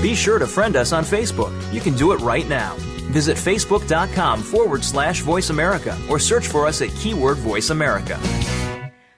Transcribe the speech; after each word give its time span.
Be 0.00 0.14
sure 0.14 0.38
to 0.38 0.46
friend 0.46 0.76
us 0.76 0.92
on 0.92 1.04
Facebook. 1.04 1.52
You 1.72 1.80
can 1.80 1.94
do 1.94 2.12
it 2.12 2.20
right 2.20 2.48
now. 2.48 2.74
Visit 3.12 3.36
facebook.com 3.36 4.40
forward 4.42 4.82
slash 4.82 5.20
voice 5.20 5.50
America 5.50 5.98
or 6.08 6.18
search 6.18 6.46
for 6.46 6.66
us 6.66 6.80
at 6.80 6.88
keyword 6.96 7.36
voice 7.36 7.68
America. 7.68 8.18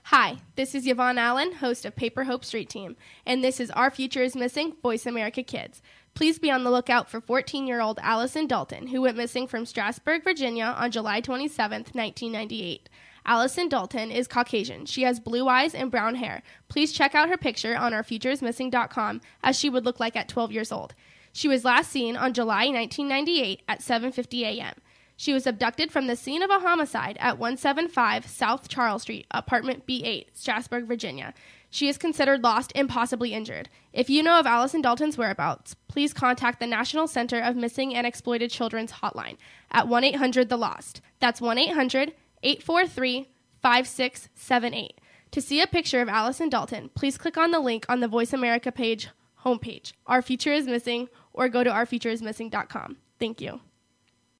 Hi, 0.04 0.38
this 0.56 0.74
is 0.74 0.86
Yvonne 0.86 1.18
Allen, 1.18 1.52
host 1.52 1.84
of 1.84 1.94
Paper 1.94 2.24
Hope 2.24 2.44
Street 2.44 2.68
Team, 2.68 2.96
and 3.24 3.44
this 3.44 3.60
is 3.60 3.70
Our 3.70 3.90
Future 3.90 4.22
is 4.22 4.34
Missing 4.34 4.74
Voice 4.82 5.06
America 5.06 5.42
Kids. 5.42 5.80
Please 6.14 6.38
be 6.38 6.50
on 6.50 6.64
the 6.64 6.70
lookout 6.70 7.08
for 7.08 7.20
14 7.20 7.66
year 7.66 7.80
old 7.80 8.00
Allison 8.02 8.48
Dalton, 8.48 8.88
who 8.88 9.02
went 9.02 9.16
missing 9.16 9.46
from 9.46 9.64
Strasburg, 9.64 10.24
Virginia 10.24 10.74
on 10.76 10.90
July 10.90 11.20
27, 11.20 11.86
1998. 11.92 12.88
Allison 13.24 13.68
Dalton 13.68 14.10
is 14.10 14.26
Caucasian. 14.26 14.86
She 14.86 15.02
has 15.02 15.20
blue 15.20 15.48
eyes 15.48 15.74
and 15.74 15.90
brown 15.90 16.16
hair. 16.16 16.42
Please 16.68 16.92
check 16.92 17.14
out 17.14 17.28
her 17.28 17.36
picture 17.36 17.76
on 17.76 17.92
ourfutureismissing.com 17.92 19.20
as 19.42 19.58
she 19.58 19.70
would 19.70 19.84
look 19.84 20.00
like 20.00 20.16
at 20.16 20.28
12 20.28 20.52
years 20.52 20.72
old. 20.72 20.94
She 21.32 21.48
was 21.48 21.64
last 21.64 21.90
seen 21.90 22.16
on 22.16 22.34
July 22.34 22.66
1998 22.66 23.62
at 23.68 23.80
7:50 23.80 24.42
a.m. 24.42 24.74
She 25.16 25.32
was 25.32 25.46
abducted 25.46 25.92
from 25.92 26.08
the 26.08 26.16
scene 26.16 26.42
of 26.42 26.50
a 26.50 26.58
homicide 26.58 27.16
at 27.20 27.38
175 27.38 28.26
South 28.26 28.68
Charles 28.68 29.02
Street, 29.02 29.26
apartment 29.30 29.86
B8, 29.86 30.26
Strasburg, 30.32 30.86
Virginia. 30.86 31.32
She 31.70 31.88
is 31.88 31.96
considered 31.96 32.42
lost 32.42 32.72
and 32.74 32.88
possibly 32.88 33.32
injured. 33.32 33.68
If 33.92 34.10
you 34.10 34.22
know 34.22 34.38
of 34.38 34.46
Allison 34.46 34.82
Dalton's 34.82 35.16
whereabouts, 35.16 35.74
please 35.88 36.12
contact 36.12 36.60
the 36.60 36.66
National 36.66 37.06
Center 37.06 37.38
of 37.40 37.56
Missing 37.56 37.94
and 37.94 38.06
Exploited 38.06 38.50
Children's 38.50 38.92
hotline 38.92 39.36
at 39.70 39.88
1 39.88 40.04
800 40.04 40.48
The 40.48 40.58
Lost. 40.58 41.00
That's 41.20 41.40
1 41.40 41.56
800 41.56 42.14
843 42.42 43.28
5678. 43.62 45.00
To 45.32 45.40
see 45.40 45.60
a 45.60 45.66
picture 45.66 46.00
of 46.00 46.08
Allison 46.08 46.48
Dalton, 46.48 46.90
please 46.94 47.16
click 47.16 47.36
on 47.36 47.52
the 47.52 47.60
link 47.60 47.86
on 47.88 48.00
the 48.00 48.08
Voice 48.08 48.32
America 48.32 48.70
page 48.70 49.08
homepage. 49.44 49.92
Our 50.06 50.22
Future 50.22 50.52
is 50.52 50.66
Missing, 50.66 51.08
or 51.32 51.48
go 51.48 51.64
to 51.64 51.70
ourfutureismissing.com. 51.70 52.96
Thank 53.18 53.40
you. 53.40 53.60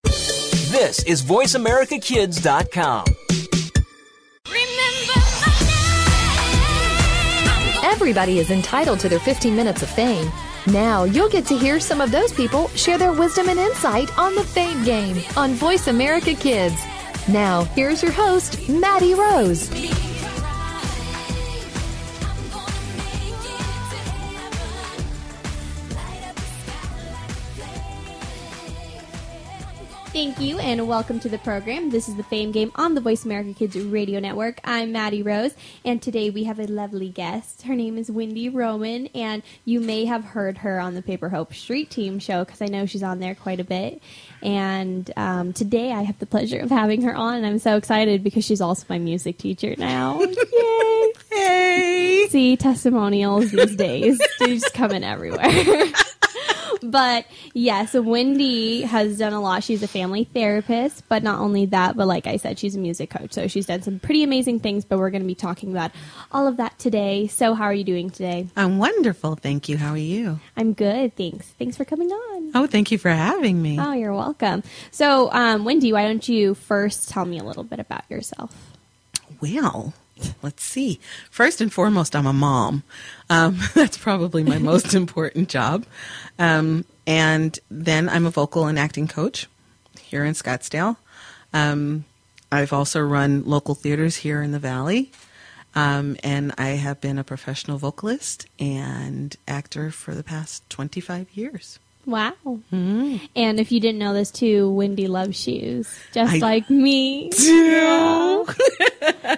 This 0.05 1.03
is 1.05 1.23
VoiceAmericaKids.com. 1.23 3.05
Everybody 7.85 8.39
is 8.39 8.51
entitled 8.51 9.01
to 9.01 9.09
their 9.09 9.21
15 9.21 9.55
minutes 9.55 9.83
of 9.83 9.91
fame. 9.91 10.31
Now 10.67 11.05
you'll 11.05 11.29
get 11.29 11.47
to 11.47 11.59
hear 11.59 11.79
some 11.79 12.01
of 12.01 12.11
those 12.11 12.33
people 12.33 12.69
share 12.69 12.98
their 12.98 13.13
wisdom 13.13 13.48
and 13.48 13.59
insight 13.59 14.17
on 14.19 14.35
the 14.35 14.45
Fame 14.45 14.83
Game 14.85 15.23
on 15.37 15.53
Voice 15.55 15.89
America 15.89 16.35
Kids. 16.35 16.81
Now, 17.28 17.65
here's 17.77 18.03
your 18.03 18.12
host, 18.12 18.69
Maddie 18.69 19.15
Rose. 19.15 19.70
Thank 30.13 30.41
you 30.43 30.59
and 30.59 30.87
welcome 30.87 31.19
to 31.21 31.31
the 31.31 31.39
program. 31.39 31.89
This 31.89 32.07
is 32.07 32.17
the 32.17 32.23
Fame 32.23 32.53
Game 32.53 32.71
on 32.75 32.95
the 32.95 33.01
Voice 33.01 33.25
America 33.25 33.55
Kids 33.55 33.79
Radio 33.79 34.21
Network. 34.21 34.61
I'm 34.63 34.93
Maddie 34.93 35.23
Rose, 35.23 35.55
and 35.87 36.03
today 36.03 36.29
we 36.29 36.45
have 36.45 36.59
a 36.59 36.67
lovely 36.67 37.09
guest. 37.09 37.63
Her 37.63 37.75
name 37.75 37.97
is 37.97 38.11
Wendy 38.11 38.51
Roman, 38.51 39.07
and 39.15 39.43
you 39.65 39.81
may 39.81 40.05
have 40.05 40.23
heard 40.23 40.59
her 40.59 40.79
on 40.79 40.93
the 40.93 41.01
Paper 41.01 41.31
Hope 41.31 41.55
Street 41.55 41.89
Team 41.89 42.19
show 42.19 42.45
because 42.45 42.61
I 42.61 42.67
know 42.67 42.85
she's 42.85 43.03
on 43.03 43.21
there 43.21 43.35
quite 43.35 43.59
a 43.59 43.65
bit. 43.65 44.03
And 44.43 45.11
um, 45.17 45.55
today 45.55 45.93
I 45.93 46.03
have 46.03 46.19
the 46.19 46.27
pleasure 46.27 46.61
of 46.61 46.69
having 46.69 47.01
her 47.03 47.15
on, 47.15 47.37
and 47.37 47.47
I'm 47.47 47.59
so 47.59 47.79
excited 47.79 48.23
because 48.23 48.45
she's 48.45 48.61
also 48.61 48.85
my 48.91 48.99
music 48.99 49.39
teacher 49.39 49.75
now. 49.79 50.21
Yay! 50.53 51.13
Hey! 51.31 52.27
See, 52.29 52.59
testimonials 52.59 53.51
these 53.51 53.77
days, 53.77 54.21
they 54.41 54.59
just 54.59 54.75
come 54.75 54.91
in 54.91 55.05
everywhere. 55.05 55.87
but 56.83 57.27
yes, 57.55 57.95
Wendy 57.95 58.83
has 58.83 59.19
done 59.19 59.33
a 59.33 59.41
lot. 59.41 59.65
She's 59.65 59.83
a 59.83 59.89
family 59.89 60.25
therapist, 60.25 61.09
but 61.09 61.23
not 61.23 61.41
only 61.41 61.67
that, 61.67 61.97
but 61.97 62.07
like 62.07 62.27
I 62.27 62.37
said, 62.37 62.59
she's 62.59 62.75
a 62.77 62.79
music 62.79 63.11
coach. 63.11 63.33
So 63.33 63.48
she's 63.48 63.67
done 63.67 63.83
some 63.83 63.98
pretty 63.98 64.23
amazing 64.23 64.61
things, 64.61 64.85
but 64.85 64.98
we're 64.98 65.11
going 65.11 65.23
to 65.23 65.27
be 65.29 65.35
talking 65.35 65.71
about 65.71 65.92
all 66.31 66.47
of 66.47 66.57
that 66.59 66.79
today. 66.79 67.27
So, 67.29 67.55
how 67.55 67.65
are 67.65 67.75
you 67.75 67.85
doing 67.85 68.11
today? 68.11 68.48
I'm 68.57 68.79
wonderful. 68.79 69.37
Thank 69.37 69.69
you. 69.69 69.77
How 69.77 69.92
are 69.92 69.97
you? 69.97 70.41
I'm 70.57 70.73
good. 70.73 71.17
Thanks. 71.17 71.47
Thanks 71.59 71.77
for 71.77 71.85
coming 71.85 72.11
on. 72.11 72.53
Oh, 72.55 72.67
thank 72.67 72.91
you 72.91 72.98
for 72.98 73.11
having 73.11 73.61
me. 73.61 73.79
Oh, 73.81 73.92
you're 73.92 74.15
welcome. 74.15 74.63
So, 74.91 75.31
um, 75.33 75.65
Wendy, 75.65 75.92
why 75.92 76.05
don't 76.07 76.29
you 76.29 76.55
first 76.55 77.09
tell 77.09 77.25
me 77.25 77.39
a 77.39 77.45
little 77.45 77.65
bit 77.65 77.79
about 77.81 78.05
yourself? 78.11 78.73
Well, 79.41 79.95
let's 80.43 80.63
see. 80.63 81.01
First 81.31 81.61
and 81.61 81.73
foremost, 81.73 82.15
I'm 82.17 82.27
a 82.27 82.33
mom. 82.33 82.83
Um, 83.31 83.59
that's 83.75 83.97
probably 83.97 84.43
my 84.43 84.59
most 84.59 84.95
important 85.03 85.49
job. 85.49 85.85
Um, 86.39 86.85
and 87.07 87.59
then 87.71 88.09
I'm 88.09 88.27
a 88.27 88.31
vocal 88.31 88.67
and 88.67 88.79
acting 88.79 89.09
coach 89.09 89.49
here 90.01 90.25
in 90.25 90.35
Scottsdale. 90.35 90.97
Um, 91.53 92.05
I've 92.51 92.73
also 92.73 93.01
run 93.01 93.45
local 93.45 93.75
theaters 93.75 94.17
here 94.17 94.43
in 94.43 94.53
the 94.53 94.59
Valley. 94.59 95.11
Um, 95.75 96.17
and 96.23 96.53
I 96.59 96.71
have 96.71 97.01
been 97.01 97.19
a 97.19 97.25
professional 97.25 97.79
vocalist 97.79 98.47
and 98.59 99.35
actor 99.49 99.91
for 99.91 100.15
the 100.15 100.23
past 100.23 100.69
25 100.69 101.29
years. 101.33 101.79
Wow. 102.05 102.35
Hmm. 102.70 103.17
And 103.36 103.61
if 103.61 103.70
you 103.70 103.80
didn't 103.80 103.98
know 103.98 104.13
this 104.13 104.30
too, 104.30 104.70
Wendy 104.73 105.07
loves 105.07 105.40
shoes, 105.40 105.89
just 106.13 106.35
I 106.35 106.39
like 106.39 106.68
me. 106.70 107.30
do. 107.30 108.46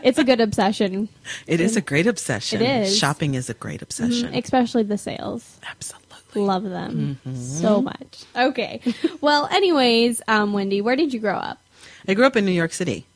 It's 0.02 0.18
a 0.18 0.24
good 0.24 0.40
obsession, 0.40 1.08
It 1.46 1.60
is 1.60 1.76
a 1.76 1.80
great 1.80 2.06
obsession. 2.06 2.60
It 2.60 2.82
is. 2.82 2.98
Shopping 2.98 3.34
is 3.34 3.48
a 3.48 3.54
great 3.54 3.76
mm-hmm. 3.76 3.84
obsession. 3.84 4.34
especially 4.34 4.82
the 4.82 4.98
sales. 4.98 5.58
Absolutely. 5.66 6.42
Love 6.42 6.64
them 6.64 7.18
mm-hmm. 7.24 7.36
so 7.36 7.80
much. 7.80 8.24
Okay. 8.36 8.80
well, 9.20 9.46
anyways, 9.50 10.20
um, 10.28 10.52
Wendy, 10.52 10.80
where 10.82 10.96
did 10.96 11.14
you 11.14 11.20
grow 11.20 11.36
up? 11.36 11.58
I 12.06 12.14
grew 12.14 12.26
up 12.26 12.36
in 12.36 12.44
New 12.44 12.52
York 12.52 12.72
City. 12.72 13.06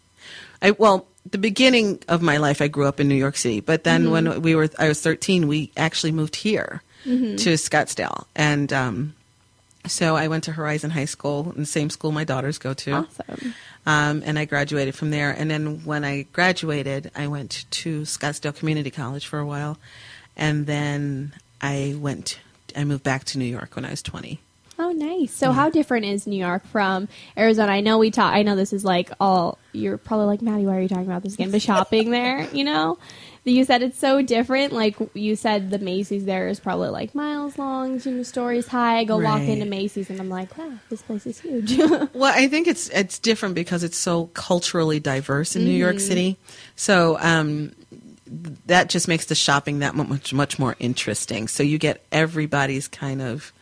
I 0.63 0.71
well, 0.73 1.07
the 1.31 1.39
beginning 1.39 2.03
of 2.09 2.23
my 2.23 2.39
life, 2.39 2.63
I 2.63 2.69
grew 2.69 2.87
up 2.87 3.01
in 3.01 3.09
New 3.09 3.15
York 3.15 3.37
City. 3.37 3.61
But 3.61 3.85
then 3.85 4.05
mm-hmm. 4.05 4.13
when 4.13 4.43
we 4.43 4.55
were, 4.55 4.69
I 4.79 4.89
was 4.89 5.01
thirteen, 5.01 5.49
we 5.49 5.73
actually 5.77 6.13
moved 6.13 6.37
here 6.37 6.83
to 7.05 7.55
Scottsdale, 7.55 8.27
and 8.37 8.73
um, 8.73 9.15
so 9.89 10.17
I 10.17 10.29
went 10.29 10.45
to 10.45 10.53
Horizon 10.53 10.91
High 10.91 11.07
School, 11.07 11.53
the 11.57 11.67
same 11.67 11.91
school 11.91 12.13
my 12.13 12.25
daughters 12.25 12.59
go 12.59 12.75
to. 12.75 12.93
Awesome. 12.93 13.55
Um, 13.87 14.23
and 14.25 14.39
I 14.39 14.45
graduated 14.45 14.95
from 14.95 15.11
there. 15.11 15.31
And 15.31 15.51
then 15.51 15.85
when 15.85 16.05
I 16.05 16.23
graduated, 16.33 17.11
I 17.17 17.27
went 17.27 17.65
to 17.71 18.03
Scottsdale 18.03 18.55
Community 18.55 18.91
College 18.91 19.27
for 19.27 19.39
a 19.39 19.47
while, 19.47 19.79
and 20.37 20.67
then 20.67 21.35
I 21.61 21.97
went. 21.99 22.39
I 22.77 22.85
moved 22.85 23.03
back 23.03 23.25
to 23.25 23.39
New 23.39 23.47
York 23.47 23.75
when 23.77 23.85
I 23.85 23.91
was 23.91 24.03
twenty. 24.03 24.41
Oh, 24.81 24.93
nice. 24.93 25.35
So, 25.35 25.51
how 25.51 25.71
different 25.71 26.05
is 26.07 26.27
New 26.27 26.39
York 26.39 26.65
from 26.67 27.09
Arizona? 27.37 27.73
I 27.73 27.81
know 27.81 27.99
we 27.99 28.13
talk. 28.13 28.33
I 28.33 28.43
know 28.43 28.55
this 28.55 28.73
is 28.73 28.85
like 28.85 29.11
all. 29.19 29.59
You're 29.73 29.99
probably 29.99 30.27
like 30.27 30.41
Maddie. 30.41 30.67
Why 30.67 30.77
are 30.77 30.81
you 30.81 30.89
talking 30.89 31.07
about 31.07 31.25
this 31.25 31.35
again? 31.35 31.51
But 31.51 31.63
shopping 31.63 32.11
there, 32.11 32.49
you 32.53 32.63
know, 32.63 32.99
you 33.45 33.65
said 33.65 33.83
it's 33.83 33.99
so 33.99 34.23
different. 34.23 34.73
Like 34.73 34.97
you 35.15 35.37
said, 35.37 35.71
the 35.71 35.79
Macy's 35.79 36.25
there 36.25 36.49
is 36.49 36.61
probably 36.61 36.89
like 36.91 37.15
miles 37.15 37.59
long, 37.59 38.01
two 38.01 38.25
stories 38.25 38.67
high. 38.67 38.99
I 38.99 39.05
go 39.05 39.19
walk 39.19 39.41
into 39.43 39.65
Macy's 39.65 40.11
and 40.11 40.21
I'm 40.21 40.29
like, 40.29 40.57
wow, 40.59 40.73
this 40.89 41.03
place 41.03 41.27
is 41.27 41.41
huge. 41.41 41.79
Well, 42.15 42.33
I 42.35 42.49
think 42.49 42.67
it's 42.67 42.89
it's 42.91 43.19
different 43.19 43.55
because 43.55 43.83
it's 43.85 43.97
so 43.97 44.27
culturally 44.29 44.99
diverse 44.99 45.55
in 45.57 45.65
New 45.65 45.71
York 45.71 46.01
City. 46.01 46.37
So 46.75 47.17
um, 47.21 47.73
that 48.67 48.89
just 48.89 49.09
makes 49.09 49.27
the 49.27 49.35
shopping 49.35 49.81
that 49.81 49.95
much 49.95 50.33
much 50.33 50.59
more 50.59 50.77
interesting. 50.79 51.49
So 51.49 51.63
you 51.63 51.79
get 51.79 52.05
everybody's 52.11 52.89
kind 52.89 53.23
of 53.23 53.53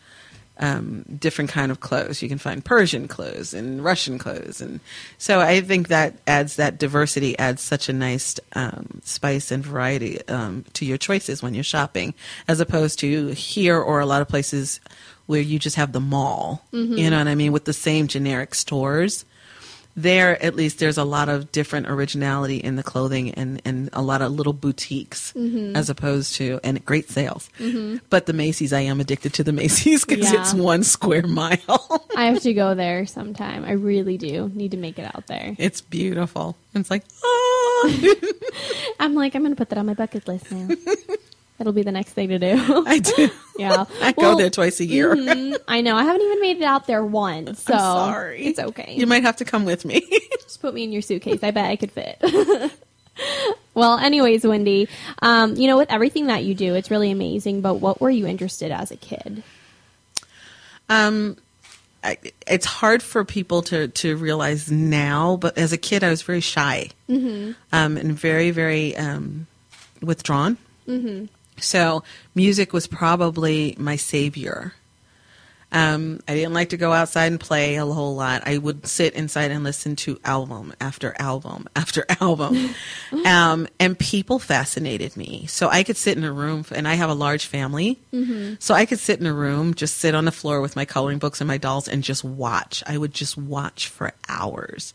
um, 0.59 1.03
different 1.19 1.49
kind 1.49 1.71
of 1.71 1.79
clothes. 1.79 2.21
You 2.21 2.29
can 2.29 2.37
find 2.37 2.63
Persian 2.63 3.07
clothes 3.07 3.53
and 3.53 3.83
Russian 3.83 4.17
clothes, 4.17 4.61
and 4.61 4.79
so 5.17 5.39
I 5.39 5.61
think 5.61 5.87
that 5.87 6.15
adds 6.27 6.55
that 6.57 6.77
diversity 6.77 7.37
adds 7.39 7.61
such 7.61 7.89
a 7.89 7.93
nice 7.93 8.39
um, 8.53 9.01
spice 9.03 9.51
and 9.51 9.63
variety 9.63 10.25
um, 10.27 10.65
to 10.73 10.85
your 10.85 10.97
choices 10.97 11.41
when 11.43 11.53
you're 11.53 11.63
shopping, 11.63 12.13
as 12.47 12.59
opposed 12.59 12.99
to 12.99 13.29
here 13.29 13.79
or 13.79 13.99
a 13.99 14.05
lot 14.05 14.21
of 14.21 14.27
places 14.27 14.79
where 15.25 15.41
you 15.41 15.59
just 15.59 15.75
have 15.75 15.91
the 15.91 15.99
mall. 15.99 16.65
You 16.97 17.09
know 17.09 17.17
what 17.17 17.27
I 17.27 17.35
mean 17.35 17.51
with 17.51 17.65
the 17.65 17.73
same 17.73 18.07
generic 18.07 18.55
stores. 18.55 19.25
There, 19.97 20.41
at 20.43 20.55
least, 20.55 20.77
there's 20.77 20.99
a 20.99 21.03
lot 21.03 21.27
of 21.27 21.51
different 21.51 21.89
originality 21.89 22.57
in 22.57 22.75
the 22.75 22.83
clothing 22.83 23.31
and, 23.33 23.59
and 23.65 23.89
a 23.93 24.01
lot 24.03 24.21
of 24.21 24.31
little 24.31 24.53
boutiques 24.53 25.33
mm-hmm. 25.33 25.75
as 25.75 25.89
opposed 25.89 26.35
to, 26.35 26.59
and 26.63 26.85
great 26.85 27.09
sales. 27.09 27.49
Mm-hmm. 27.59 27.97
But 28.11 28.27
the 28.27 28.33
Macy's, 28.33 28.71
I 28.73 28.81
am 28.81 28.99
addicted 29.01 29.33
to 29.33 29.43
the 29.43 29.51
Macy's 29.51 30.05
because 30.05 30.31
Yeah. 30.31 30.41
it's 30.41 30.53
one 30.53 30.83
square 30.83 31.25
mile. 31.25 32.07
I 32.15 32.25
have 32.25 32.41
to 32.43 32.53
go 32.53 32.75
there 32.75 33.07
sometime. 33.07 33.65
I 33.65 33.71
really 33.71 34.17
do 34.19 34.51
need 34.53 34.71
to 34.71 34.77
make 34.77 34.99
it 34.99 35.05
out 35.15 35.25
there. 35.27 35.55
it's 35.57 35.81
beautiful. 35.81 36.55
It's 36.75 36.91
like, 36.91 37.03
oh, 37.23 38.15
I'm 38.99 39.15
like, 39.15 39.33
I'm 39.33 39.41
gonna 39.41 39.55
put 39.55 39.69
that 39.69 39.79
on 39.79 39.87
my 39.87 39.95
bucket 39.95 40.27
list 40.27 40.51
now. 40.51 40.67
That'll 41.57 41.73
be 41.73 41.83
the 41.83 41.91
next 41.91 42.13
thing 42.13 42.29
to 42.29 42.39
do. 42.39 42.55
I 42.87 42.99
do. 42.99 43.29
yeah, 43.57 43.85
I 44.01 44.11
go 44.11 44.37
there 44.37 44.49
twice 44.49 44.79
a 44.79 44.85
year. 44.85 45.15
mhm, 45.15 45.57
I 45.67 45.81
know. 45.81 45.95
I 45.95 46.03
haven't 46.03 46.21
even 46.21 46.41
made 46.41 46.57
it 46.57 46.63
out 46.63 46.85
there 46.85 47.03
once, 47.03 47.63
so 47.63 47.73
I'm 47.73 47.79
sorry. 47.79 48.45
it's 48.45 48.59
okay. 48.59 48.93
You 48.95 49.07
might 49.07 49.23
have 49.23 49.37
to 49.37 49.45
come 49.45 49.65
with 49.65 49.83
me. 49.83 50.01
Just 50.43 50.61
put 50.61 50.73
me 50.73 50.83
in 50.83 50.91
your 50.91 51.01
suitcase. 51.01 51.43
I 51.43 51.51
bet 51.51 51.65
I 51.65 51.75
could 51.75 51.91
fit. 51.91 52.21
well, 53.73 53.97
anyways, 53.97 54.45
Wendy, 54.45 54.87
um, 55.21 55.55
you 55.55 55.67
know, 55.67 55.77
with 55.77 55.91
everything 55.91 56.27
that 56.27 56.43
you 56.43 56.53
do, 56.53 56.75
it's 56.75 56.91
really 56.91 57.09
amazing. 57.09 57.61
But 57.61 57.75
what 57.75 57.99
were 57.99 58.11
you 58.11 58.27
interested 58.27 58.71
as 58.71 58.91
a 58.91 58.97
kid? 58.97 59.41
Um, 60.89 61.37
I, 62.03 62.17
it's 62.45 62.65
hard 62.65 63.01
for 63.01 63.25
people 63.25 63.63
to, 63.63 63.87
to 63.87 64.15
realize 64.15 64.71
now, 64.71 65.37
but 65.37 65.57
as 65.57 65.73
a 65.73 65.77
kid, 65.77 66.03
I 66.03 66.09
was 66.09 66.21
very 66.21 66.39
shy 66.39 66.89
um, 67.09 67.55
and 67.71 68.13
very, 68.13 68.51
very 68.51 68.95
um, 68.95 69.47
withdrawn. 70.01 70.57
Mm-hmm. 70.87 71.25
So 71.59 72.03
music 72.35 72.73
was 72.73 72.87
probably 72.87 73.75
my 73.77 73.95
savior. 73.95 74.73
Um, 75.69 76.21
I 76.27 76.33
didn't 76.33 76.53
like 76.53 76.69
to 76.69 76.77
go 76.77 76.93
outside 76.93 77.25
and 77.25 77.39
play 77.39 77.75
a 77.75 77.85
whole 77.85 78.15
lot. 78.15 78.43
I 78.45 78.57
would 78.57 78.87
sit 78.87 79.13
inside 79.15 79.51
and 79.51 79.65
listen 79.65 79.97
to 79.97 80.17
album 80.23 80.73
after 80.79 81.13
album 81.19 81.67
after 81.75 82.05
album. 82.21 82.73
um, 83.25 83.67
and 83.79 83.99
people 83.99 84.39
fascinated 84.39 85.17
me. 85.17 85.45
So 85.47 85.67
I 85.67 85.83
could 85.83 85.97
sit 85.97 86.17
in 86.17 86.23
a 86.23 86.31
room, 86.31 86.65
and 86.71 86.87
I 86.87 86.93
have 86.93 87.09
a 87.09 87.13
large 87.13 87.45
family. 87.45 87.99
So 88.59 88.73
I 88.73 88.85
could 88.85 88.99
sit 88.99 89.19
in 89.19 89.25
a 89.25 89.33
room, 89.33 89.73
just 89.73 89.97
sit 89.97 90.15
on 90.15 90.23
the 90.25 90.31
floor 90.31 90.61
with 90.61 90.77
my 90.77 90.85
coloring 90.85 91.17
books 91.17 91.41
and 91.41 91.47
my 91.47 91.57
dolls 91.57 91.89
and 91.89 92.01
just 92.01 92.23
watch. 92.23 92.81
I 92.87 92.97
would 92.97 93.13
just 93.13 93.37
watch 93.37 93.89
for 93.89 94.13
hours 94.29 94.93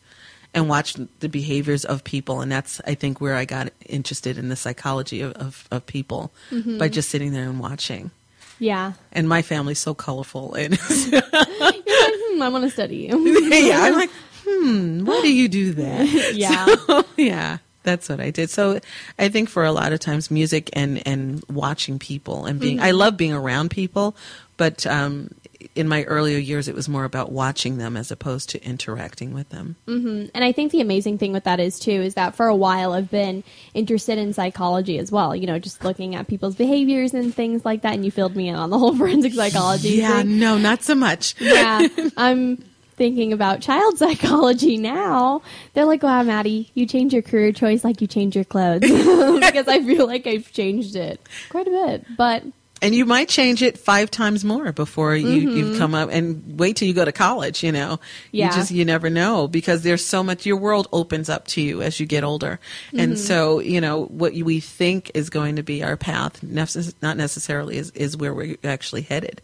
and 0.53 0.69
watch 0.69 0.95
the 1.19 1.29
behaviors 1.29 1.83
of 1.85 2.03
people. 2.03 2.41
And 2.41 2.51
that's, 2.51 2.79
I 2.85 2.93
think, 2.95 3.19
where 3.19 3.35
I 3.35 3.45
got 3.45 3.69
interested 3.87 4.37
in 4.37 4.49
the 4.49 4.55
psychology 4.55 5.21
of, 5.21 5.33
of, 5.33 5.67
of 5.71 5.85
people 5.85 6.31
by 6.79 6.89
just 6.89 7.09
sitting 7.09 7.31
there 7.33 7.45
and 7.49 7.59
watching 7.59 8.11
Yeah. 8.59 8.93
and 9.11 9.27
my 9.27 9.41
family's 9.41 9.79
so 9.79 9.93
colorful 9.93 10.53
and 10.61 10.71
like, 10.71 11.83
hmm, 11.87 12.41
I 12.41 12.49
want 12.49 12.63
to 12.65 12.69
study 12.69 12.97
you. 13.09 13.49
yeah 13.49 13.81
i'm 13.83 13.93
like 13.93 14.09
hmm 14.45 15.05
why 15.05 15.21
do 15.21 15.33
you 15.33 15.47
do 15.47 15.73
that 15.73 16.33
Yeah. 16.35 16.65
So, 16.87 17.03
yeah 17.17 17.57
that's 17.83 18.09
what 18.09 18.19
i 18.19 18.29
did 18.29 18.49
so 18.49 18.79
i 19.19 19.29
think 19.29 19.49
for 19.49 19.63
a 19.65 19.71
lot 19.71 19.91
of 19.93 19.99
times 19.99 20.29
music 20.31 20.69
and 20.73 21.05
and 21.07 21.43
watching 21.49 21.97
people 21.99 22.45
and 22.45 22.59
being 22.59 22.79
i 22.79 22.91
love 22.91 23.15
being 23.17 23.33
around 23.33 23.71
people 23.71 24.15
but 24.57 24.85
um 24.87 25.29
in 25.75 25.87
my 25.87 26.03
earlier 26.03 26.37
years 26.37 26.67
it 26.67 26.75
was 26.75 26.87
more 26.89 27.03
about 27.03 27.31
watching 27.31 27.77
them 27.77 27.97
as 27.97 28.11
opposed 28.11 28.49
to 28.49 28.63
interacting 28.63 29.33
with 29.33 29.49
them 29.49 29.75
mm-hmm. 29.87 30.25
And 30.33 30.43
I 30.43 30.51
think 30.51 30.71
the 30.71 30.81
amazing 30.81 31.17
thing 31.17 31.31
with 31.31 31.43
that 31.43 31.59
is 31.59 31.79
too 31.79 31.91
is 31.91 32.15
that 32.15 32.35
for 32.35 32.47
a 32.47 32.55
while 32.55 32.93
I've 32.93 33.09
been 33.09 33.43
interested 33.73 34.17
in 34.17 34.33
psychology 34.33 34.97
as 34.97 35.11
well. 35.11 35.35
You 35.35 35.47
know, 35.47 35.59
just 35.59 35.83
looking 35.83 36.15
at 36.15 36.27
people's 36.27 36.55
behaviors 36.55 37.13
and 37.13 37.33
things 37.33 37.65
like 37.65 37.81
that. 37.81 37.93
And 37.93 38.05
you 38.05 38.11
filled 38.11 38.35
me 38.35 38.49
in 38.49 38.55
on 38.55 38.69
the 38.69 38.79
whole 38.79 38.95
forensic 38.97 39.33
psychology. 39.33 39.89
yeah 39.89 40.21
thing. 40.21 40.39
no 40.39 40.57
not 40.57 40.83
so 40.83 40.95
much 40.95 41.35
yeah. 41.39 41.87
I'm 42.17 42.63
thinking 42.95 43.33
about 43.33 43.61
child 43.61 43.97
psychology 44.03 44.77
now. 44.77 45.41
They're 45.73 45.85
like, 45.85 46.03
"Wow, 46.03 46.23
Maddie, 46.23 46.71
you 46.73 46.85
change 46.85 47.13
your 47.13 47.21
career 47.23 47.51
choice 47.51 47.83
like 47.83 48.01
you 48.01 48.07
change 48.07 48.35
your 48.35 48.45
clothes," 48.45 48.81
because 48.81 49.67
I 49.67 49.83
feel 49.83 50.05
like 50.07 50.27
I've 50.27 50.51
changed 50.51 50.95
it 50.95 51.19
quite 51.49 51.67
a 51.67 51.71
bit. 51.71 52.05
But 52.17 52.43
and 52.83 52.93
you 52.93 53.05
might 53.05 53.29
change 53.29 53.63
it 53.63 53.77
five 53.77 54.11
times 54.11 54.43
more 54.45 54.71
before 54.71 55.15
you, 55.15 55.49
you've 55.49 55.79
come 55.79 55.95
up 55.95 56.09
and 56.11 56.59
wait 56.59 56.75
till 56.75 56.87
you 56.87 56.93
go 56.93 57.05
to 57.05 57.11
college 57.11 57.63
you 57.63 57.71
know 57.71 57.99
Yeah. 58.31 58.47
you 58.47 58.53
just 58.53 58.69
you 58.71 58.85
never 58.85 59.09
know 59.09 59.47
because 59.47 59.81
there's 59.81 60.05
so 60.05 60.21
much 60.23 60.45
your 60.45 60.57
world 60.57 60.87
opens 60.91 61.29
up 61.29 61.47
to 61.47 61.61
you 61.61 61.81
as 61.81 61.99
you 61.99 62.05
get 62.05 62.23
older 62.23 62.59
and 62.95 63.17
so 63.17 63.59
you 63.59 63.81
know 63.81 64.05
what 64.05 64.33
we 64.33 64.59
think 64.59 65.09
is 65.15 65.29
going 65.29 65.55
to 65.55 65.63
be 65.63 65.83
our 65.83 65.97
path 65.97 66.43
not 66.43 67.17
necessarily 67.17 67.77
is, 67.77 67.89
is 67.91 68.15
where 68.17 68.33
we're 68.33 68.57
actually 68.63 69.01
headed 69.01 69.41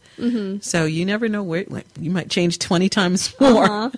so 0.62 0.86
you 0.86 1.06
never 1.06 1.28
know 1.30 1.42
where 1.42 1.64
like, 1.70 1.88
you 2.00 2.12
might 2.12 2.30
change 2.30 2.60
20 2.60 2.90
times 2.90 3.34
more 3.40 3.92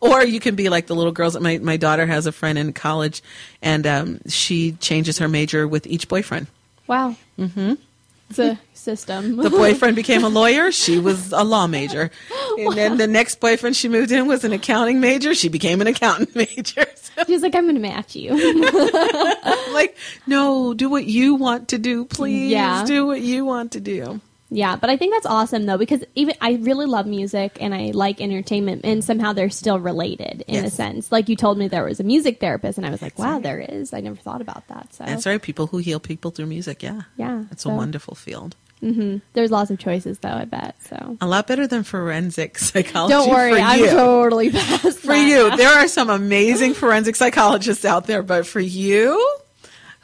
Or 0.00 0.24
you 0.24 0.38
can 0.40 0.54
be 0.54 0.68
like 0.68 0.86
the 0.86 0.94
little 0.94 1.12
girls. 1.12 1.38
My 1.38 1.58
my 1.58 1.76
daughter 1.76 2.06
has 2.06 2.26
a 2.26 2.32
friend 2.32 2.56
in 2.56 2.72
college, 2.72 3.20
and 3.62 3.84
um, 3.86 4.20
she 4.28 4.72
changes 4.72 5.18
her 5.18 5.26
major 5.28 5.66
with 5.66 5.86
each 5.88 6.08
boyfriend. 6.08 6.46
wow, 6.86 7.16
mm-hmm. 7.38 7.74
It's 8.30 8.38
a 8.38 8.58
system. 8.74 9.36
The 9.36 9.50
boyfriend 9.50 9.96
became 9.96 10.24
a 10.24 10.28
lawyer. 10.28 10.70
She 10.70 10.98
was 10.98 11.32
a 11.32 11.44
law 11.44 11.66
major. 11.66 12.10
And 12.58 12.72
then 12.74 12.96
the 12.96 13.06
next 13.06 13.40
boyfriend 13.40 13.76
she 13.76 13.88
moved 13.88 14.12
in 14.12 14.26
was 14.26 14.44
an 14.44 14.52
accounting 14.52 15.00
major. 15.00 15.34
She 15.34 15.48
became 15.48 15.80
an 15.80 15.86
accountant 15.86 16.34
major. 16.36 16.86
So 16.94 17.24
She's 17.26 17.42
like, 17.42 17.54
"I'm 17.54 17.64
going 17.64 17.74
to 17.74 17.80
match 17.80 18.14
you." 18.16 18.34
Like, 19.72 19.96
no, 20.26 20.74
do 20.74 20.88
what 20.90 21.04
you 21.04 21.34
want 21.36 21.68
to 21.68 21.78
do, 21.78 22.04
please. 22.04 22.50
Yeah. 22.50 22.84
Do 22.84 23.06
what 23.06 23.20
you 23.20 23.44
want 23.44 23.72
to 23.72 23.80
do. 23.80 24.20
Yeah, 24.50 24.76
but 24.76 24.88
I 24.88 24.96
think 24.96 25.12
that's 25.14 25.26
awesome 25.26 25.66
though 25.66 25.76
because 25.76 26.02
even 26.14 26.34
I 26.40 26.52
really 26.54 26.86
love 26.86 27.06
music 27.06 27.58
and 27.60 27.74
I 27.74 27.90
like 27.92 28.20
entertainment 28.20 28.80
and 28.84 29.04
somehow 29.04 29.32
they're 29.34 29.50
still 29.50 29.78
related 29.78 30.42
in 30.48 30.64
a 30.64 30.70
sense. 30.70 31.12
Like 31.12 31.28
you 31.28 31.36
told 31.36 31.58
me 31.58 31.68
there 31.68 31.84
was 31.84 32.00
a 32.00 32.04
music 32.04 32.40
therapist 32.40 32.78
and 32.78 32.86
I 32.86 32.90
was 32.90 33.02
like, 33.02 33.18
wow, 33.18 33.40
there 33.40 33.58
is. 33.60 33.92
I 33.92 34.00
never 34.00 34.16
thought 34.16 34.40
about 34.40 34.66
that. 34.68 34.94
So 34.94 35.04
That's 35.04 35.26
right. 35.26 35.40
People 35.42 35.66
who 35.66 35.78
heal 35.78 36.00
people 36.00 36.30
through 36.30 36.46
music. 36.46 36.82
Yeah. 36.82 37.02
Yeah, 37.16 37.44
It's 37.50 37.64
so- 37.64 37.70
a 37.70 37.74
wonderful 37.74 38.14
field. 38.14 38.56
Mm-hmm. 38.80 39.16
there's 39.32 39.50
lots 39.50 39.72
of 39.72 39.78
choices 39.80 40.20
though. 40.20 40.28
I 40.28 40.44
bet. 40.44 40.76
So 40.88 41.16
A 41.20 41.26
lot 41.26 41.48
better 41.48 41.66
than 41.66 41.82
forensic 41.82 42.56
psychology. 42.60 43.12
don't 43.12 43.28
worry, 43.28 43.60
I'm 43.60 43.84
totally 43.90 44.50
past 44.52 45.00
for 45.00 45.14
you. 45.14 45.56
There 45.56 45.68
are 45.80 45.88
some 45.88 46.08
amazing 46.08 46.74
forensic 46.74 47.16
psychologists 47.16 47.84
out 47.84 48.06
there, 48.06 48.22
but 48.22 48.46
for 48.46 48.60
you 48.60 49.18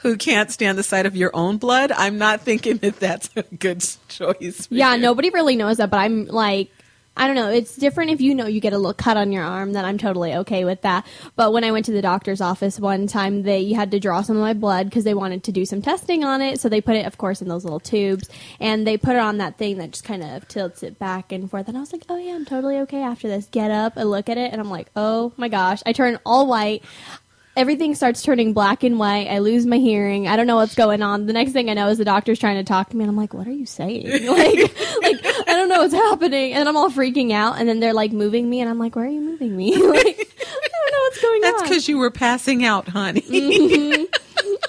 who 0.05 0.19
can't 0.19 0.51
stand 0.51 0.77
the 0.77 0.83
sight 0.83 1.07
of 1.07 1.17
your 1.17 1.31
own 1.35 1.57
blood, 1.57 1.91
I'm 1.91 2.19
not 2.19 2.43
thinking 2.43 2.77
that 2.79 3.01
that's 3.01 3.31
a 3.35 3.43
good 3.43 3.85
choice. 4.09 4.69
Yeah, 4.71 4.95
you. 4.95 5.01
nobody 5.01 5.31
really 5.31 5.57
knows 5.57 5.79
that, 5.79 5.89
but 5.91 5.97
I'm 5.97 6.27
like, 6.27 6.71
I 7.17 7.27
don't 7.27 7.37
know. 7.37 7.49
It's 7.49 7.77
different 7.77 8.11
if 8.11 8.21
you 8.21 8.35
know 8.35 8.47
you 8.47 8.61
get 8.61 8.75
a 8.75 8.77
little 8.77 8.93
cut 8.93 9.17
on 9.17 9.33
your 9.33 9.45
arm, 9.45 9.73
then 9.73 9.85
I'm 9.85 9.97
totally 9.97 10.35
okay 10.35 10.65
with 10.65 10.83
that. 10.83 11.07
But 11.37 11.55
when 11.55 11.65
I 11.65 11.71
went 11.71 11.87
to 11.87 11.93
the 11.93 12.03
doctor's 12.03 12.41
office 12.43 12.79
one 12.79 13.07
time, 13.07 13.45
they 13.45 13.73
had 13.73 13.93
to 13.93 14.01
draw 14.01 14.21
some 14.21 14.37
of 14.37 14.43
my 14.43 14.53
blood 14.53 14.91
because 14.91 15.05
they 15.05 15.15
wanted 15.15 15.45
to 15.45 15.53
do 15.53 15.65
some 15.65 15.81
testing 15.81 16.23
on 16.23 16.43
it. 16.43 16.61
So 16.61 16.69
they 16.69 16.81
put 16.81 16.97
it, 16.97 17.07
of 17.07 17.17
course, 17.17 17.41
in 17.41 17.49
those 17.49 17.65
little 17.65 17.81
tubes, 17.81 18.29
and 18.61 18.87
they 18.87 18.99
put 18.99 19.15
it 19.15 19.21
on 19.21 19.39
that 19.39 19.57
thing 19.57 19.79
that 19.79 19.93
just 19.93 20.05
kind 20.05 20.23
of 20.23 20.47
tilts 20.49 20.83
it 20.83 20.99
back 20.99 21.33
and 21.33 21.49
forth. 21.49 21.69
And 21.69 21.79
I 21.79 21.81
was 21.81 21.93
like, 21.93 22.03
oh 22.11 22.19
yeah, 22.19 22.35
I'm 22.35 22.45
totally 22.45 22.79
okay 22.81 23.03
after 23.03 23.29
this. 23.29 23.47
Get 23.47 23.71
up 23.71 23.97
and 23.97 24.11
look 24.11 24.29
at 24.29 24.37
it, 24.37 24.53
and 24.53 24.61
I'm 24.61 24.71
like, 24.71 24.89
oh 24.97 25.33
my 25.37 25.49
gosh, 25.49 25.83
I 25.87 25.93
turn 25.93 26.19
all 26.27 26.47
white 26.47 26.83
everything 27.57 27.95
starts 27.95 28.23
turning 28.23 28.53
black 28.53 28.83
and 28.83 28.99
white. 28.99 29.29
I 29.29 29.39
lose 29.39 29.67
my 29.67 29.79
hearing. 29.79 30.27
I 30.27 30.37
don't 30.37 30.47
know 30.47 30.57
what's 30.57 30.75
going 30.75 31.03
on. 31.03 31.27
The 31.27 31.33
next 31.33 31.53
thing 31.53 31.71
I 31.71 31.75
know 31.75 31.89
is 31.89 31.99
the 31.99 32.05
doctor's 32.05 32.39
trying 32.39 32.57
to 32.57 32.65
talk 32.65 32.91
to 32.91 32.97
me, 32.97 33.05
and 33.05 33.11
I'm 33.11 33.17
like, 33.17 33.35
"What 33.35 33.47
are 33.47 33.53
you 33.53 33.67
saying? 33.67 34.07
like, 34.27 34.59
like 35.03 35.25
I 35.25 35.45
don't 35.47 35.69
know 35.69 35.81
what's 35.81 35.95
happening." 35.95 36.53
And 36.53 36.69
I'm 36.69 36.77
all 36.77 36.91
freaking 36.91 37.33
out. 37.33 37.59
And 37.59 37.69
then 37.69 37.81
they're 37.81 37.95
like 37.95 38.13
moving 38.13 38.49
me, 38.49 38.61
and 38.61 38.69
I'm 38.69 38.79
like, 38.79 38.97
"Where 38.97 39.05
are 39.07 39.09
you 39.09 39.21
moving 39.21 39.57
me?" 39.57 39.75
like, 39.77 39.83
I 39.83 40.69
don't 40.69 40.93
know 40.93 40.99
what's 41.01 41.23
going 41.23 41.41
That's 41.41 41.55
on. 41.55 41.61
That's 41.61 41.69
because 41.69 41.89
you 41.89 41.99
were 41.99 42.11
passing 42.11 42.65
out, 42.65 42.89
honey. 42.89 43.23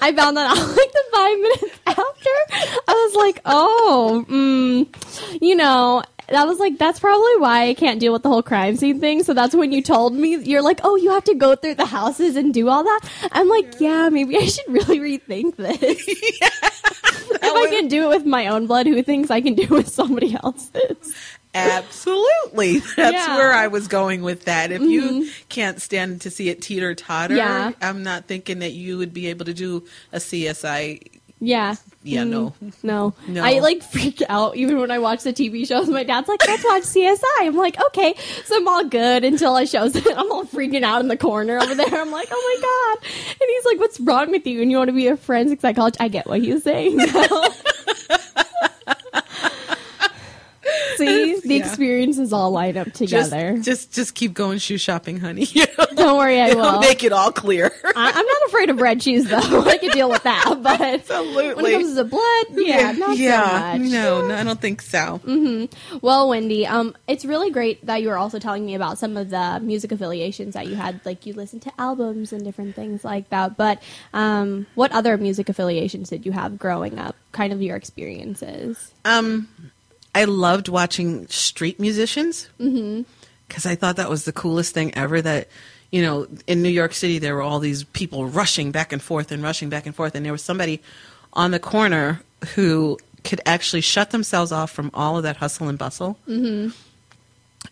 I 0.02 0.12
found 0.12 0.36
that 0.36 0.50
out 0.50 0.68
like 0.76 0.92
the 0.92 1.04
five 1.12 1.38
minutes 1.38 1.78
after. 1.86 2.80
I 2.88 2.92
was 2.92 3.14
like, 3.16 3.40
"Oh, 3.44 4.24
mm, 4.28 5.40
you 5.42 5.56
know." 5.56 6.02
That 6.28 6.46
was 6.46 6.58
like 6.58 6.78
that's 6.78 6.98
probably 6.98 7.36
why 7.38 7.68
I 7.68 7.74
can't 7.74 8.00
deal 8.00 8.12
with 8.12 8.22
the 8.22 8.28
whole 8.28 8.42
crime 8.42 8.76
scene 8.76 9.00
thing. 9.00 9.22
So 9.22 9.32
that's 9.34 9.54
when 9.54 9.70
you 9.72 9.82
told 9.82 10.14
me 10.14 10.36
you're 10.36 10.62
like, 10.62 10.80
oh, 10.82 10.96
you 10.96 11.10
have 11.12 11.24
to 11.24 11.34
go 11.34 11.54
through 11.54 11.74
the 11.76 11.86
houses 11.86 12.36
and 12.36 12.52
do 12.52 12.68
all 12.68 12.82
that. 12.82 13.00
I'm 13.32 13.48
like, 13.48 13.80
yeah, 13.80 14.08
maybe 14.08 14.36
I 14.36 14.46
should 14.46 14.68
really 14.68 14.98
rethink 14.98 15.56
this. 15.56 15.78
if 16.08 17.42
I 17.44 17.66
can 17.70 17.88
do 17.88 18.04
it 18.04 18.08
with 18.08 18.26
my 18.26 18.48
own 18.48 18.66
blood, 18.66 18.86
who 18.86 19.02
thinks 19.02 19.30
I 19.30 19.40
can 19.40 19.54
do 19.54 19.62
it 19.62 19.70
with 19.70 19.88
somebody 19.88 20.34
else's? 20.42 21.14
Absolutely. 21.54 22.78
That's 22.96 23.12
Yeah. 23.14 23.26
Mm-hmm. 23.26 23.34
where 23.36 23.52
I 23.52 23.68
was 23.68 23.88
going 23.88 24.22
with 24.22 24.44
that. 24.44 24.70
If 24.72 24.82
you 24.82 25.30
can't 25.48 25.80
stand 25.80 26.20
to 26.22 26.30
see 26.30 26.48
it 26.48 26.60
teeter 26.60 26.94
totter, 26.94 27.36
Yeah. 27.36 27.72
I'm 27.80 28.02
not 28.02 28.26
thinking 28.26 28.58
that 28.60 28.72
you 28.72 28.98
would 28.98 29.14
be 29.14 29.28
able 29.28 29.44
to 29.46 29.54
do 29.54 29.84
a 30.12 30.18
CSI. 30.18 31.20
Yeah. 31.38 31.74
Yeah, 32.02 32.24
no. 32.24 32.54
Mm, 32.62 32.72
no. 32.82 33.14
No. 33.28 33.44
I 33.44 33.58
like 33.58 33.82
freak 33.82 34.22
out 34.28 34.56
even 34.56 34.78
when 34.78 34.90
I 34.90 34.98
watch 34.98 35.22
the 35.22 35.32
TV 35.32 35.66
shows. 35.66 35.88
My 35.88 36.02
dad's 36.02 36.28
like, 36.28 36.46
let's 36.46 36.64
watch 36.64 36.82
CSI. 36.82 37.20
I'm 37.40 37.56
like, 37.56 37.78
okay. 37.86 38.14
So 38.44 38.56
I'm 38.56 38.66
all 38.66 38.84
good 38.84 39.24
until 39.24 39.54
I 39.54 39.64
shows 39.64 39.94
it. 39.96 40.06
I'm 40.16 40.30
all 40.32 40.44
freaking 40.44 40.82
out 40.82 41.00
in 41.02 41.08
the 41.08 41.16
corner 41.16 41.58
over 41.58 41.74
there. 41.74 41.94
I'm 41.94 42.10
like, 42.10 42.28
oh 42.30 42.56
my 42.58 42.62
God. 42.62 43.10
And 43.40 43.50
he's 43.50 43.64
like, 43.66 43.78
what's 43.78 44.00
wrong 44.00 44.30
with 44.30 44.46
you? 44.46 44.62
And 44.62 44.70
you 44.70 44.78
want 44.78 44.88
to 44.88 44.94
be 44.94 45.08
a 45.08 45.16
forensic 45.16 45.60
psychologist? 45.60 46.00
I 46.00 46.08
get 46.08 46.26
what 46.26 46.40
he's 46.40 46.62
saying 46.62 46.96
now. 46.96 47.42
See, 50.96 51.40
the 51.40 51.54
Yeah. 51.54 51.66
experiences 51.66 52.32
all 52.32 52.50
line 52.50 52.76
up 52.76 52.92
together. 52.92 53.58
just, 53.62 53.92
just 53.92 54.14
keep 54.14 54.34
going 54.34 54.58
shoe 54.58 54.78
shopping, 54.78 55.18
honey. 55.20 55.46
Don't 55.96 56.16
worry, 56.18 56.40
I 56.40 56.54
will. 56.54 56.80
make 56.80 57.02
it 57.04 57.12
all 57.12 57.32
clear. 57.32 57.70
I, 57.84 57.90
I'm 58.10 58.26
not 58.26 58.36
afraid 58.46 58.70
of 58.70 58.80
red 58.80 59.02
shoes, 59.02 59.24
though. 59.24 59.36
I 59.66 59.78
can 59.78 59.90
deal 59.90 60.08
with 60.10 60.22
that. 60.24 60.58
But 60.62 60.80
Absolutely. 60.80 61.62
when 61.62 61.66
it 61.66 61.72
comes 61.76 61.88
to 61.90 61.94
the 61.94 62.04
blood, 62.04 62.44
yeah, 62.52 62.92
not 62.92 63.16
yeah, 63.16 63.72
so 63.72 63.78
much. 63.78 63.90
no, 63.90 64.28
no, 64.28 64.34
I 64.36 64.44
don't 64.44 64.60
think 64.60 64.82
so. 64.82 65.20
Well, 66.02 66.28
Wendy, 66.28 66.66
um, 66.66 66.94
it's 67.08 67.24
really 67.24 67.50
great 67.50 67.84
that 67.86 68.02
you 68.02 68.08
were 68.08 68.18
also 68.18 68.38
telling 68.38 68.64
me 68.66 68.74
about 68.74 68.98
some 68.98 69.16
of 69.16 69.30
the 69.30 69.60
music 69.62 69.92
affiliations 69.92 70.54
that 70.54 70.66
you 70.66 70.74
had. 70.76 71.00
Like 71.04 71.26
you 71.26 71.32
listened 71.34 71.62
to 71.62 71.72
albums 71.78 72.32
and 72.32 72.44
different 72.44 72.74
things 72.74 73.04
like 73.04 73.28
that. 73.30 73.56
But 73.56 73.82
um, 74.12 74.66
what 74.74 74.92
other 74.92 75.16
music 75.16 75.48
affiliations 75.48 76.08
did 76.10 76.24
you 76.26 76.32
have 76.32 76.58
growing 76.58 76.98
up? 76.98 77.16
Kind 77.32 77.52
of 77.52 77.60
your 77.62 77.76
experiences. 77.76 78.92
Um, 79.04 79.48
I 80.16 80.24
loved 80.24 80.70
watching 80.70 81.28
street 81.28 81.78
musicians 81.78 82.48
mm-hmm. 82.58 83.02
because 83.46 83.66
I 83.66 83.74
thought 83.74 83.96
that 83.96 84.08
was 84.08 84.24
the 84.24 84.32
coolest 84.32 84.72
thing 84.72 84.94
ever. 84.94 85.20
That 85.20 85.48
you 85.90 86.00
know, 86.00 86.26
in 86.46 86.62
New 86.62 86.70
York 86.70 86.94
City, 86.94 87.18
there 87.18 87.34
were 87.34 87.42
all 87.42 87.58
these 87.58 87.84
people 87.84 88.24
rushing 88.24 88.72
back 88.72 88.94
and 88.94 89.02
forth 89.02 89.30
and 89.30 89.42
rushing 89.42 89.68
back 89.68 89.84
and 89.84 89.94
forth, 89.94 90.14
and 90.14 90.24
there 90.24 90.32
was 90.32 90.42
somebody 90.42 90.80
on 91.34 91.50
the 91.50 91.58
corner 91.58 92.22
who 92.54 92.98
could 93.24 93.42
actually 93.44 93.82
shut 93.82 94.10
themselves 94.10 94.52
off 94.52 94.70
from 94.70 94.90
all 94.94 95.18
of 95.18 95.22
that 95.24 95.36
hustle 95.36 95.68
and 95.68 95.76
bustle 95.76 96.16
mm-hmm. 96.26 96.70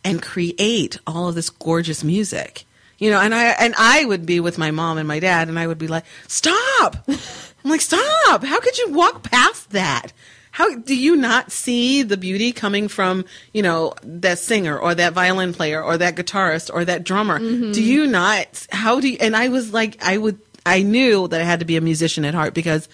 and 0.04 0.20
create 0.20 0.98
all 1.06 1.28
of 1.28 1.34
this 1.34 1.48
gorgeous 1.48 2.04
music. 2.04 2.66
You 2.98 3.10
know, 3.10 3.20
and 3.20 3.34
I 3.34 3.44
and 3.52 3.74
I 3.78 4.04
would 4.04 4.26
be 4.26 4.38
with 4.38 4.58
my 4.58 4.70
mom 4.70 4.98
and 4.98 5.08
my 5.08 5.18
dad, 5.18 5.48
and 5.48 5.58
I 5.58 5.66
would 5.66 5.78
be 5.78 5.88
like, 5.88 6.04
"Stop!" 6.28 7.08
I'm 7.08 7.70
like, 7.70 7.80
"Stop! 7.80 8.44
How 8.44 8.60
could 8.60 8.76
you 8.76 8.92
walk 8.92 9.22
past 9.22 9.70
that? 9.70 10.12
How 10.54 10.73
do 10.76 10.94
you 10.94 11.16
not 11.16 11.50
see 11.50 12.04
the 12.04 12.16
beauty 12.16 12.52
coming 12.52 12.87
from 12.87 13.25
you 13.52 13.61
know 13.61 13.94
that 14.04 14.38
singer 14.38 14.78
or 14.78 14.94
that 14.94 15.12
violin 15.12 15.52
player 15.52 15.82
or 15.82 15.99
that 15.99 16.14
guitarist 16.14 16.70
or 16.73 16.84
that 16.84 17.02
drummer? 17.02 17.40
Mm-hmm. 17.40 17.73
Do 17.73 17.82
you 17.82 18.06
not? 18.06 18.64
How 18.70 19.00
do 19.00 19.08
you?" 19.08 19.18
And 19.20 19.34
I 19.34 19.49
was 19.49 19.73
like, 19.73 20.00
I 20.00 20.16
would, 20.16 20.38
I 20.64 20.82
knew 20.82 21.26
that 21.26 21.40
I 21.40 21.42
had 21.42 21.58
to 21.58 21.64
be 21.64 21.76
a 21.76 21.80
musician 21.80 22.25
at 22.25 22.34
heart 22.34 22.54
because 22.54 22.88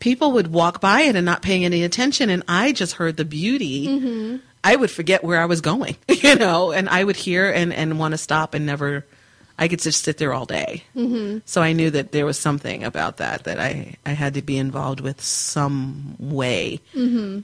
people 0.00 0.32
would 0.32 0.50
walk 0.50 0.80
by 0.80 1.02
it 1.02 1.14
and 1.14 1.26
not 1.26 1.42
paying 1.42 1.66
any 1.66 1.84
attention, 1.84 2.30
and 2.30 2.42
I 2.48 2.72
just 2.72 2.94
heard 2.94 3.18
the 3.18 3.26
beauty. 3.26 3.86
Mm-hmm. 3.86 4.36
I 4.64 4.74
would 4.74 4.90
forget 4.90 5.22
where 5.22 5.42
I 5.42 5.44
was 5.44 5.60
going, 5.60 5.98
you 6.08 6.36
know, 6.36 6.72
and 6.72 6.88
I 6.88 7.04
would 7.04 7.16
hear 7.16 7.50
and, 7.50 7.70
and 7.70 7.98
want 7.98 8.12
to 8.12 8.18
stop 8.18 8.54
and 8.54 8.64
never. 8.64 9.04
I 9.58 9.68
could 9.68 9.80
just 9.80 10.02
sit 10.04 10.18
there 10.18 10.32
all 10.32 10.46
day. 10.46 10.82
Mm-hmm. 10.96 11.38
So 11.44 11.62
I 11.62 11.72
knew 11.72 11.90
that 11.90 12.12
there 12.12 12.26
was 12.26 12.38
something 12.38 12.82
about 12.82 13.18
that 13.18 13.44
that 13.44 13.60
I, 13.60 13.96
I 14.04 14.10
had 14.10 14.34
to 14.34 14.42
be 14.42 14.58
involved 14.58 15.00
with 15.00 15.20
some 15.20 16.16
way. 16.18 16.80
Mm-hmm. 16.94 17.40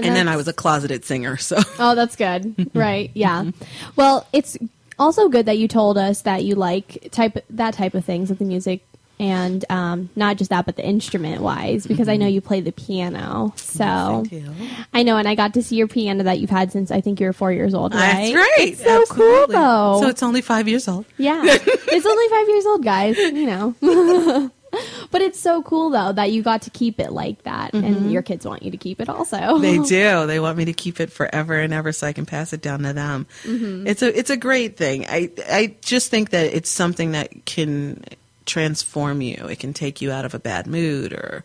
And, 0.00 0.16
then 0.16 0.28
I 0.28 0.36
was 0.36 0.46
a 0.46 0.52
closeted 0.52 1.04
singer, 1.04 1.36
so 1.36 1.58
Oh, 1.78 1.94
that's 1.94 2.16
good. 2.16 2.70
right. 2.74 3.10
Yeah. 3.14 3.50
Well, 3.96 4.26
it's 4.32 4.56
also 4.98 5.28
good 5.28 5.46
that 5.46 5.58
you 5.58 5.68
told 5.68 5.98
us 5.98 6.22
that 6.22 6.44
you 6.44 6.54
like 6.54 7.08
type 7.10 7.44
that 7.50 7.74
type 7.74 7.94
of 7.94 8.04
things 8.04 8.30
with 8.30 8.38
the 8.38 8.44
music 8.44 8.84
and 9.20 9.64
um, 9.68 10.10
not 10.14 10.36
just 10.36 10.50
that, 10.50 10.64
but 10.64 10.76
the 10.76 10.86
instrument 10.86 11.42
wise, 11.42 11.86
because 11.86 12.08
I 12.08 12.16
know 12.16 12.26
you 12.26 12.40
play 12.40 12.60
the 12.60 12.72
piano. 12.72 13.52
So 13.56 13.84
I. 13.84 14.88
I 14.94 15.02
know, 15.02 15.16
and 15.16 15.26
I 15.26 15.34
got 15.34 15.54
to 15.54 15.62
see 15.62 15.76
your 15.76 15.88
piano 15.88 16.24
that 16.24 16.38
you've 16.38 16.50
had 16.50 16.70
since 16.70 16.90
I 16.90 17.00
think 17.00 17.20
you 17.20 17.26
were 17.26 17.32
four 17.32 17.52
years 17.52 17.74
old. 17.74 17.94
Right? 17.94 18.32
that's 18.32 18.34
right. 18.34 18.68
It's 18.68 18.82
so 18.82 19.02
Absolutely. 19.02 19.54
cool, 19.54 19.62
though. 19.62 20.00
So 20.02 20.08
it's 20.08 20.22
only 20.22 20.40
five 20.40 20.68
years 20.68 20.86
old. 20.86 21.04
Yeah. 21.16 21.42
it's 21.44 22.06
only 22.06 22.28
five 22.28 22.48
years 22.48 22.66
old, 22.66 22.84
guys, 22.84 23.16
you 23.16 23.46
know. 23.46 24.50
but 25.10 25.22
it's 25.22 25.40
so 25.40 25.62
cool, 25.62 25.90
though, 25.90 26.12
that 26.12 26.30
you 26.30 26.42
got 26.42 26.62
to 26.62 26.70
keep 26.70 27.00
it 27.00 27.10
like 27.10 27.42
that. 27.42 27.74
And 27.74 28.12
your 28.12 28.22
kids 28.22 28.46
want 28.46 28.62
you 28.62 28.70
to 28.70 28.76
keep 28.76 29.00
it 29.00 29.08
also. 29.08 29.36
Mm-hmm. 29.36 29.62
They 29.62 29.78
do. 29.88 30.26
They 30.26 30.38
want 30.38 30.56
me 30.58 30.66
to 30.66 30.72
keep 30.72 31.00
it 31.00 31.10
forever 31.10 31.54
and 31.54 31.72
ever 31.72 31.90
so 31.90 32.06
I 32.06 32.12
can 32.12 32.26
pass 32.26 32.52
it 32.52 32.62
down 32.62 32.82
to 32.82 32.92
them. 32.92 33.26
It's 33.44 34.02
a 34.02 34.16
it's 34.16 34.30
a 34.30 34.36
great 34.36 34.76
thing. 34.76 35.06
I 35.08 35.30
I 35.50 35.76
just 35.82 36.10
think 36.10 36.30
that 36.30 36.54
it's 36.54 36.70
something 36.70 37.12
that 37.12 37.44
can 37.44 38.04
transform 38.48 39.22
you. 39.22 39.46
It 39.46 39.60
can 39.60 39.72
take 39.72 40.02
you 40.02 40.10
out 40.10 40.24
of 40.24 40.34
a 40.34 40.40
bad 40.40 40.66
mood 40.66 41.12
or 41.12 41.44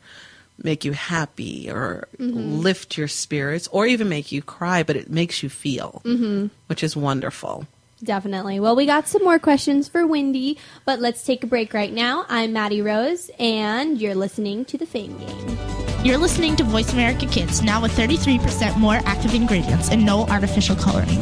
make 0.58 0.86
you 0.86 0.94
happy 0.94 1.70
or 1.70 2.08
mm-hmm. 2.18 2.60
lift 2.60 2.98
your 2.98 3.08
spirits 3.08 3.68
or 3.68 3.86
even 3.86 4.10
make 4.10 4.32
you 4.32 4.42
cry, 4.42 4.82
but 4.84 4.96
it 4.96 5.10
makes 5.10 5.44
you 5.44 5.50
feel, 5.50 6.02
mm-hmm. 6.04 6.48
which 6.68 6.84
is 6.84 6.96
wonderful. 6.96 7.68
Definitely. 8.04 8.60
Well, 8.60 8.76
we 8.76 8.86
got 8.86 9.08
some 9.08 9.24
more 9.24 9.40
questions 9.40 9.88
for 9.88 10.06
Wendy, 10.06 10.58
but 10.86 11.00
let's 11.00 11.24
take 11.24 11.44
a 11.44 11.48
break 11.48 11.74
right 11.74 11.94
now. 11.94 12.26
I'm 12.28 12.52
Maddie 12.52 12.82
Rose, 12.82 13.32
and 13.40 14.00
you're 14.00 14.16
listening 14.16 14.66
to 14.66 14.78
the 14.78 14.86
Fame 14.86 15.18
Game. 15.18 15.58
You're 16.04 16.18
listening 16.18 16.58
to 16.58 16.66
Voice 16.66 16.92
America 16.92 17.26
Kids, 17.28 17.62
now 17.62 17.82
with 17.82 17.94
33% 17.94 18.78
more 18.78 19.00
active 19.06 19.34
ingredients 19.34 19.90
and 19.90 20.06
no 20.06 20.26
artificial 20.28 20.76
coloring. 20.76 21.22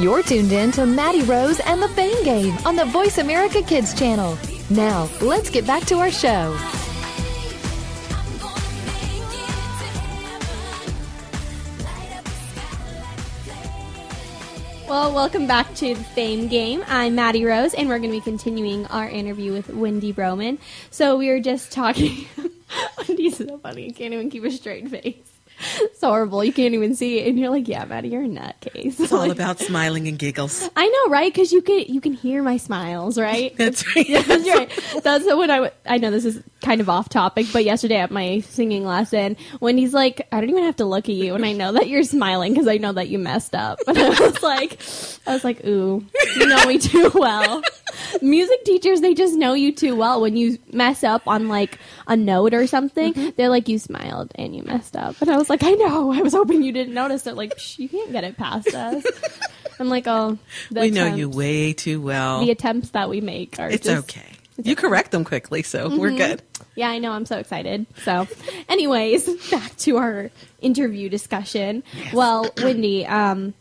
You're 0.00 0.22
tuned 0.22 0.52
in 0.52 0.70
to 0.72 0.86
Maddie 0.86 1.22
Rose 1.22 1.58
and 1.58 1.82
the 1.82 1.88
Fame 1.88 2.22
Game 2.22 2.56
on 2.64 2.76
the 2.76 2.84
Voice 2.84 3.18
America 3.18 3.62
Kids 3.62 3.92
channel. 3.98 4.38
Now, 4.70 5.08
let's 5.20 5.50
get 5.50 5.66
back 5.66 5.86
to 5.86 5.96
our 5.96 6.12
show. 6.12 6.56
Well, 14.88 15.12
welcome 15.12 15.48
back 15.48 15.74
to 15.74 15.96
the 15.96 16.04
Fame 16.04 16.46
Game. 16.46 16.84
I'm 16.86 17.16
Maddie 17.16 17.44
Rose, 17.44 17.74
and 17.74 17.88
we're 17.88 17.98
going 17.98 18.12
to 18.12 18.16
be 18.18 18.20
continuing 18.20 18.86
our 18.86 19.08
interview 19.08 19.52
with 19.52 19.68
Wendy 19.68 20.12
Broman. 20.12 20.58
So 20.92 21.16
we 21.16 21.28
were 21.28 21.40
just 21.40 21.72
talking. 21.72 22.24
Wendy's 22.98 23.38
so 23.38 23.58
funny; 23.58 23.90
can't 23.90 24.14
even 24.14 24.30
keep 24.30 24.44
a 24.44 24.50
straight 24.52 24.88
face. 24.88 25.37
It's 25.80 26.00
horrible. 26.00 26.44
You 26.44 26.52
can't 26.52 26.74
even 26.74 26.94
see 26.94 27.18
it, 27.18 27.28
and 27.28 27.38
you're 27.38 27.50
like, 27.50 27.66
"Yeah, 27.68 27.84
Maddie, 27.84 28.08
you're 28.10 28.22
a 28.24 28.28
nutcase." 28.28 29.00
It's 29.00 29.12
all 29.12 29.30
about 29.38 29.58
smiling 29.58 30.06
and 30.08 30.18
giggles. 30.18 30.68
I 30.76 30.86
know, 30.86 31.10
right? 31.12 31.32
Because 31.32 31.52
you 31.52 31.60
can 31.62 31.80
you 31.88 32.00
can 32.00 32.12
hear 32.12 32.42
my 32.42 32.56
smiles, 32.56 33.18
right? 33.18 33.54
That's 33.58 33.84
right. 33.96 34.08
Yeah, 34.08 34.22
that's 34.22 34.48
right. 34.48 35.02
That's 35.02 35.24
when 35.26 35.50
I. 35.50 35.56
w- 35.56 35.72
I 35.86 35.98
know 35.98 36.10
this 36.10 36.24
is 36.24 36.40
kind 36.62 36.80
of 36.80 36.88
off 36.88 37.08
topic, 37.08 37.46
but 37.52 37.64
yesterday 37.64 37.96
at 37.96 38.10
my 38.10 38.40
singing 38.40 38.84
lesson, 38.84 39.36
Wendy's 39.60 39.92
like, 39.94 40.26
"I 40.30 40.40
don't 40.40 40.50
even 40.50 40.64
have 40.64 40.76
to 40.76 40.84
look 40.84 41.08
at 41.08 41.14
you, 41.14 41.34
and 41.34 41.44
I 41.44 41.52
know 41.52 41.72
that 41.72 41.88
you're 41.88 42.02
smiling 42.04 42.52
because 42.52 42.68
I 42.68 42.76
know 42.76 42.92
that 42.92 43.08
you 43.08 43.18
messed 43.18 43.54
up." 43.54 43.80
And 43.88 43.98
I 43.98 44.08
was 44.10 44.42
like, 44.42 44.80
"I 45.26 45.32
was 45.34 45.42
like, 45.44 45.64
ooh, 45.66 46.04
you 46.36 46.46
know 46.46 46.64
me 46.66 46.78
too 46.78 47.10
well." 47.14 47.62
Music 48.22 48.64
teachers, 48.64 49.00
they 49.00 49.14
just 49.14 49.34
know 49.34 49.54
you 49.54 49.72
too 49.72 49.96
well. 49.96 50.20
When 50.20 50.36
you 50.36 50.58
mess 50.72 51.02
up 51.02 51.26
on 51.26 51.48
like 51.48 51.78
a 52.06 52.16
note 52.16 52.54
or 52.54 52.66
something, 52.66 53.08
Mm-hmm. 53.14 53.30
they're 53.36 53.48
like, 53.48 53.68
"You 53.68 53.78
smiled 53.78 54.32
and 54.36 54.54
you 54.54 54.62
messed 54.62 54.94
up," 54.96 55.16
and 55.20 55.30
I 55.30 55.36
was 55.36 55.47
like, 55.48 55.62
"I 55.62 55.72
know. 55.72 56.12
I 56.12 56.22
was 56.22 56.32
hoping 56.32 56.62
you 56.62 56.72
didn't 56.72 56.94
notice 56.94 57.26
it. 57.26 57.36
Like, 57.36 57.56
Psh, 57.56 57.78
you 57.78 57.88
can't 57.88 58.12
get 58.12 58.24
it 58.24 58.36
past 58.36 58.74
us." 58.74 59.04
I'm 59.80 59.88
like, 59.88 60.06
"Oh, 60.06 60.38
we 60.70 60.90
know 60.90 61.14
you 61.14 61.28
way 61.28 61.72
too 61.72 62.00
well. 62.00 62.40
The 62.40 62.50
attempts 62.50 62.90
that 62.90 63.08
we 63.08 63.20
make 63.20 63.58
are 63.58 63.68
It's 63.70 63.86
just 63.86 64.10
okay. 64.10 64.38
You 64.60 64.74
correct 64.74 65.12
them 65.12 65.24
quickly, 65.24 65.62
so 65.62 65.96
we're 65.96 66.16
good. 66.16 66.42
Yeah, 66.74 66.88
I 66.88 66.98
know. 66.98 67.12
I'm 67.12 67.26
so 67.26 67.38
excited. 67.38 67.86
So, 68.02 68.26
anyways, 68.68 69.50
back 69.50 69.76
to 69.78 69.98
our 69.98 70.30
interview 70.60 71.08
discussion. 71.08 71.84
Well, 72.12 72.50
Wendy, 72.62 73.06
um, 73.06 73.54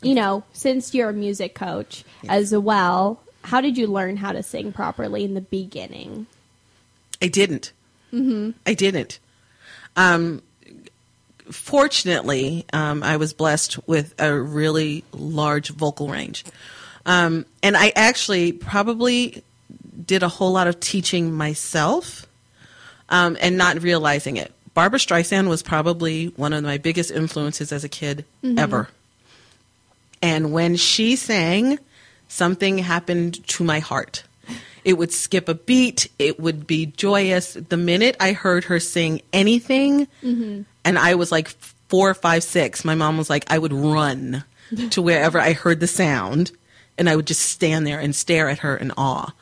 you 0.00 0.14
know, 0.14 0.44
since 0.54 0.94
you're 0.94 1.10
a 1.10 1.12
music 1.12 1.54
coach 1.54 2.04
as 2.28 2.56
well, 2.56 3.20
how 3.42 3.60
did 3.60 3.76
you 3.76 3.86
learn 3.88 4.16
how 4.16 4.32
to 4.32 4.42
sing 4.42 4.72
properly 4.72 5.22
in 5.24 5.34
the 5.34 5.42
beginning? 5.42 6.26
I 7.20 7.28
didn't. 7.28 7.72
Mm-hmm. 8.12 8.50
I 8.66 8.74
didn't. 8.74 9.18
Um, 9.96 10.42
fortunately, 11.50 12.64
um, 12.72 13.02
I 13.02 13.16
was 13.16 13.32
blessed 13.32 13.86
with 13.88 14.14
a 14.20 14.34
really 14.34 15.04
large 15.12 15.70
vocal 15.70 16.08
range. 16.08 16.44
Um, 17.06 17.46
and 17.62 17.76
I 17.76 17.92
actually 17.96 18.52
probably 18.52 19.42
did 20.04 20.22
a 20.22 20.28
whole 20.28 20.52
lot 20.52 20.66
of 20.68 20.80
teaching 20.80 21.32
myself 21.32 22.26
um, 23.08 23.36
and 23.40 23.56
not 23.56 23.82
realizing 23.82 24.36
it. 24.36 24.52
Barbra 24.74 24.98
Streisand 24.98 25.48
was 25.48 25.62
probably 25.62 26.26
one 26.36 26.52
of 26.52 26.62
my 26.62 26.78
biggest 26.78 27.10
influences 27.10 27.72
as 27.72 27.82
a 27.84 27.88
kid 27.88 28.24
ever. 28.58 28.88
And 30.22 30.52
when 30.52 30.76
she 30.76 31.16
sang, 31.16 31.78
something 32.28 32.78
happened 32.78 33.46
to 33.48 33.64
my 33.64 33.80
heart. 33.80 34.24
It 34.84 34.92
would 34.94 35.12
skip 35.12 35.48
a 35.48 35.54
beat, 35.54 36.08
it 36.18 36.38
would 36.38 36.66
be 36.66 36.86
joyous. 36.86 37.54
The 37.54 37.76
minute 37.76 38.16
I 38.20 38.32
heard 38.32 38.64
her 38.64 38.78
sing 38.80 39.22
anything, 39.32 40.06
and 40.88 40.98
I 40.98 41.16
was 41.16 41.30
like 41.30 41.48
four, 41.88 42.14
five, 42.14 42.42
six, 42.42 42.82
my 42.82 42.94
mom 42.94 43.18
was 43.18 43.28
like, 43.28 43.44
I 43.52 43.58
would 43.58 43.74
run 43.74 44.42
to 44.90 45.02
wherever 45.02 45.38
I 45.38 45.52
heard 45.52 45.80
the 45.80 45.86
sound, 45.86 46.50
and 46.96 47.10
I 47.10 47.14
would 47.14 47.26
just 47.26 47.42
stand 47.42 47.86
there 47.86 48.00
and 48.00 48.16
stare 48.16 48.48
at 48.48 48.60
her 48.60 48.74
in 48.74 48.92
awe. 48.96 49.34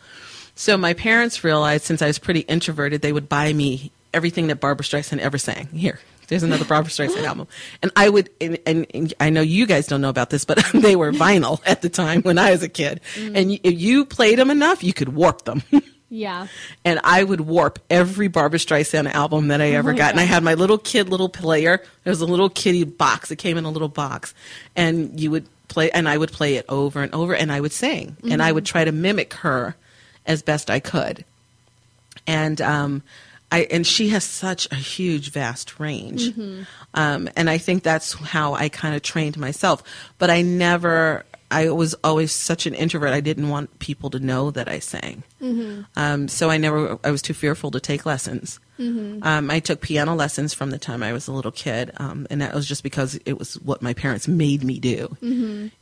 So 0.57 0.77
my 0.77 0.93
parents 0.93 1.45
realized 1.45 1.85
since 1.85 2.03
I 2.03 2.09
was 2.09 2.19
pretty 2.19 2.41
introverted, 2.41 3.01
they 3.01 3.13
would 3.13 3.29
buy 3.29 3.53
me 3.53 3.93
everything 4.13 4.49
that 4.49 4.59
Barbra 4.59 4.85
Streisand 4.85 5.19
ever 5.19 5.39
sang. 5.39 5.69
Here, 5.69 6.01
there's 6.27 6.43
another 6.43 6.65
Barbra 6.65 6.91
Streisand 6.91 7.23
album, 7.29 7.47
and 7.81 7.93
I 7.95 8.09
would. 8.09 8.29
And, 8.41 8.59
and, 8.67 8.87
and 8.93 9.15
I 9.21 9.31
know 9.31 9.43
you 9.43 9.67
guys 9.67 9.87
don't 9.87 10.01
know 10.01 10.09
about 10.09 10.31
this, 10.31 10.45
but 10.45 10.59
they 10.75 10.97
were 10.97 11.13
vinyl 11.13 11.61
at 11.65 11.81
the 11.81 11.89
time 11.89 12.23
when 12.23 12.39
I 12.39 12.51
was 12.51 12.65
a 12.65 12.69
kid, 12.69 13.01
mm. 13.15 13.37
and 13.37 13.51
y- 13.51 13.61
if 13.63 13.79
you 13.79 14.05
played 14.05 14.41
them 14.41 14.51
enough, 14.51 14.83
you 14.83 14.93
could 14.93 15.11
warp 15.11 15.43
them. 15.43 15.63
Yeah. 16.09 16.47
and 16.85 17.01
I 17.03 17.25
would 17.25 17.41
warp 17.41 17.81
every 17.91 18.29
Barbra 18.29 18.59
Streisand 18.59 19.11
album 19.13 19.49
that 19.49 19.61
I 19.61 19.71
ever 19.71 19.93
got. 19.93 20.13
And 20.13 20.21
I 20.21 20.25
had 20.25 20.43
my 20.45 20.55
little 20.55 20.79
kid 20.79 21.09
little 21.09 21.29
player. 21.29 21.83
There 22.05 22.11
was 22.11 22.21
a 22.21 22.27
little 22.27 22.49
kitty 22.49 22.85
box. 22.85 23.31
It 23.31 23.37
came 23.37 23.59
in 23.59 23.65
a 23.65 23.71
little 23.71 23.89
box, 23.89 24.33
and 24.77 25.19
you 25.19 25.31
would 25.33 25.47
play, 25.69 25.91
and 25.91 26.09
I 26.09 26.17
would 26.17 26.31
play 26.31 26.55
it 26.57 26.65
over 26.69 27.03
and 27.03 27.13
over, 27.15 27.35
and 27.35 27.51
I 27.51 27.61
would 27.61 27.73
sing, 27.73 28.17
and 28.31 28.41
I 28.41 28.53
would 28.53 28.65
try 28.65 28.85
to 28.85 28.93
mimic 28.93 29.35
her 29.35 29.75
as 30.27 30.43
best 30.43 30.71
I 30.71 30.79
could. 30.79 31.25
And 32.27 32.61
um, 32.61 33.03
I 33.51 33.63
and 33.71 33.87
she 33.87 34.09
has 34.11 34.23
such 34.25 34.71
a 34.71 34.77
huge, 34.77 35.31
vast 35.33 35.79
range, 35.81 36.33
um, 36.95 37.29
and 37.37 37.51
I 37.51 37.59
think 37.59 37.83
that's 37.83 38.13
how 38.15 38.55
I 38.55 38.69
kind 38.69 38.95
of 38.95 39.03
trained 39.03 39.37
myself. 39.39 39.83
But 40.19 40.31
I 40.31 40.43
never. 40.43 41.25
I 41.51 41.71
was 41.71 41.95
always 42.03 42.33
such 42.33 42.67
an 42.67 42.75
introvert. 42.75 43.11
I 43.11 43.21
didn't 43.21 43.49
want 43.49 43.79
people 43.79 44.11
to 44.11 44.19
know 44.19 44.51
that 44.51 44.69
I 44.69 44.79
sang. 44.81 45.23
Um, 45.97 46.29
so 46.29 46.51
I 46.51 46.57
never, 46.57 46.99
I 47.05 47.11
was 47.11 47.23
too 47.23 47.35
fearful 47.35 47.71
to 47.71 47.81
take 47.81 48.05
lessons. 48.07 48.59
Um, 49.23 49.51
I 49.51 49.61
took 49.61 49.81
piano 49.81 50.15
lessons 50.15 50.53
from 50.53 50.71
the 50.71 50.79
time 50.79 51.03
I 51.03 51.13
was 51.13 51.29
a 51.29 51.33
little 51.33 51.53
kid, 51.53 51.93
um, 51.99 52.27
and 52.31 52.41
that 52.43 52.53
was 52.55 52.67
just 52.67 52.83
because 52.83 53.19
it 53.25 53.39
was 53.39 53.55
what 53.61 53.81
my 53.81 53.95
parents 53.95 54.29
made 54.29 54.63
me 54.65 54.79
do. 54.79 55.17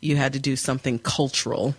You 0.01 0.17
had 0.17 0.33
to 0.35 0.39
do 0.39 0.55
something 0.57 0.99
cultural. 1.01 1.75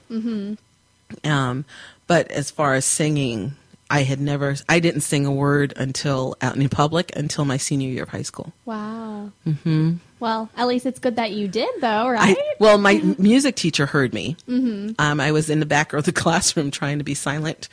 Um, 1.24 1.66
but 2.08 2.30
as 2.32 2.52
far 2.52 2.74
as 2.74 2.84
singing, 2.86 3.54
I 3.90 4.04
had 4.04 4.20
never, 4.20 4.56
I 4.68 4.80
didn't 4.80 5.02
sing 5.02 5.26
a 5.26 5.32
word 5.32 5.74
until 5.78 6.36
out 6.42 6.56
in 6.56 6.68
public 6.70 7.16
until 7.16 7.46
my 7.46 7.58
senior 7.58 7.88
year 7.88 8.04
of 8.04 8.10
high 8.10 8.24
school. 8.24 8.52
Wow. 8.66 9.32
Mm-hmm. 9.46 9.96
Well, 10.20 10.50
at 10.58 10.68
least 10.68 10.86
it's 10.86 11.00
good 11.00 11.18
that 11.18 11.32
you 11.32 11.48
did, 11.48 11.70
though, 11.82 12.10
right? 12.10 12.36
I, 12.38 12.54
well, 12.60 12.78
my 12.78 12.96
music 13.20 13.56
teacher 13.56 13.86
heard 13.86 14.14
me. 14.14 14.38
Mm-hmm. 14.48 14.94
Um, 14.98 15.20
I 15.20 15.32
was 15.32 15.50
in 15.50 15.60
the 15.60 15.66
back 15.66 15.94
of 15.94 16.06
the 16.06 16.12
classroom 16.14 16.72
trying 16.72 16.98
to 16.98 17.04
be 17.04 17.14
silent, 17.14 17.70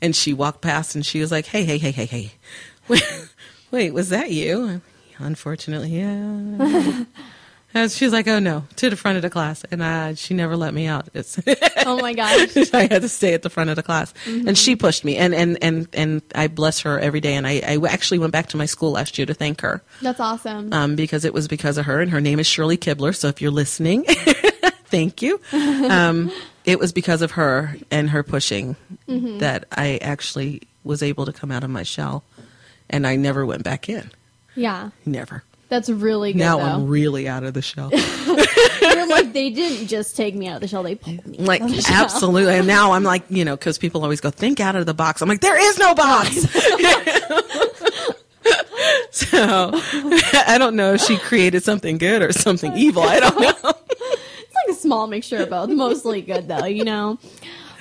and 0.00 0.16
she 0.16 0.34
walked 0.34 0.62
past 0.62 0.94
and 0.96 1.06
she 1.06 1.20
was 1.20 1.30
like, 1.30 1.46
"Hey, 1.46 1.64
hey, 1.64 1.78
hey, 1.78 1.92
hey, 1.92 2.06
hey, 2.06 2.32
wait, 2.88 3.28
wait 3.70 3.94
was 3.94 4.08
that 4.08 4.32
you?" 4.32 4.80
Unfortunately, 5.18 5.90
yeah. 6.00 7.04
And 7.74 7.90
she's 7.90 8.12
like, 8.12 8.28
"Oh 8.28 8.38
no," 8.38 8.64
to 8.76 8.90
the 8.90 8.96
front 8.96 9.16
of 9.16 9.22
the 9.22 9.30
class, 9.30 9.64
and 9.70 9.82
uh, 9.82 10.14
she 10.14 10.34
never 10.34 10.56
let 10.56 10.74
me 10.74 10.86
out. 10.86 11.08
It's 11.14 11.38
oh 11.86 11.98
my 12.00 12.12
gosh. 12.12 12.54
I 12.74 12.82
had 12.82 13.02
to 13.02 13.08
stay 13.08 13.32
at 13.32 13.42
the 13.42 13.48
front 13.50 13.70
of 13.70 13.76
the 13.76 13.82
class, 13.82 14.12
and 14.26 14.56
she 14.58 14.76
pushed 14.76 15.04
me, 15.04 15.16
and 15.16 15.34
and 15.34 15.56
and 15.62 15.88
and 15.94 16.22
I 16.34 16.48
bless 16.48 16.80
her 16.80 16.98
every 16.98 17.20
day. 17.20 17.34
And 17.34 17.46
I, 17.46 17.62
I 17.66 17.78
actually 17.88 18.18
went 18.18 18.32
back 18.32 18.48
to 18.48 18.56
my 18.58 18.66
school 18.66 18.92
last 18.92 19.16
year 19.16 19.26
to 19.26 19.34
thank 19.34 19.62
her 19.62 19.82
That's 20.02 20.20
awesome. 20.20 20.72
um, 20.72 20.96
because 20.96 21.24
it 21.24 21.32
was 21.32 21.48
because 21.48 21.78
of 21.78 21.86
her, 21.86 22.00
and 22.00 22.10
her 22.10 22.20
name 22.20 22.38
is 22.38 22.46
Shirley 22.46 22.76
Kibler. 22.76 23.16
So 23.16 23.28
if 23.28 23.40
you're 23.40 23.50
listening, 23.50 24.04
thank 24.86 25.22
you. 25.22 25.40
Um, 25.52 26.30
it 26.64 26.78
was 26.78 26.92
because 26.92 27.22
of 27.22 27.32
her 27.32 27.76
and 27.90 28.10
her 28.10 28.22
pushing 28.22 28.76
that 29.06 29.64
I 29.72 29.96
actually 30.02 30.62
was 30.84 31.02
able 31.02 31.24
to 31.26 31.32
come 31.32 31.50
out 31.50 31.64
of 31.64 31.70
my 31.70 31.82
shell, 31.84 32.22
and 32.90 33.06
I 33.06 33.16
never 33.16 33.46
went 33.46 33.62
back 33.64 33.88
in. 33.88 34.10
yeah. 34.54 34.90
Never. 35.06 35.42
That's 35.72 35.88
really 35.88 36.34
good, 36.34 36.40
now 36.40 36.58
though. 36.58 36.64
I'm 36.64 36.86
really 36.86 37.26
out 37.26 37.44
of 37.44 37.54
the 37.54 37.62
shell. 37.62 37.88
You're 37.94 39.06
like, 39.06 39.32
they 39.32 39.48
didn't 39.48 39.86
just 39.86 40.14
take 40.14 40.34
me 40.34 40.46
out 40.46 40.56
of 40.56 40.60
the 40.60 40.68
shell, 40.68 40.82
they 40.82 40.96
pulled 40.96 41.26
me 41.26 41.38
like 41.38 41.62
out 41.62 41.70
of 41.70 41.76
the 41.76 41.80
shell. 41.80 42.04
absolutely. 42.04 42.56
And 42.56 42.66
now 42.66 42.92
I'm 42.92 43.04
like, 43.04 43.22
you 43.30 43.42
know, 43.42 43.56
because 43.56 43.78
people 43.78 44.02
always 44.02 44.20
go, 44.20 44.28
think 44.28 44.60
out 44.60 44.76
of 44.76 44.84
the 44.84 44.92
box. 44.92 45.22
I'm 45.22 45.30
like, 45.30 45.40
there 45.40 45.58
is 45.58 45.78
no 45.78 45.94
box. 45.94 46.30
so 49.12 49.70
I 49.72 50.56
don't 50.58 50.76
know 50.76 50.92
if 50.92 51.00
she 51.00 51.16
created 51.16 51.62
something 51.62 51.96
good 51.96 52.20
or 52.20 52.32
something 52.32 52.76
evil. 52.76 53.04
I 53.04 53.20
don't 53.20 53.40
know. 53.40 53.54
It's 53.54 53.64
like 53.64 54.68
a 54.68 54.74
small 54.74 55.06
mixture 55.06 55.38
of 55.38 55.48
both. 55.48 55.70
Mostly 55.70 56.20
good 56.20 56.48
though, 56.48 56.66
you 56.66 56.84
know. 56.84 57.18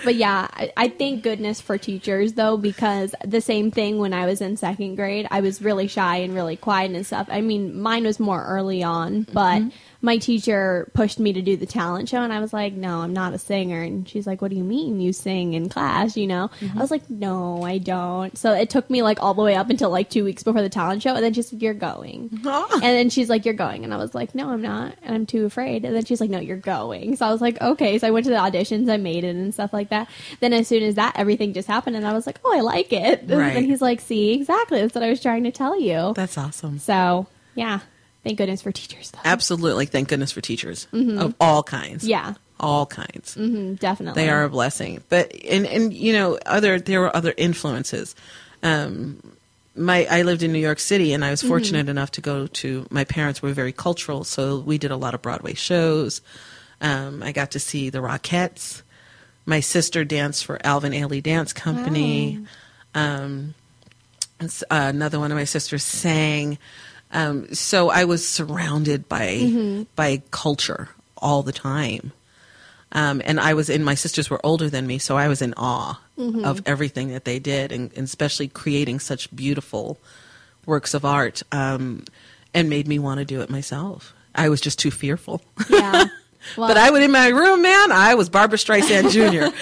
But 0.04 0.16
yeah, 0.16 0.48
I, 0.52 0.72
I 0.76 0.90
thank 0.90 1.24
goodness 1.24 1.62
for 1.62 1.78
teachers 1.78 2.34
though, 2.34 2.58
because 2.58 3.14
the 3.26 3.42
same 3.42 3.72
thing 3.72 4.00
when 4.00 4.14
I 4.14 4.26
was 4.26 4.42
in 4.42 4.58
second 4.58 4.96
grade, 4.96 5.28
I 5.32 5.42
was 5.42 5.62
really 5.62 5.88
shy 5.88 6.18
and 6.18 6.34
really 6.34 6.56
quiet 6.56 6.92
and 6.92 7.06
stuff. 7.06 7.28
I 7.30 7.42
mean, 7.42 7.80
mine 7.80 8.04
was 8.04 8.20
more 8.20 8.44
early 8.44 8.84
on, 8.84 9.24
but 9.32 9.60
mm-hmm. 9.60 9.70
My 10.02 10.18
teacher 10.18 10.90
pushed 10.94 11.20
me 11.20 11.32
to 11.34 11.42
do 11.42 11.56
the 11.56 11.66
talent 11.66 12.10
show, 12.10 12.22
and 12.22 12.34
I 12.34 12.40
was 12.40 12.54
like, 12.54 12.74
"No, 12.74 13.00
I'm 13.00 13.14
not 13.14 13.34
a 13.34 13.38
singer." 13.38 13.82
And 13.82 14.08
she's 14.08 14.26
like, 14.26 14.42
"What 14.42 14.50
do 14.50 14.58
you 14.58 14.64
mean 14.64 15.00
you 15.00 15.14
sing 15.14 15.54
in 15.54 15.70
class?" 15.70 16.18
You 16.18 16.28
know, 16.28 16.50
I 16.62 16.66
mm-hmm. 16.66 16.80
was 16.80 16.92
like, 16.92 17.10
"No, 17.10 17.64
I 17.64 17.78
don't." 17.78 18.36
So 18.38 18.54
it 18.54 18.70
took 18.70 18.90
me 18.90 19.04
like 19.04 19.22
all 19.22 19.34
the 19.34 19.44
way 19.44 19.56
up 19.56 19.70
until 19.70 19.90
like 19.90 20.10
two 20.10 20.24
weeks 20.24 20.44
before 20.44 20.62
the 20.62 20.70
talent 20.70 21.04
show, 21.04 21.14
and 21.14 21.24
then 21.24 21.34
she's 21.34 21.54
like, 21.54 21.62
"You're 21.62 21.74
going," 21.74 22.30
and 22.44 22.82
then 22.82 23.10
she's 23.10 23.30
like, 23.30 23.46
"You're 23.46 23.54
going," 23.54 23.84
and 23.84 23.94
I 23.94 23.98
was 23.98 24.16
like, 24.16 24.34
"No, 24.34 24.50
I'm 24.50 24.62
not," 24.62 24.96
and 25.04 25.14
I'm 25.14 25.26
too 25.26 25.46
afraid. 25.46 25.86
And 25.86 25.96
then 25.96 26.06
she's 26.06 26.20
like, 26.20 26.30
"No, 26.30 26.40
you're 26.40 26.58
going." 26.58 27.16
So 27.16 27.26
I 27.26 27.32
was 27.32 27.42
like, 27.42 27.62
"Okay." 27.62 28.00
So 28.00 28.08
I 28.08 28.12
went 28.12 28.26
to 28.26 28.32
the 28.32 28.38
auditions, 28.38 28.90
I 28.90 28.98
made 28.98 29.24
it, 29.24 29.36
and 29.36 29.54
stuff 29.54 29.72
like 29.72 29.90
that. 29.90 30.10
Then 30.40 30.54
as 30.54 30.68
soon 30.68 30.84
as 30.84 30.96
that, 30.96 31.14
everything 31.18 31.54
just 31.54 31.68
happened, 31.68 31.96
and 31.96 32.08
I 32.08 32.14
was 32.14 32.26
like, 32.26 32.40
"Oh, 32.44 32.58
I 32.58 32.62
like 32.62 32.92
it." 32.92 33.26
Right. 33.42 33.56
And 33.56 33.66
he's 33.66 33.82
like, 33.82 34.02
"See, 34.02 34.34
exactly. 34.34 34.82
That's 34.82 34.94
what 34.94 35.04
I 35.04 35.10
was 35.10 35.22
trying 35.22 35.44
to 35.46 35.52
tell 35.52 35.80
you." 35.80 36.14
That's 36.16 36.38
awesome. 36.38 36.80
So 36.80 37.28
yeah, 37.56 37.80
thank 38.24 38.38
goodness 38.38 38.62
for 38.62 38.72
teachers 38.72 39.12
though. 39.12 39.20
Absolutely. 39.26 39.86
Thank 39.86 40.10
goodness 40.10 40.32
for 40.32 40.42
teachers 40.42 40.88
of 40.94 41.36
all 41.40 41.64
kinds. 41.64 42.06
Yeah, 42.08 42.34
All 42.60 42.86
kinds. 42.86 43.36
mm, 43.36 43.80
definitely. 43.80 44.22
They 44.24 44.30
are 44.30 44.44
a 44.44 44.50
blessing. 44.50 45.04
But 45.10 45.34
and 45.46 45.66
and 45.66 45.94
you 45.94 46.14
know, 46.14 46.38
other 46.46 46.80
there 46.80 47.02
were 47.02 47.16
other 47.16 47.34
influences. 47.38 48.16
Um 48.64 49.22
my 49.76 50.06
I 50.10 50.22
lived 50.24 50.44
in 50.44 50.52
New 50.52 50.60
York 50.60 50.80
City 50.80 51.14
and 51.14 51.24
I 51.24 51.32
was 51.32 51.42
fortunate 51.42 51.88
enough 51.90 52.12
to 52.12 52.22
go 52.22 52.48
to 52.48 52.86
my 52.90 53.04
parents 53.06 53.42
were 53.42 53.54
very 53.54 53.72
cultural, 53.72 54.24
so 54.24 54.60
we 54.60 54.78
did 54.78 54.92
a 54.92 54.98
lot 54.98 55.14
of 55.14 55.22
Broadway 55.22 55.54
shows. 55.54 56.22
Um, 56.82 57.22
I 57.24 57.32
got 57.32 57.52
to 57.52 57.60
see 57.60 57.90
the 57.90 58.00
Rockettes. 58.00 58.82
My 59.46 59.60
sister 59.62 60.04
danced 60.04 60.46
for 60.46 60.60
Alvin 60.66 60.94
Ailey 60.94 61.22
Dance 61.24 61.54
Company. 61.54 62.46
Um, 62.96 63.54
uh, 64.42 64.48
another 64.70 65.20
one 65.20 65.32
of 65.32 65.38
my 65.38 65.44
sisters 65.46 65.84
sang. 65.84 66.58
Um, 67.12 67.54
so 67.54 67.90
I 67.90 68.06
was 68.06 68.28
surrounded 68.28 69.08
by 69.10 69.86
by 69.96 70.22
culture 70.32 70.90
all 71.18 71.44
the 71.44 71.52
time. 71.52 72.12
Um, 72.94 73.22
and 73.24 73.40
I 73.40 73.54
was 73.54 73.70
in, 73.70 73.84
my 73.86 73.96
sisters 73.96 74.30
were 74.30 74.46
older 74.46 74.70
than 74.70 74.86
me, 74.86 74.98
so 74.98 75.16
I 75.16 75.30
was 75.30 75.42
in 75.42 75.54
awe 75.56 76.00
of 76.44 76.62
everything 76.66 77.10
that 77.10 77.24
they 77.26 77.40
did, 77.40 77.72
and, 77.72 77.90
and 77.96 78.04
especially 78.04 78.48
creating 78.50 79.00
such 79.00 79.34
beautiful 79.36 79.98
works 80.66 80.94
of 80.94 81.06
art, 81.06 81.42
um, 81.52 82.04
and 82.54 82.70
made 82.70 82.88
me 82.88 83.00
want 83.00 83.20
to 83.20 83.26
do 83.26 83.42
it 83.42 83.50
myself. 83.50 84.14
I 84.36 84.50
was 84.50 84.60
just 84.62 84.78
too 84.78 84.92
fearful. 84.92 85.42
Yeah. 85.70 86.06
But 86.56 86.78
I 86.78 86.90
would 86.90 87.02
in 87.02 87.12
my 87.12 87.28
room, 87.30 87.62
man, 87.62 87.92
I 87.92 88.16
was 88.16 88.30
Barbra 88.30 88.58
Streisand 88.58 89.12
Jr. 89.16 89.56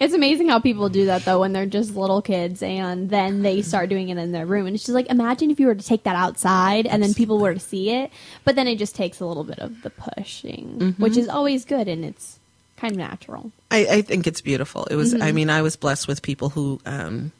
It's 0.00 0.14
amazing 0.14 0.48
how 0.48 0.58
people 0.58 0.88
do 0.88 1.06
that 1.06 1.24
though 1.24 1.40
when 1.40 1.52
they're 1.52 1.66
just 1.66 1.94
little 1.94 2.22
kids 2.22 2.62
and 2.62 3.10
then 3.10 3.42
they 3.42 3.62
start 3.62 3.88
doing 3.88 4.08
it 4.08 4.18
in 4.18 4.32
their 4.32 4.46
room. 4.46 4.66
And 4.66 4.74
it's 4.74 4.84
just 4.84 4.94
like 4.94 5.08
imagine 5.08 5.50
if 5.50 5.60
you 5.60 5.66
were 5.66 5.74
to 5.74 5.84
take 5.84 6.02
that 6.04 6.16
outside 6.16 6.86
and 6.86 7.02
then 7.02 7.14
people 7.14 7.38
were 7.38 7.54
to 7.54 7.60
see 7.60 7.90
it. 7.90 8.10
But 8.44 8.56
then 8.56 8.66
it 8.66 8.78
just 8.78 8.94
takes 8.96 9.20
a 9.20 9.26
little 9.26 9.44
bit 9.44 9.58
of 9.58 9.82
the 9.82 9.90
pushing, 9.90 10.94
which 10.98 11.16
is 11.16 11.28
always 11.28 11.64
good 11.64 11.88
and 11.88 12.04
it's 12.04 12.38
kind 12.76 12.92
of 12.92 12.98
natural. 12.98 13.52
I, 13.70 13.86
I 13.86 14.02
think 14.02 14.26
it's 14.26 14.40
beautiful. 14.40 14.86
It 14.86 14.96
was. 14.96 15.14
I 15.14 15.30
mean, 15.32 15.50
I 15.50 15.62
was 15.62 15.76
blessed 15.76 16.08
with 16.08 16.20
people 16.22 16.48
who 16.50 16.80
um, 16.84 17.30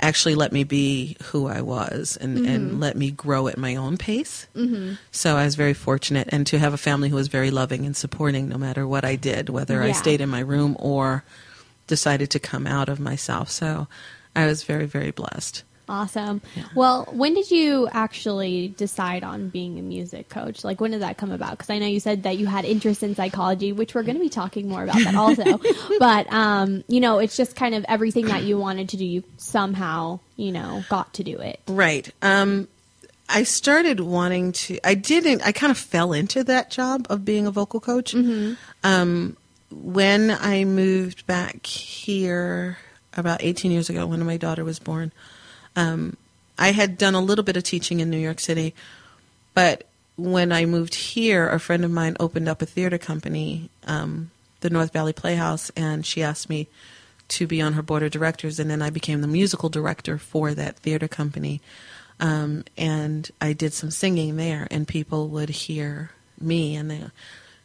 actually 0.00 0.34
let 0.34 0.52
me 0.52 0.64
be 0.64 1.16
who 1.24 1.46
I 1.46 1.60
was 1.60 2.16
and, 2.20 2.46
and 2.46 2.80
let 2.80 2.96
me 2.96 3.10
grow 3.10 3.48
at 3.48 3.58
my 3.58 3.76
own 3.76 3.96
pace. 3.96 4.46
Mm-hmm. 4.54 4.94
So 5.10 5.36
I 5.36 5.44
was 5.44 5.54
very 5.54 5.74
fortunate, 5.74 6.28
and 6.30 6.46
to 6.48 6.58
have 6.58 6.72
a 6.72 6.78
family 6.78 7.08
who 7.08 7.16
was 7.16 7.28
very 7.28 7.50
loving 7.50 7.86
and 7.86 7.96
supporting, 7.96 8.48
no 8.48 8.58
matter 8.58 8.86
what 8.86 9.04
I 9.04 9.16
did, 9.16 9.48
whether 9.48 9.82
I 9.82 9.92
stayed 9.92 10.20
in 10.20 10.28
my 10.28 10.40
room 10.40 10.76
or 10.78 11.24
decided 11.86 12.30
to 12.30 12.38
come 12.38 12.66
out 12.66 12.88
of 12.88 13.00
myself. 13.00 13.50
So 13.50 13.88
I 14.36 14.46
was 14.46 14.62
very, 14.62 14.86
very 14.86 15.10
blessed. 15.10 15.64
Awesome. 15.88 16.42
Well, 16.74 17.08
when 17.12 17.34
did 17.34 17.50
you 17.50 17.88
actually 17.92 18.68
decide 18.68 19.24
on 19.24 19.48
being 19.48 19.78
a 19.78 19.82
music 19.82 20.28
coach? 20.28 20.64
Like, 20.64 20.80
when 20.80 20.90
did 20.90 21.02
that 21.02 21.16
come 21.16 21.30
about? 21.30 21.52
Because 21.52 21.70
I 21.70 21.78
know 21.78 21.86
you 21.86 22.00
said 22.00 22.24
that 22.24 22.36
you 22.36 22.46
had 22.46 22.64
interest 22.64 23.02
in 23.02 23.14
psychology, 23.14 23.72
which 23.72 23.94
we're 23.94 24.02
going 24.02 24.16
to 24.16 24.22
be 24.22 24.28
talking 24.28 24.68
more 24.68 24.82
about 24.82 25.02
that 25.02 25.14
also. 25.14 25.60
but, 25.98 26.30
um, 26.32 26.84
you 26.88 27.00
know, 27.00 27.18
it's 27.18 27.36
just 27.36 27.56
kind 27.56 27.74
of 27.74 27.84
everything 27.88 28.26
that 28.26 28.42
you 28.42 28.58
wanted 28.58 28.90
to 28.90 28.96
do, 28.96 29.04
you 29.04 29.24
somehow, 29.38 30.20
you 30.36 30.52
know, 30.52 30.84
got 30.88 31.14
to 31.14 31.24
do 31.24 31.38
it. 31.38 31.60
Right. 31.66 32.10
Um, 32.20 32.68
I 33.28 33.42
started 33.42 34.00
wanting 34.00 34.52
to. 34.52 34.78
I 34.84 34.94
didn't. 34.94 35.42
I 35.42 35.52
kind 35.52 35.70
of 35.70 35.76
fell 35.76 36.12
into 36.12 36.44
that 36.44 36.70
job 36.70 37.06
of 37.10 37.24
being 37.24 37.46
a 37.46 37.50
vocal 37.50 37.78
coach. 37.78 38.14
Um, 38.14 39.36
when 39.70 40.30
I 40.30 40.64
moved 40.64 41.26
back 41.26 41.66
here 41.66 42.78
about 43.14 43.42
18 43.42 43.70
years 43.70 43.90
ago, 43.90 44.06
when 44.06 44.24
my 44.24 44.36
daughter 44.38 44.64
was 44.64 44.78
born, 44.78 45.12
um, 45.76 46.16
I 46.58 46.72
had 46.72 46.98
done 46.98 47.14
a 47.14 47.20
little 47.20 47.44
bit 47.44 47.56
of 47.56 47.62
teaching 47.62 48.00
in 48.00 48.10
New 48.10 48.18
York 48.18 48.40
City, 48.40 48.74
but 49.54 49.84
when 50.16 50.50
I 50.50 50.64
moved 50.66 50.94
here, 50.94 51.48
a 51.48 51.60
friend 51.60 51.84
of 51.84 51.90
mine 51.90 52.16
opened 52.18 52.48
up 52.48 52.60
a 52.60 52.66
theater 52.66 52.98
company, 52.98 53.70
um, 53.86 54.30
the 54.60 54.70
North 54.70 54.92
Valley 54.92 55.12
Playhouse, 55.12 55.70
and 55.76 56.04
she 56.04 56.22
asked 56.22 56.48
me 56.48 56.66
to 57.28 57.46
be 57.46 57.62
on 57.62 57.74
her 57.74 57.82
board 57.82 58.02
of 58.02 58.10
directors, 58.10 58.58
and 58.58 58.70
then 58.70 58.82
I 58.82 58.90
became 58.90 59.20
the 59.20 59.28
musical 59.28 59.68
director 59.68 60.18
for 60.18 60.54
that 60.54 60.76
theater 60.76 61.06
company. 61.06 61.60
Um, 62.20 62.64
and 62.76 63.30
I 63.40 63.52
did 63.52 63.72
some 63.72 63.90
singing 63.90 64.36
there, 64.36 64.66
and 64.70 64.88
people 64.88 65.28
would 65.28 65.50
hear 65.50 66.10
me 66.40 66.74
and 66.74 66.90
they, 66.90 67.04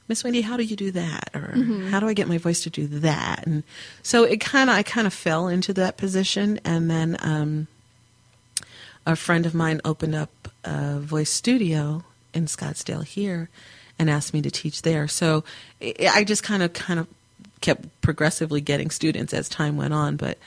Miss 0.08 0.24
Wendy, 0.24 0.42
how 0.42 0.58
do 0.58 0.63
you 0.63 0.76
do 0.76 0.92
that? 0.92 1.30
Or 1.34 1.56
how 1.89 2.00
do 2.00 2.08
I 2.08 2.13
get 2.13 2.28
my 2.28 2.38
voice 2.38 2.62
to 2.63 2.70
do 2.70 2.88
that? 2.88 3.48
And 3.48 3.63
so 4.04 4.26
it 4.26 4.42
kind 4.42 4.70
of, 4.70 4.76
I 4.76 4.84
kind 4.84 5.08
of 5.08 5.13
fell 5.13 5.48
into 5.48 5.74
that 5.74 5.98
position, 5.98 6.60
and 6.66 6.92
then 6.92 7.18
um, 7.22 7.68
a 9.06 9.16
friend 9.16 9.46
of 9.46 9.54
mine 9.54 9.82
opened 9.84 10.16
up 10.16 10.50
a 10.63 11.00
voice 11.00 11.30
studio 11.30 12.04
in 12.34 12.46
Scottsdale 12.46 13.06
here, 13.06 13.50
and 14.00 14.10
asked 14.10 14.34
me 14.34 14.42
to 14.42 14.50
teach 14.52 14.82
there. 14.82 15.08
So 15.08 15.44
I 15.82 16.24
just 16.24 16.44
kind 16.44 16.63
of, 16.63 16.74
kind 16.74 17.00
of 17.00 17.08
kept 17.62 18.02
progressively 18.02 18.60
getting 18.62 18.89
students 18.89 19.34
as 19.34 19.48
time 19.48 19.78
went 19.78 19.94
on, 19.94 20.18
but 20.18 20.38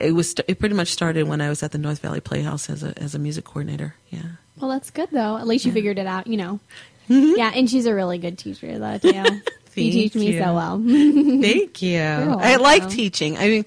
it 0.00 0.12
was 0.12 0.34
it 0.48 0.58
pretty 0.58 0.74
much 0.74 0.88
started 0.88 1.28
when 1.28 1.40
I 1.40 1.48
was 1.48 1.62
at 1.62 1.72
the 1.72 1.78
North 1.78 2.00
Valley 2.00 2.20
Playhouse 2.20 2.70
as 2.70 2.82
a 2.82 2.98
as 2.98 3.14
a 3.14 3.18
music 3.18 3.44
coordinator. 3.44 3.94
Yeah. 4.10 4.22
Well, 4.58 4.70
that's 4.70 4.90
good, 4.90 5.08
though. 5.10 5.36
At 5.38 5.46
least 5.46 5.64
you 5.64 5.72
figured 5.72 5.98
it 5.98 6.06
out, 6.06 6.26
you 6.26 6.36
know. 6.36 6.60
Mm-hmm. 7.08 7.34
Yeah, 7.36 7.52
and 7.54 7.68
she's 7.68 7.86
a 7.86 7.94
really 7.94 8.18
good 8.18 8.38
teacher, 8.38 8.78
though, 8.78 8.98
too. 8.98 9.08
you 9.74 9.92
teach 9.92 10.14
me 10.14 10.34
you. 10.34 10.42
so 10.42 10.54
well. 10.54 10.78
Thank 10.78 11.82
you. 11.82 12.00
I 12.00 12.56
like 12.56 12.88
teaching. 12.90 13.38
I 13.38 13.48
mean, 13.48 13.64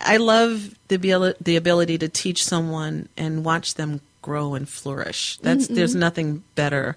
I 0.00 0.16
love 0.16 0.74
the 0.88 0.96
abil- 0.96 1.34
the 1.40 1.56
ability 1.56 1.98
to 1.98 2.08
teach 2.08 2.44
someone 2.44 3.08
and 3.16 3.44
watch 3.44 3.74
them 3.74 4.00
grow 4.22 4.54
and 4.54 4.68
flourish. 4.68 5.38
That's 5.38 5.68
there's 5.68 5.94
nothing 5.94 6.42
better 6.54 6.96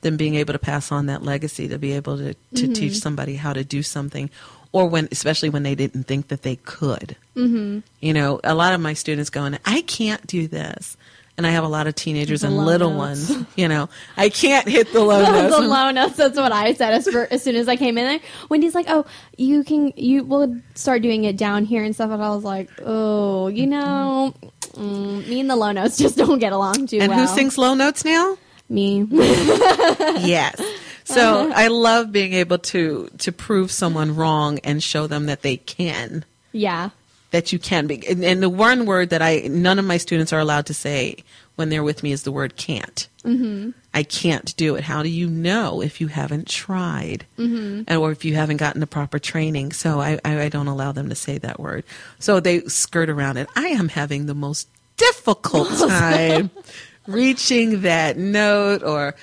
than 0.00 0.16
being 0.16 0.34
able 0.34 0.52
to 0.52 0.58
pass 0.58 0.92
on 0.92 1.06
that 1.06 1.22
legacy 1.22 1.68
to 1.68 1.78
be 1.78 1.92
able 1.92 2.18
to 2.18 2.34
to 2.56 2.72
teach 2.72 2.98
somebody 2.98 3.36
how 3.36 3.52
to 3.52 3.64
do 3.64 3.82
something 3.82 4.30
or 4.72 4.88
when 4.88 5.08
especially 5.12 5.48
when 5.48 5.62
they 5.62 5.74
didn't 5.74 6.04
think 6.04 6.28
that 6.28 6.42
they 6.42 6.56
could. 6.56 7.16
Mm-hmm. 7.36 7.80
You 8.00 8.12
know, 8.12 8.40
a 8.42 8.54
lot 8.54 8.74
of 8.74 8.80
my 8.80 8.92
students 8.92 9.30
going, 9.30 9.56
"I 9.64 9.82
can't 9.82 10.26
do 10.26 10.48
this." 10.48 10.96
And 11.36 11.44
I 11.46 11.50
have 11.50 11.64
a 11.64 11.68
lot 11.68 11.88
of 11.88 11.96
teenagers 11.96 12.42
The 12.42 12.46
and 12.46 12.58
little 12.64 12.90
notes. 12.90 13.28
ones, 13.30 13.46
you 13.56 13.66
know. 13.66 13.88
I 14.16 14.28
can't 14.28 14.68
hit 14.68 14.92
the 14.92 15.00
low 15.02 15.18
the 15.24 15.32
notes. 15.48 15.66
low 15.66 15.90
notes. 15.90 16.16
That's 16.16 16.36
what 16.38 16.52
I 16.52 16.74
said 16.74 16.94
as, 16.94 17.08
for, 17.08 17.26
as 17.28 17.42
soon 17.42 17.56
as 17.56 17.66
I 17.68 17.74
came 17.76 17.98
in 17.98 18.04
there. 18.04 18.20
Wendy's 18.48 18.74
like, 18.74 18.86
"Oh, 18.88 19.04
you 19.36 19.64
can, 19.64 19.92
you 19.96 20.22
will 20.22 20.56
start 20.76 21.02
doing 21.02 21.24
it 21.24 21.36
down 21.36 21.64
here 21.64 21.82
and 21.82 21.92
stuff." 21.92 22.12
And 22.12 22.22
I 22.22 22.28
was 22.28 22.44
like, 22.44 22.70
"Oh, 22.84 23.48
you 23.48 23.66
know, 23.66 24.32
mm, 24.74 25.26
me 25.26 25.40
and 25.40 25.50
the 25.50 25.56
low 25.56 25.72
notes 25.72 25.96
just 26.04 26.16
don't 26.16 26.38
get 26.38 26.52
along 26.52 26.86
too 26.86 26.98
and 27.00 27.10
well." 27.10 27.18
And 27.18 27.28
who 27.28 27.34
sings 27.34 27.58
low 27.58 27.74
notes 27.74 28.04
now? 28.04 28.38
Me. 28.68 29.02
yes. 29.10 30.60
So 31.04 31.52
I 31.54 31.66
love 31.68 32.12
being 32.12 32.32
able 32.32 32.58
to 32.58 33.10
to 33.18 33.32
prove 33.32 33.70
someone 33.70 34.14
wrong 34.16 34.58
and 34.60 34.82
show 34.82 35.06
them 35.06 35.26
that 35.26 35.42
they 35.42 35.56
can, 35.58 36.24
yeah. 36.52 36.90
That 37.34 37.52
you 37.52 37.58
can 37.58 37.88
be. 37.88 38.06
And, 38.08 38.24
and 38.24 38.40
the 38.40 38.48
one 38.48 38.86
word 38.86 39.10
that 39.10 39.20
I 39.20 39.48
none 39.50 39.80
of 39.80 39.84
my 39.84 39.96
students 39.96 40.32
are 40.32 40.38
allowed 40.38 40.66
to 40.66 40.74
say 40.74 41.16
when 41.56 41.68
they're 41.68 41.82
with 41.82 42.04
me 42.04 42.12
is 42.12 42.22
the 42.22 42.30
word 42.30 42.54
can't. 42.54 43.08
Mm-hmm. 43.24 43.70
I 43.92 44.04
can't 44.04 44.54
do 44.56 44.76
it. 44.76 44.84
How 44.84 45.02
do 45.02 45.08
you 45.08 45.28
know 45.28 45.82
if 45.82 46.00
you 46.00 46.06
haven't 46.06 46.46
tried, 46.46 47.26
mm-hmm. 47.36 47.82
and 47.88 47.98
or 47.98 48.12
if 48.12 48.24
you 48.24 48.36
haven't 48.36 48.58
gotten 48.58 48.80
the 48.80 48.86
proper 48.86 49.18
training? 49.18 49.72
So 49.72 50.00
I, 50.00 50.20
I 50.24 50.42
I 50.42 50.48
don't 50.48 50.68
allow 50.68 50.92
them 50.92 51.08
to 51.08 51.16
say 51.16 51.38
that 51.38 51.58
word. 51.58 51.82
So 52.20 52.38
they 52.38 52.60
skirt 52.66 53.10
around 53.10 53.36
it. 53.36 53.48
I 53.56 53.66
am 53.66 53.88
having 53.88 54.26
the 54.26 54.34
most 54.34 54.68
difficult 54.96 55.68
time 55.78 56.50
reaching 57.08 57.80
that 57.80 58.16
note 58.16 58.84
or 58.84 59.16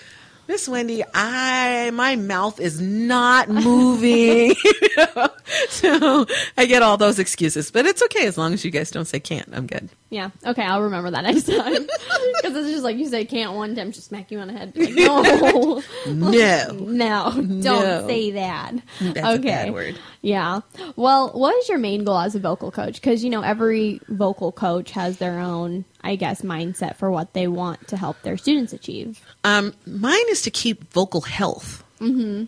Miss 0.51 0.67
Wendy, 0.67 1.01
I 1.13 1.91
my 1.91 2.17
mouth 2.17 2.59
is 2.59 2.81
not 2.81 3.47
moving. 3.47 4.53
So 5.69 6.25
I 6.57 6.65
get 6.65 6.81
all 6.81 6.95
those 6.97 7.19
excuses, 7.19 7.71
but 7.71 7.85
it's 7.85 8.01
okay 8.03 8.25
as 8.25 8.37
long 8.37 8.53
as 8.53 8.63
you 8.63 8.71
guys 8.71 8.89
don't 8.89 9.05
say 9.05 9.19
can't. 9.19 9.49
I'm 9.53 9.67
good. 9.67 9.89
Yeah. 10.09 10.29
Okay, 10.45 10.61
I'll 10.63 10.81
remember 10.81 11.11
that 11.11 11.23
next 11.23 11.43
time. 11.43 11.87
Because 12.41 12.55
it's 12.55 12.71
just 12.71 12.83
like 12.83 12.97
you 12.97 13.07
say, 13.07 13.25
can't 13.25 13.53
one 13.53 13.75
time 13.75 13.91
just 13.91 14.07
smack 14.07 14.31
you 14.31 14.39
on 14.39 14.47
the 14.47 14.53
head. 14.53 14.73
Like, 14.75 14.93
no, 14.93 15.81
No, 16.07 16.71
no, 16.71 17.31
don't 17.33 17.61
No. 17.63 18.07
say 18.07 18.31
that. 18.31 18.73
That's 18.99 19.17
okay. 19.17 19.35
a 19.35 19.39
bad 19.39 19.73
word. 19.73 19.99
Yeah. 20.21 20.61
Well, 20.95 21.29
what 21.33 21.55
is 21.57 21.69
your 21.69 21.77
main 21.77 22.03
goal 22.03 22.19
as 22.19 22.33
a 22.35 22.39
vocal 22.39 22.71
coach? 22.71 22.95
Because 22.95 23.23
you 23.23 23.29
know 23.29 23.41
every 23.41 23.99
vocal 24.07 24.51
coach 24.51 24.91
has 24.91 25.17
their 25.17 25.39
own, 25.39 25.85
I 26.03 26.15
guess, 26.15 26.41
mindset 26.41 26.95
for 26.95 27.11
what 27.11 27.33
they 27.33 27.47
want 27.47 27.87
to 27.89 27.97
help 27.97 28.21
their 28.21 28.37
students 28.37 28.73
achieve. 28.73 29.23
Um, 29.43 29.73
mine 29.85 30.25
is 30.29 30.41
to 30.43 30.51
keep 30.51 30.91
vocal 30.91 31.21
health. 31.21 31.83
Mm-hmm. 31.99 32.45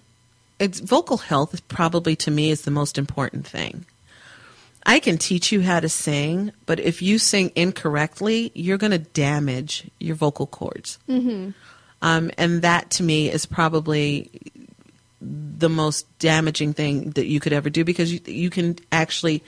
It's 0.59 0.79
vocal 0.79 1.17
health 1.17 1.53
is 1.53 1.61
probably 1.61 2.15
to 2.17 2.31
me 2.31 2.49
is 2.49 2.61
the 2.61 2.71
most 2.71 2.97
important 2.97 3.45
thing. 3.45 3.85
I 4.85 4.99
can 4.99 5.17
teach 5.17 5.51
you 5.51 5.61
how 5.61 5.79
to 5.79 5.87
sing, 5.87 6.51
but 6.65 6.79
if 6.79 7.01
you 7.01 7.17
sing 7.17 7.51
incorrectly, 7.55 8.51
you're 8.53 8.77
going 8.77 8.91
to 8.91 8.97
damage 8.97 9.89
your 9.99 10.15
vocal 10.15 10.45
cords. 10.45 10.99
Mm-hmm. 11.07 11.51
Um, 12.01 12.31
and 12.37 12.61
that 12.63 12.89
to 12.91 13.03
me 13.03 13.31
is 13.31 13.45
probably 13.45 14.29
the 15.21 15.69
most 15.69 16.05
damaging 16.19 16.73
thing 16.73 17.11
that 17.11 17.27
you 17.27 17.39
could 17.39 17.53
ever 17.53 17.69
do 17.69 17.85
because 17.85 18.11
you, 18.11 18.19
you 18.25 18.49
can 18.49 18.77
actually 18.91 19.41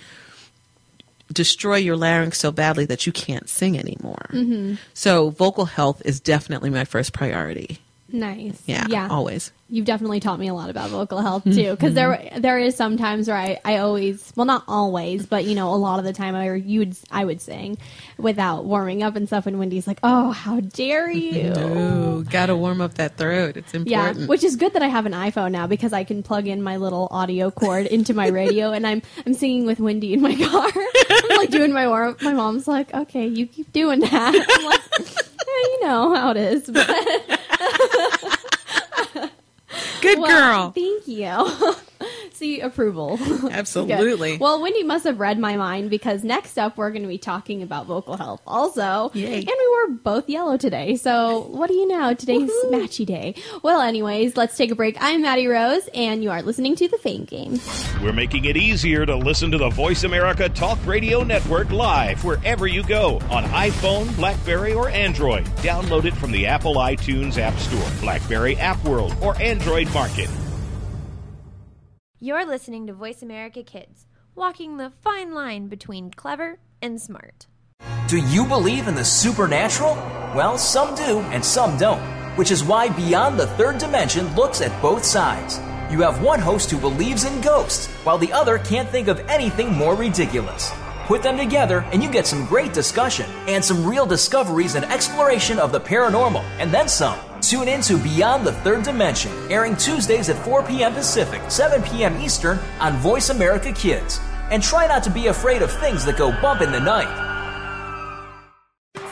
destroy 1.34 1.78
your 1.78 1.98
larynx 1.98 2.38
so 2.40 2.52
badly 2.52 2.86
that 2.86 3.06
you 3.06 3.12
can't 3.12 3.50
sing 3.50 3.78
anymore. 3.78 4.28
Mm-hmm. 4.32 4.76
So 4.94 5.30
vocal 5.32 5.66
health 5.66 6.02
is 6.06 6.20
definitely 6.20 6.70
my 6.70 6.86
first 6.86 7.14
priority. 7.14 7.80
Nice. 8.12 8.62
Yeah, 8.66 8.86
Yeah. 8.90 9.08
always. 9.10 9.52
You've 9.68 9.86
definitely 9.86 10.20
taught 10.20 10.40
me 10.40 10.48
a 10.48 10.54
lot 10.54 10.70
about 10.70 10.92
vocal 10.92 11.22
health 11.22 11.44
hmm. 11.44 11.52
too, 11.52 11.72
because 11.72 11.96
there 11.96 12.16
hmm. 12.16 12.42
there 12.42 12.60
is 12.60 12.76
some 12.76 12.98
times 12.98 13.28
where 13.28 13.38
I, 13.38 13.60
I 13.66 13.78
always 13.78 14.32
well 14.36 14.46
not 14.46 14.64
always 14.68 15.26
but 15.26 15.46
you 15.46 15.56
know 15.56 15.74
a 15.74 15.76
lot 15.76 15.98
of 15.98 16.06
the 16.06 16.14
time 16.14 16.36
I 16.36 16.54
you 16.54 16.80
would 16.80 16.96
I 17.10 17.26
would 17.26 17.42
sing 17.42 17.78
without 18.18 18.66
warming 18.66 19.02
up 19.02 19.16
and 19.16 19.28
stuff 19.28 19.48
and 19.48 19.58
Wendy's 19.58 19.88
like 19.88 20.00
oh 20.04 20.32
how 20.32 20.60
dare 20.60 21.10
you? 21.12 21.52
Ooh, 21.58 22.24
gotta 22.24 22.56
warm 22.56 22.80
up 22.80 22.96
that 22.96 23.18
throat. 23.18 23.58
It's 23.58 23.74
important. 23.74 24.20
yeah 24.20 24.26
which 24.28 24.44
is 24.44 24.56
good 24.56 24.74
that 24.74 24.84
I 24.84 24.88
have 24.88 25.06
an 25.06 25.14
iPhone 25.14 25.52
now 25.52 25.66
because 25.66 25.94
I 25.94 26.04
can 26.04 26.22
plug 26.22 26.48
in 26.48 26.62
my 26.62 26.78
little 26.78 27.08
audio 27.10 27.50
cord 27.50 27.88
into 27.88 28.14
my 28.14 28.28
radio 28.28 28.72
and 28.72 28.86
I'm 28.86 29.02
I'm 29.26 29.34
singing 29.34 29.66
with 29.66 29.80
Wendy 29.80 30.14
in 30.14 30.22
my 30.22 30.36
car. 30.50 30.72
I'm 31.10 31.38
like 31.38 31.50
doing 31.50 31.74
my 31.74 31.88
warm 31.88 32.18
my 32.22 32.34
mom's 32.34 32.68
like 32.68 32.94
okay 32.94 33.26
you 33.26 33.48
keep 33.48 33.74
doing 33.74 34.02
that. 34.02 34.36
I'm 34.36 34.66
like 34.66 34.82
you 35.48 35.80
know 35.82 36.14
how 36.14 36.32
it 36.32 36.38
is. 36.38 36.70
But 36.70 37.40
Good 40.02 40.20
Well, 40.20 40.30
girl. 40.30 40.72
Thank 40.72 41.08
you. 41.08 41.76
See 42.34 42.60
approval. 42.60 43.18
Absolutely. 43.52 44.32
Good. 44.34 44.40
Well, 44.40 44.62
Wendy 44.62 44.84
must 44.84 45.06
have 45.06 45.20
read 45.20 45.40
my 45.40 45.56
mind 45.56 45.90
because 45.90 46.24
next 46.24 46.58
up 46.58 46.78
we're 46.78 46.92
going 46.92 47.04
to 47.04 47.08
be 47.08 47.18
talking 47.18 47.62
about 47.64 47.86
vocal 47.86 48.18
health 48.18 48.42
also. 48.46 49.12
Yay. 49.14 49.38
And 49.38 49.46
we 49.48 49.78
were 49.78 49.94
both 49.94 50.30
yellow 50.30 50.58
today. 50.58 50.96
So 50.96 51.48
what 51.52 51.68
do 51.68 51.76
you 51.76 51.88
know? 51.88 52.14
Today's 52.14 52.52
matchy 52.66 53.06
day. 53.06 53.36
Well, 53.64 53.82
anyways, 53.82 54.38
let's 54.38 54.58
take 54.58 54.72
a 54.72 54.76
break. 54.76 54.98
I'm 55.00 55.22
Maddie 55.22 55.48
Rose 55.48 55.88
and 55.94 56.24
you 56.24 56.32
are 56.32 56.42
listening 56.42 56.76
to 56.78 56.88
the 56.88 56.98
Fame 56.98 57.26
Game. 57.26 57.60
We're 58.02 58.14
making 58.14 58.46
it 58.46 58.58
easier 58.58 59.06
to 59.06 59.16
listen 59.16 59.52
to 59.52 59.58
the 59.58 59.70
Voice 59.70 60.04
America 60.04 60.50
Talk 60.50 60.78
Radio 60.86 61.24
Network 61.24 61.72
live 61.72 62.24
wherever 62.24 62.68
you 62.68 62.84
go 62.84 63.18
on 63.30 63.44
iPhone, 63.46 64.16
Blackberry, 64.16 64.74
or 64.74 64.90
Android. 64.90 65.46
Download 65.58 66.06
it 66.06 66.16
from 66.16 66.32
the 66.32 66.46
Apple 66.46 66.76
iTunes 66.76 67.38
App 67.38 67.58
Store, 67.60 68.02
Blackberry 68.02 68.58
App 68.58 68.84
World, 68.84 69.16
or 69.22 69.40
Android 69.42 69.92
Market. 69.94 70.30
You're 72.22 72.46
listening 72.46 72.88
to 72.88 72.94
Voice 72.94 73.22
America 73.22 73.62
Kids, 73.62 74.08
walking 74.36 74.78
the 74.78 74.90
fine 74.90 75.34
line 75.34 75.68
between 75.68 76.12
clever 76.12 76.60
and 76.82 77.00
smart. 77.02 77.48
Do 78.08 78.18
you 78.18 78.46
believe 78.46 78.88
in 78.88 78.96
the 78.96 79.04
supernatural? 79.04 79.96
Well, 80.34 80.58
some 80.58 80.96
do 80.96 81.20
and 81.34 81.44
some 81.44 81.78
don't, 81.78 82.02
which 82.38 82.52
is 82.52 82.64
why 82.64 82.88
Beyond 82.88 83.38
the 83.38 83.48
Third 83.48 83.80
Dimension 83.80 84.34
looks 84.34 84.62
at 84.62 84.82
both 84.82 85.04
sides. 85.04 85.60
You 85.92 86.02
have 86.04 86.24
one 86.24 86.40
host 86.40 86.72
who 86.72 86.78
believes 86.78 87.26
in 87.26 87.42
ghosts, 87.42 87.88
while 88.06 88.18
the 88.18 88.32
other 88.32 88.60
can't 88.60 88.88
think 88.88 89.10
of 89.10 89.20
anything 89.28 89.74
more 89.74 89.96
ridiculous. 89.96 90.72
Put 91.08 91.22
them 91.22 91.36
together 91.36 91.86
and 91.92 92.02
you 92.02 92.10
get 92.10 92.26
some 92.26 92.46
great 92.46 92.72
discussion 92.72 93.30
and 93.46 93.64
some 93.64 93.86
real 93.86 94.06
discoveries 94.06 94.76
and 94.76 94.86
exploration 94.86 95.60
of 95.60 95.74
the 95.74 95.82
paranormal, 95.82 96.46
and 96.60 96.72
then 96.72 96.88
some. 96.88 97.20
Tune 97.46 97.68
in 97.68 97.82
to 97.82 98.00
Beyond 98.00 98.44
the 98.44 98.54
Third 98.54 98.82
Dimension, 98.82 99.32
airing 99.52 99.76
Tuesdays 99.76 100.30
at 100.30 100.44
4 100.44 100.64
p.m. 100.64 100.96
Pacific, 100.96 101.44
7 101.48 101.84
p.m. 101.84 102.20
Eastern 102.20 102.58
on 102.80 102.98
Voice 102.98 103.30
America 103.30 103.72
Kids. 103.72 104.20
And 104.50 104.64
try 104.64 104.88
not 104.88 105.04
to 105.04 105.12
be 105.12 105.28
afraid 105.28 105.62
of 105.62 105.72
things 105.72 106.04
that 106.06 106.18
go 106.18 106.32
bump 106.42 106.62
in 106.62 106.72
the 106.72 106.80
night. 106.80 107.35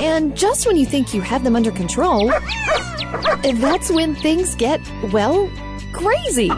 And 0.00 0.36
just 0.36 0.66
when 0.66 0.76
you 0.76 0.86
think 0.86 1.14
you 1.14 1.20
have 1.20 1.44
them 1.44 1.56
under 1.56 1.70
control, 1.70 2.28
that's 3.42 3.90
when 3.90 4.14
things 4.14 4.54
get, 4.54 4.80
well, 5.12 5.50
crazy. 5.92 6.48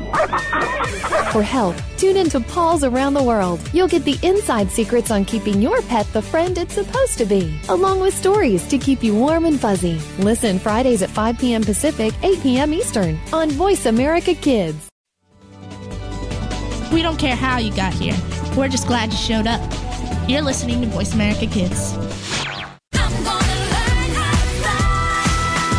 For 1.31 1.43
help, 1.43 1.77
tune 1.99 2.17
into 2.17 2.41
Paul's 2.41 2.85
Around 2.85 3.15
the 3.15 3.23
World. 3.23 3.61
You'll 3.73 3.89
get 3.89 4.05
the 4.05 4.19
inside 4.23 4.71
secrets 4.71 5.11
on 5.11 5.25
keeping 5.25 5.61
your 5.61 5.83
pet 5.83 6.07
the 6.13 6.23
friend 6.23 6.57
it's 6.57 6.75
supposed 6.75 7.19
to 7.19 7.25
be, 7.25 7.59
along 7.69 8.01
with 8.01 8.15
stories 8.15 8.67
to 8.69 8.79
keep 8.79 9.03
you 9.03 9.15
warm 9.15 9.45
and 9.45 9.59
fuzzy. 9.61 10.01
Listen 10.19 10.59
Fridays 10.59 11.03
at 11.03 11.11
5 11.11 11.39
p.m. 11.39 11.63
Pacific, 11.63 12.15
8 12.23 12.41
p.m. 12.43 12.73
Eastern 12.73 13.19
on 13.33 13.51
Voice 13.51 13.87
America 13.87 14.35
Kids. 14.35 14.89
We 16.93 17.03
don't 17.03 17.19
care 17.19 17.35
how 17.35 17.59
you 17.59 17.75
got 17.75 17.93
here. 17.93 18.17
We're 18.57 18.69
just 18.69 18.87
glad 18.87 19.11
you 19.11 19.19
showed 19.19 19.49
up. 19.49 19.61
You're 20.29 20.43
listening 20.43 20.81
to 20.83 20.87
Voice 20.87 21.13
America 21.13 21.47
Kids. 21.47 21.93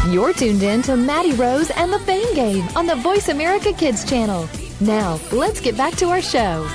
You're 0.10 0.34
tuned 0.34 0.62
in 0.62 0.84
to 0.84 0.96
Maddie 0.96 1.34
Rose 1.34 1.72
and 1.72 1.92
the 1.92 1.98
Fame 1.98 2.32
Game 2.36 2.68
on 2.76 2.86
the 2.86 2.96
Voice 2.96 3.30
America 3.30 3.74
Kids 3.74 4.08
channel. 4.08 4.48
Now, 4.80 5.20
let's 5.32 5.60
get 5.60 5.76
back 5.76 5.96
to 5.96 6.10
our 6.10 6.22
show. 6.22 6.70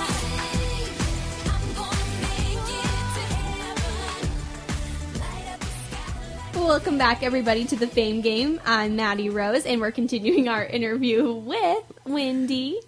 Welcome 6.56 6.98
back, 6.98 7.22
everybody, 7.22 7.64
to 7.66 7.76
the 7.76 7.86
Fame 7.86 8.20
Game. 8.20 8.60
I'm 8.66 8.96
Maddie 8.96 9.30
Rose, 9.30 9.64
and 9.64 9.80
we're 9.80 9.92
continuing 9.92 10.48
our 10.48 10.64
interview 10.64 11.32
with 11.32 11.84
Wendy. 12.06 12.80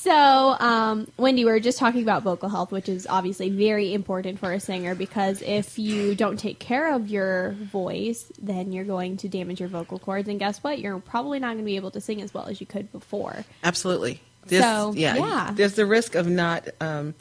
So, 0.00 0.12
um, 0.60 1.08
Wendy, 1.16 1.44
we 1.44 1.50
are 1.50 1.58
just 1.58 1.76
talking 1.76 2.02
about 2.02 2.22
vocal 2.22 2.48
health, 2.48 2.70
which 2.70 2.88
is 2.88 3.04
obviously 3.10 3.50
very 3.50 3.92
important 3.92 4.38
for 4.38 4.52
a 4.52 4.60
singer 4.60 4.94
because 4.94 5.42
if 5.42 5.76
you 5.76 6.14
don't 6.14 6.38
take 6.38 6.60
care 6.60 6.94
of 6.94 7.08
your 7.08 7.50
voice, 7.50 8.30
then 8.40 8.70
you're 8.70 8.84
going 8.84 9.16
to 9.18 9.28
damage 9.28 9.58
your 9.58 9.68
vocal 9.68 9.98
cords. 9.98 10.28
And 10.28 10.38
guess 10.38 10.62
what? 10.62 10.78
You're 10.78 11.00
probably 11.00 11.40
not 11.40 11.48
going 11.48 11.58
to 11.58 11.64
be 11.64 11.74
able 11.74 11.90
to 11.90 12.00
sing 12.00 12.22
as 12.22 12.32
well 12.32 12.46
as 12.46 12.60
you 12.60 12.66
could 12.66 12.92
before. 12.92 13.44
Absolutely. 13.64 14.20
There's, 14.46 14.62
So, 14.62 14.92
yeah, 14.94 15.16
yeah. 15.16 15.50
There's 15.52 15.74
the 15.74 15.84
risk 15.84 16.14
of 16.14 16.28
not, 16.28 16.68
um, 16.80 17.14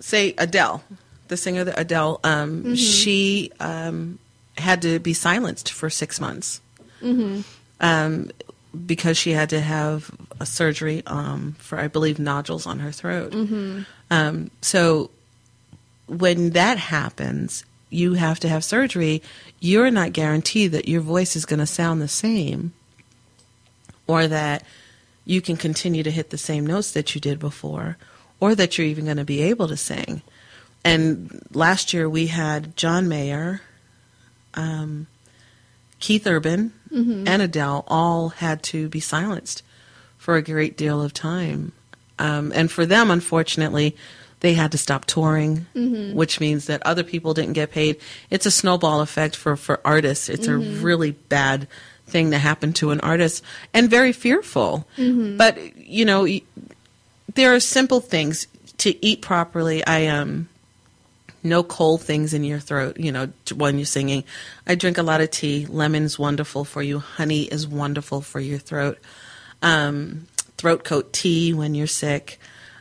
say, 0.00 0.34
Adele, 0.38 0.82
the 1.28 1.36
singer 1.36 1.64
that 1.64 1.78
Adele, 1.78 2.18
um, 2.24 2.62
Mm-hmm. 2.62 2.74
she 2.76 3.52
um, 3.60 4.18
had 4.56 4.80
to 4.82 5.00
be 5.00 5.12
silenced 5.12 5.70
for 5.70 5.90
six 5.90 6.18
months 6.18 6.62
Mm-hmm. 7.02 7.42
um, 7.82 8.30
because 8.86 9.16
she 9.16 9.32
had 9.32 9.50
to 9.50 9.60
have 9.60 10.10
a 10.38 10.46
surgery 10.46 11.02
um, 11.06 11.56
for, 11.58 11.78
I 11.78 11.88
believe, 11.88 12.18
nodules 12.18 12.66
on 12.66 12.78
her 12.80 12.92
throat. 12.92 13.32
Mm-hmm. 13.32 13.82
Um, 14.10 14.50
so 14.62 15.10
when 16.06 16.50
that 16.50 16.78
happens, 16.78 17.64
you 17.90 18.14
have 18.14 18.40
to 18.40 18.48
have 18.48 18.64
surgery. 18.64 19.22
You're 19.58 19.90
not 19.90 20.12
guaranteed 20.12 20.72
that 20.72 20.88
your 20.88 21.00
voice 21.00 21.36
is 21.36 21.44
going 21.44 21.60
to 21.60 21.66
sound 21.66 22.00
the 22.00 22.08
same 22.08 22.72
or 24.06 24.26
that 24.26 24.64
you 25.24 25.40
can 25.40 25.56
continue 25.56 26.02
to 26.02 26.10
hit 26.10 26.30
the 26.30 26.38
same 26.38 26.66
notes 26.66 26.92
that 26.92 27.14
you 27.14 27.20
did 27.20 27.38
before 27.38 27.96
or 28.40 28.54
that 28.54 28.78
you're 28.78 28.86
even 28.86 29.04
going 29.04 29.16
to 29.16 29.24
be 29.24 29.42
able 29.42 29.68
to 29.68 29.76
sing. 29.76 30.22
And 30.84 31.42
last 31.52 31.92
year 31.92 32.08
we 32.08 32.28
had 32.28 32.76
John 32.76 33.08
Mayer, 33.08 33.60
um, 34.54 35.06
Keith 36.00 36.26
Urban, 36.26 36.72
and 37.28 37.40
Adele 37.42 37.84
all 37.86 38.30
had 38.30 38.62
to 38.64 38.88
be 38.88 38.98
silenced 39.00 39.62
for 40.18 40.34
a 40.36 40.42
great 40.42 40.76
deal 40.76 41.00
of 41.00 41.14
time. 41.14 41.70
Um, 42.18 42.50
and 42.54 42.70
for 42.70 42.84
them, 42.84 43.10
unfortunately, 43.10 43.94
they 44.40 44.54
had 44.54 44.72
to 44.72 44.78
stop 44.78 45.04
touring, 45.04 45.66
which 46.16 46.40
means 46.40 46.66
that 46.66 46.82
other 46.84 47.04
people 47.04 47.32
didn't 47.34 47.52
get 47.52 47.70
paid. 47.70 48.00
It's 48.30 48.46
a 48.46 48.50
snowball 48.50 49.00
effect 49.02 49.36
for, 49.36 49.56
for 49.56 49.80
artists. 49.84 50.28
It's 50.28 50.46
a 50.48 50.56
really 50.82 51.12
bad 51.12 51.68
thing 52.06 52.30
to 52.32 52.38
happen 52.38 52.72
to 52.72 52.90
an 52.90 53.00
artist 53.00 53.44
and 53.72 53.88
very 53.88 54.12
fearful. 54.12 54.86
But, 55.36 55.76
you 55.76 56.04
know, 56.04 56.26
there 57.34 57.54
are 57.54 57.60
simple 57.60 58.00
things 58.00 58.46
to 58.78 59.04
eat 59.04 59.20
properly. 59.22 59.86
I 59.86 60.06
um 60.06 60.48
no 61.42 61.62
cold 61.62 62.02
things 62.02 62.34
in 62.34 62.44
your 62.44 62.58
throat, 62.58 62.98
you 62.98 63.12
know, 63.12 63.30
when 63.54 63.78
you're 63.78 63.86
singing. 63.86 64.24
I 64.66 64.74
drink 64.74 64.98
a 64.98 65.02
lot 65.02 65.20
of 65.20 65.30
tea. 65.30 65.66
Lemon's 65.66 66.18
wonderful 66.18 66.64
for 66.64 66.82
you. 66.82 66.98
Honey 66.98 67.42
is 67.42 67.66
wonderful 67.66 68.20
for 68.20 68.40
your 68.40 68.58
throat. 68.58 68.98
Um, 69.62 70.26
throat 70.56 70.84
coat 70.84 71.12
tea 71.12 71.52
when 71.54 71.74
you're 71.74 71.86
sick. 71.86 72.38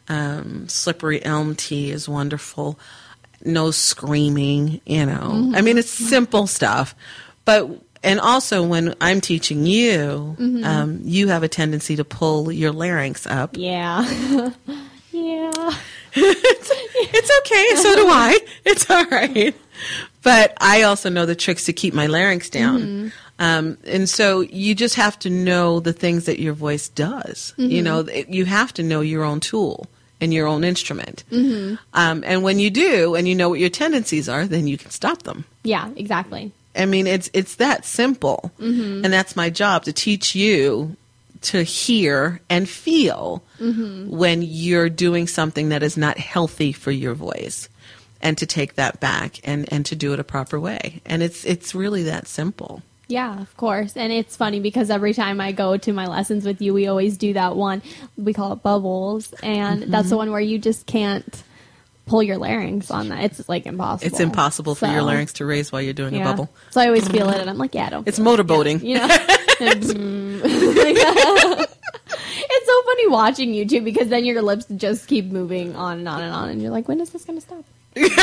Um, 0.08 0.68
slippery 0.68 1.24
elm 1.24 1.56
tea 1.56 1.92
is 1.92 2.10
wonderful. 2.10 2.80
No 3.46 3.72
screaming, 3.72 4.82
you 4.86 5.06
know. 5.06 5.52
I 5.56 5.62
mean, 5.62 5.78
it's 5.78 5.90
simple 5.90 6.46
stuff. 6.46 6.94
But, 7.46 7.70
and 8.04 8.20
also 8.20 8.64
when 8.64 8.96
I'm 9.00 9.22
teaching 9.22 9.66
you, 9.66 10.36
um, 10.66 11.00
you 11.04 11.30
have 11.30 11.44
a 11.44 11.48
tendency 11.48 11.96
to 11.96 12.04
pull 12.04 12.52
your 12.52 12.72
larynx 12.74 13.26
up. 13.28 13.56
Yeah. 13.56 14.52
yeah. 15.12 15.74
It's 16.16 17.32
okay. 17.40 17.76
So 17.82 17.96
do 17.96 18.08
I. 18.08 18.40
It's 18.66 18.90
all 18.90 19.06
right. 19.06 19.56
But 20.24 20.58
I 20.60 20.84
also 20.84 21.10
know 21.10 21.26
the 21.26 21.36
tricks 21.36 21.66
to 21.66 21.74
keep 21.74 21.94
my 21.94 22.08
larynx 22.08 22.50
down. 22.50 23.12
Um, 23.40 23.78
and 23.86 24.10
so 24.10 24.42
you 24.42 24.76
just 24.76 24.96
have 24.96 25.18
to 25.20 25.30
know 25.30 25.80
the 25.80 25.94
things 25.94 26.26
that 26.26 26.40
your 26.42 26.54
voice 26.54 26.90
does. 26.90 27.54
You 27.58 27.82
know, 27.82 28.00
it- 28.02 28.28
you 28.30 28.46
have 28.46 28.74
to 28.74 28.84
know 28.84 29.00
your 29.02 29.24
own 29.24 29.40
tool 29.40 29.88
and 30.20 30.34
your 30.34 30.46
own 30.48 30.66
instrument. 30.66 31.24
Um, 31.94 32.24
and 32.26 32.44
when 32.44 32.60
you 32.60 32.70
do, 32.70 33.16
and 33.16 33.28
you 33.30 33.36
know 33.36 33.48
what 33.50 33.60
your 33.60 33.70
tendencies 33.70 34.28
are, 34.28 34.46
then 34.46 34.68
you 34.68 34.78
can 34.78 34.92
stop 34.92 35.24
them. 35.24 35.46
Yeah, 35.64 35.88
exactly. 35.96 36.52
I 36.76 36.86
mean, 36.86 37.08
it's 37.08 37.30
it's 37.34 37.56
that 37.56 37.86
simple, 37.86 38.52
and 38.60 39.06
that's 39.06 39.36
my 39.36 39.50
job 39.50 39.86
to 39.86 39.94
teach 39.94 40.36
you 40.36 40.96
to 41.42 41.64
hear 41.64 42.42
and 42.50 42.68
feel 42.68 43.44
mm-hmm. 43.60 44.10
when 44.10 44.42
you're 44.42 44.90
doing 44.90 45.28
something 45.28 45.70
that 45.70 45.84
is 45.84 45.98
not 45.98 46.18
healthy 46.18 46.72
for 46.72 46.92
your 46.92 47.14
voice, 47.14 47.70
and 48.22 48.38
to 48.38 48.46
take 48.46 48.76
that 48.76 49.00
back 49.00 49.40
and 49.44 49.72
and 49.72 49.86
to 49.86 49.96
do 49.96 50.14
it 50.14 50.20
a 50.20 50.24
proper 50.24 50.60
way. 50.60 51.02
And 51.06 51.24
it's 51.24 51.46
it's 51.46 51.74
really 51.74 52.04
that 52.04 52.28
simple. 52.28 52.82
Yeah, 53.10 53.42
of 53.42 53.58
course. 53.58 53.98
And 53.98 54.14
it's 54.14 54.36
funny 54.36 54.60
because 54.60 54.92
every 54.92 55.16
time 55.16 55.42
I 55.42 55.52
go 55.52 55.78
to 55.78 55.92
my 55.94 56.06
lessons 56.06 56.46
with 56.46 56.62
you, 56.62 56.76
we 56.76 56.88
always 56.88 57.18
do 57.18 57.34
that 57.34 57.56
one. 57.56 57.82
We 58.18 58.34
call 58.34 58.54
it 58.54 58.62
bubbles. 58.62 59.34
And 59.42 59.84
that's 59.84 60.04
mm-hmm. 60.04 60.10
the 60.10 60.18
one 60.18 60.32
where 60.32 60.40
you 60.40 60.60
just 60.60 60.86
can't 60.86 61.44
pull 62.06 62.22
your 62.22 62.38
larynx 62.38 62.92
on 62.92 63.10
that. 63.10 63.24
It's 63.24 63.50
like 63.50 63.66
impossible. 63.66 64.08
It's 64.08 64.20
impossible 64.20 64.76
for 64.76 64.88
your 64.88 65.02
larynx 65.02 65.34
to 65.34 65.46
raise 65.46 65.72
while 65.72 65.82
you're 65.82 65.94
doing 65.94 66.14
yeah. 66.14 66.22
a 66.22 66.26
bubble. 66.26 66.50
So 66.72 66.82
I 66.82 66.88
always 66.88 67.08
feel 67.08 67.30
it, 67.30 67.40
and 67.40 67.50
I'm 67.50 67.58
like, 67.58 67.74
yeah, 67.74 67.88
I 67.88 67.90
don't. 67.90 68.08
It's 68.08 68.18
feel 68.18 68.28
it. 68.28 68.46
motorboating. 68.46 68.84
You 68.84 68.96
know. 69.00 69.08
Mm. 69.60 70.42
It's 72.52 72.66
so 72.66 72.82
funny 72.84 73.08
watching 73.08 73.54
you 73.54 73.66
too 73.68 73.82
because 73.82 74.08
then 74.10 74.26
your 74.26 74.42
lips 74.42 74.66
just 74.76 75.08
keep 75.08 75.26
moving 75.26 75.76
on 75.76 76.00
and 76.00 76.08
on 76.08 76.22
and 76.22 76.34
on, 76.34 76.50
and 76.50 76.62
you're 76.62 76.72
like, 76.72 76.88
when 76.88 77.00
is 77.02 77.12
this 77.12 77.26
going 77.26 77.38
to 77.40 77.46
stop? 77.46 77.64
it's 77.96 78.16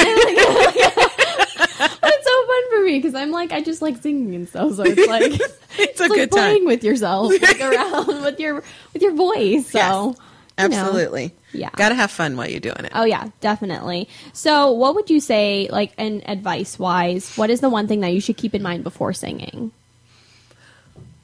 so 2.25 2.47
fun 2.47 2.63
for 2.71 2.85
me 2.85 2.99
because 2.99 3.15
I'm 3.15 3.31
like, 3.31 3.53
I 3.53 3.61
just 3.61 3.83
like 3.83 3.99
singing 3.99 4.35
and 4.35 4.49
stuff. 4.49 4.75
So 4.75 4.83
it's 4.85 5.07
like 5.07 5.41
It's 5.79 6.01
a 6.01 6.05
like 6.05 6.13
good 6.13 6.31
playing 6.31 6.59
time. 6.61 6.67
with 6.67 6.83
yourself, 6.85 7.31
like 7.41 7.61
around 7.61 8.23
with 8.25 8.41
your 8.41 8.63
with 8.93 9.03
your 9.03 9.15
voice. 9.15 9.69
So 9.71 9.79
Yes, 9.79 9.85
you 9.85 9.89
know. 9.89 10.17
Absolutely. 10.59 11.35
Yeah. 11.53 11.71
Got 11.77 11.91
to 11.91 11.95
have 11.95 12.11
fun 12.11 12.37
while 12.37 12.49
you're 12.49 12.61
doing 12.61 12.85
it. 12.85 12.93
Oh 12.95 13.05
yeah, 13.05 13.29
definitely. 13.41 14.09
So, 14.33 14.71
what 14.73 14.95
would 14.95 15.11
you 15.11 15.21
say, 15.21 15.69
like, 15.71 15.93
and 15.99 16.23
advice 16.29 16.79
wise, 16.79 17.37
what 17.37 17.51
is 17.51 17.61
the 17.61 17.69
one 17.69 17.87
thing 17.89 18.01
that 18.01 18.13
you 18.15 18.21
should 18.21 18.37
keep 18.39 18.55
in 18.55 18.63
mind 18.63 18.83
before 18.83 19.13
singing? 19.13 19.71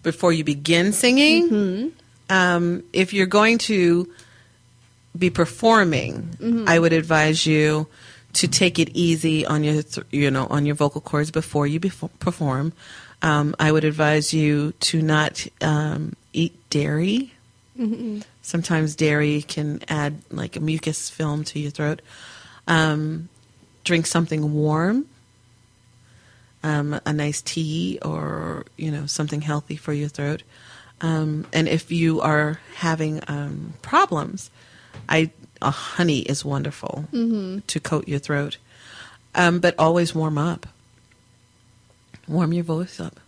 Before 0.02 0.32
you 0.32 0.44
begin 0.44 0.92
singing, 0.92 1.48
Mm-hmm. 1.50 1.88
um, 2.30 2.82
if 2.92 3.12
you're 3.12 3.26
going 3.26 3.58
to 3.58 4.08
be 5.16 5.30
performing, 5.30 6.22
Mm-hmm. 6.40 6.64
I 6.68 6.78
would 6.78 6.92
advise 6.92 7.46
you 7.46 7.86
to 8.34 8.48
take 8.48 8.78
it 8.78 8.88
easy 8.94 9.44
on 9.44 9.62
your, 9.62 9.82
th- 9.82 10.06
you 10.10 10.30
know, 10.30 10.46
on 10.48 10.64
your 10.66 10.74
vocal 10.74 11.00
cords 11.00 11.30
before 11.30 11.66
you 11.66 11.78
befo- 11.78 12.10
perform. 12.18 12.72
Um, 13.20 13.54
I 13.60 13.70
would 13.70 13.84
advise 13.84 14.32
you 14.34 14.72
to 14.80 15.02
not 15.02 15.46
um, 15.60 16.14
eat 16.32 16.54
dairy. 16.70 17.32
Sometimes 18.42 18.94
dairy 18.96 19.42
can 19.42 19.80
add 19.88 20.22
like 20.30 20.56
a 20.56 20.60
mucus 20.60 21.10
film 21.10 21.44
to 21.44 21.58
your 21.58 21.70
throat. 21.70 22.00
Um, 22.66 23.28
drink 23.84 24.06
something 24.06 24.54
warm, 24.54 25.06
um, 26.62 27.00
a 27.04 27.12
nice 27.12 27.42
tea, 27.42 27.98
or 28.02 28.66
you 28.76 28.90
know 28.90 29.06
something 29.06 29.40
healthy 29.42 29.76
for 29.76 29.92
your 29.92 30.08
throat. 30.08 30.42
Um, 31.00 31.46
and 31.52 31.68
if 31.68 31.90
you 31.90 32.20
are 32.20 32.60
having 32.76 33.20
um, 33.26 33.74
problems, 33.82 34.50
I 35.08 35.30
uh, 35.60 35.70
honey 35.70 36.20
is 36.20 36.44
wonderful 36.44 37.06
to 37.66 37.80
coat 37.80 38.08
your 38.08 38.20
throat. 38.20 38.58
Um, 39.34 39.60
but 39.60 39.74
always 39.78 40.14
warm 40.14 40.36
up. 40.38 40.66
Warm 42.28 42.52
your 42.52 42.64
voice 42.64 43.00
up. 43.00 43.18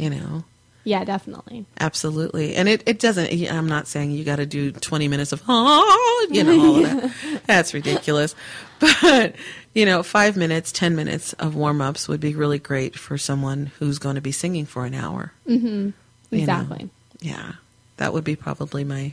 You 0.00 0.10
know. 0.10 0.44
Yeah, 0.84 1.04
definitely. 1.04 1.66
Absolutely. 1.78 2.54
And 2.56 2.68
it, 2.68 2.82
it 2.86 2.98
doesn't, 2.98 3.30
I'm 3.50 3.66
not 3.68 3.86
saying 3.86 4.12
you 4.12 4.24
got 4.24 4.36
to 4.36 4.46
do 4.46 4.72
20 4.72 5.08
minutes 5.08 5.32
of, 5.32 5.42
oh, 5.48 6.26
you 6.30 6.42
know, 6.42 6.58
all 6.60 6.76
of 6.76 6.82
that. 6.84 7.42
That's 7.46 7.74
ridiculous. 7.74 8.34
But, 8.78 9.34
you 9.74 9.84
know, 9.84 10.02
five 10.02 10.36
minutes, 10.36 10.72
10 10.72 10.96
minutes 10.96 11.34
of 11.34 11.54
warm 11.54 11.80
ups 11.82 12.08
would 12.08 12.20
be 12.20 12.34
really 12.34 12.58
great 12.58 12.98
for 12.98 13.18
someone 13.18 13.66
who's 13.78 13.98
going 13.98 14.14
to 14.14 14.20
be 14.22 14.32
singing 14.32 14.64
for 14.64 14.86
an 14.86 14.94
hour. 14.94 15.32
Mm-hmm. 15.46 15.66
You 15.66 15.92
know. 16.30 16.38
Exactly. 16.60 16.90
Yeah. 17.20 17.52
That 17.98 18.12
would 18.14 18.24
be 18.24 18.34
probably 18.36 18.82
my, 18.84 19.12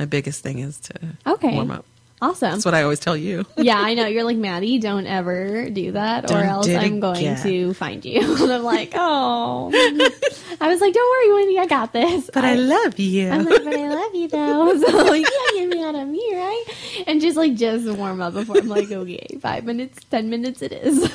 my 0.00 0.04
biggest 0.04 0.42
thing 0.42 0.58
is 0.58 0.80
to 0.80 0.94
Okay. 1.26 1.54
warm 1.54 1.70
up. 1.70 1.84
Awesome. 2.30 2.50
That's 2.52 2.64
what 2.64 2.74
I 2.74 2.82
always 2.82 2.98
tell 2.98 3.16
you. 3.16 3.44
yeah, 3.56 3.78
I 3.78 3.94
know. 3.94 4.06
You're 4.06 4.24
like, 4.24 4.36
Maddie, 4.36 4.78
don't 4.78 5.06
ever 5.06 5.70
do 5.70 5.92
that, 5.92 6.24
or 6.24 6.34
Don't 6.34 6.44
else 6.44 6.68
I'm 6.68 6.98
going 6.98 7.18
again. 7.18 7.42
to 7.42 7.74
find 7.74 8.04
you. 8.04 8.20
and 8.42 8.52
I'm 8.52 8.62
like, 8.64 8.92
oh. 8.94 9.70
I 10.60 10.68
was 10.68 10.80
like, 10.80 10.92
don't 10.92 11.10
worry, 11.10 11.34
Wendy, 11.34 11.58
I 11.58 11.66
got 11.66 11.92
this. 11.92 12.28
But 12.32 12.44
I 12.44 12.54
love 12.54 12.98
you. 12.98 13.28
I'm 13.30 13.44
like, 13.44 13.62
but 13.62 13.74
I 13.76 13.88
love 13.88 14.14
you 14.14 14.28
though. 14.28 14.76
So 14.86 15.04
can't 15.12 15.26
get 15.54 15.68
me 15.68 15.82
out 15.84 15.94
of 15.94 16.08
me, 16.08 16.22
right? 16.34 16.64
And 17.06 17.20
just 17.20 17.36
like 17.36 17.54
just 17.54 17.86
warm 17.96 18.20
up 18.20 18.34
before 18.34 18.58
I'm 18.58 18.68
like, 18.68 18.90
okay, 18.90 19.26
five 19.40 19.64
minutes, 19.64 20.02
ten 20.10 20.28
minutes 20.30 20.62
it 20.62 20.72
is, 20.72 21.12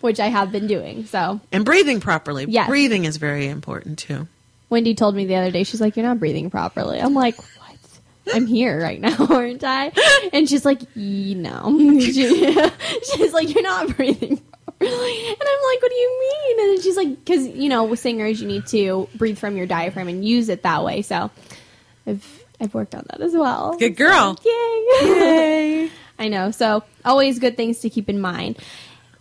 which 0.00 0.20
I 0.20 0.26
have 0.28 0.52
been 0.52 0.66
doing. 0.66 1.06
So 1.06 1.40
and 1.52 1.64
breathing 1.64 2.00
properly. 2.00 2.46
Yes. 2.48 2.68
Breathing 2.68 3.04
is 3.04 3.16
very 3.16 3.48
important 3.48 3.98
too. 3.98 4.28
Wendy 4.68 4.94
told 4.94 5.14
me 5.14 5.26
the 5.26 5.36
other 5.36 5.50
day, 5.50 5.62
she's 5.62 5.80
like, 5.80 5.96
you're 5.96 6.06
not 6.06 6.18
breathing 6.18 6.50
properly. 6.50 7.00
I'm 7.00 7.14
like? 7.14 7.36
I'm 8.32 8.46
here 8.46 8.80
right 8.80 9.00
now, 9.00 9.16
aren't 9.30 9.62
I? 9.64 9.92
And 10.32 10.48
she's 10.48 10.64
like, 10.64 10.80
you 10.94 11.34
know, 11.36 11.76
She- 12.00 12.68
she's 13.16 13.32
like, 13.32 13.52
you're 13.54 13.62
not 13.62 13.96
breathing. 13.96 14.36
properly. 14.38 15.26
And 15.28 15.36
I'm 15.40 15.62
like, 15.70 15.82
what 15.82 15.90
do 15.90 15.94
you 15.96 16.20
mean? 16.58 16.70
And 16.74 16.82
she's 16.82 16.96
like, 16.96 17.08
because 17.24 17.46
you 17.48 17.68
know, 17.68 17.84
with 17.84 17.98
singers, 18.00 18.40
you 18.40 18.48
need 18.48 18.66
to 18.68 19.08
breathe 19.14 19.38
from 19.38 19.56
your 19.56 19.66
diaphragm 19.66 20.08
and 20.08 20.24
use 20.24 20.48
it 20.48 20.62
that 20.64 20.84
way. 20.84 21.02
So 21.02 21.30
I've 22.06 22.42
I've 22.60 22.74
worked 22.74 22.94
on 22.94 23.04
that 23.10 23.20
as 23.20 23.32
well. 23.34 23.76
Good 23.78 23.96
girl. 23.96 24.36
So, 24.42 24.48
yay! 24.48 25.90
I 26.18 26.28
know. 26.28 26.50
So 26.50 26.82
always 27.04 27.38
good 27.38 27.56
things 27.56 27.80
to 27.80 27.90
keep 27.90 28.08
in 28.08 28.20
mind. 28.20 28.58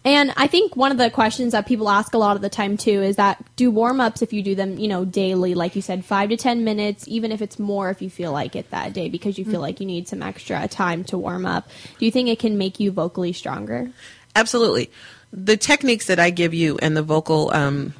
And 0.05 0.31
I 0.37 0.45
think 0.45 0.75
one 0.75 0.91
of 0.91 0.99
the 0.99 1.09
questions 1.09 1.53
that 1.53 1.65
people 1.65 1.89
ask 1.89 2.13
a 2.13 2.19
lot 2.19 2.35
of 2.35 2.43
the 2.43 2.49
time 2.49 2.77
too 2.77 3.01
is 3.01 3.15
that 3.15 3.43
do 3.55 3.71
warm 3.71 3.99
ups 3.99 4.21
if 4.21 4.31
you 4.31 4.43
do 4.43 4.53
them, 4.53 4.77
you 4.77 4.87
know, 4.87 5.03
daily, 5.03 5.55
like 5.55 5.75
you 5.75 5.81
said, 5.81 6.05
five 6.05 6.29
to 6.29 6.37
ten 6.37 6.63
minutes, 6.63 7.07
even 7.07 7.31
if 7.31 7.41
it's 7.41 7.57
more 7.57 7.89
if 7.89 8.03
you 8.03 8.09
feel 8.11 8.31
like 8.31 8.55
it 8.55 8.69
that 8.69 8.93
day 8.93 9.09
because 9.09 9.39
you 9.39 9.45
feel 9.45 9.61
like 9.61 9.79
you 9.79 9.87
need 9.87 10.07
some 10.07 10.21
extra 10.21 10.67
time 10.67 11.03
to 11.05 11.17
warm 11.17 11.47
up. 11.47 11.67
Do 11.97 12.05
you 12.05 12.11
think 12.11 12.29
it 12.29 12.37
can 12.37 12.55
make 12.55 12.79
you 12.79 12.91
vocally 12.91 13.33
stronger? 13.33 13.89
Absolutely. 14.35 14.91
The 15.33 15.57
techniques 15.57 16.05
that 16.05 16.19
I 16.19 16.29
give 16.29 16.53
you 16.53 16.77
and 16.83 16.95
the 16.95 17.01
vocal 17.01 17.51
um, 17.51 17.95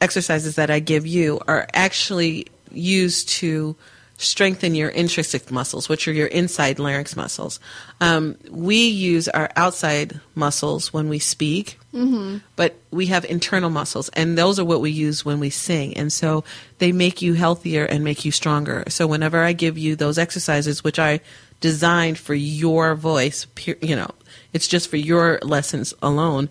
exercises 0.00 0.56
that 0.56 0.70
I 0.70 0.80
give 0.80 1.06
you 1.06 1.40
are 1.46 1.68
actually 1.72 2.48
used 2.72 3.28
to 3.28 3.76
strengthen 4.16 4.74
your 4.74 4.90
intrinsic 4.90 5.50
muscles, 5.50 5.88
which 5.88 6.06
are 6.06 6.12
your 6.12 6.28
inside 6.28 6.78
larynx 6.78 7.16
muscles. 7.16 7.58
Um, 8.00 8.36
we 8.48 8.86
use 8.88 9.28
our 9.28 9.50
outside 9.56 10.20
muscles 10.34 10.92
when 10.92 11.08
we 11.08 11.18
speak, 11.18 11.78
but 12.56 12.76
we 12.90 13.06
have 13.06 13.24
internal 13.24 13.70
muscles, 13.70 14.08
and 14.10 14.38
those 14.38 14.58
are 14.58 14.64
what 14.64 14.80
we 14.80 14.90
use 14.90 15.24
when 15.24 15.40
we 15.40 15.50
sing. 15.50 15.96
And 15.96 16.12
so 16.12 16.44
they 16.78 16.92
make 16.92 17.22
you 17.22 17.34
healthier 17.34 17.84
and 17.84 18.04
make 18.04 18.24
you 18.24 18.30
stronger. 18.30 18.84
So 18.88 19.06
whenever 19.06 19.42
I 19.42 19.52
give 19.52 19.76
you 19.76 19.96
those 19.96 20.18
exercises, 20.18 20.84
which 20.84 20.98
I 20.98 21.20
designed 21.60 22.18
for 22.18 22.34
your 22.34 22.94
voice, 22.94 23.46
you 23.80 23.96
know, 23.96 24.10
it's 24.52 24.68
just 24.68 24.88
for 24.88 24.96
your 24.96 25.38
lessons 25.42 25.94
alone. 26.02 26.48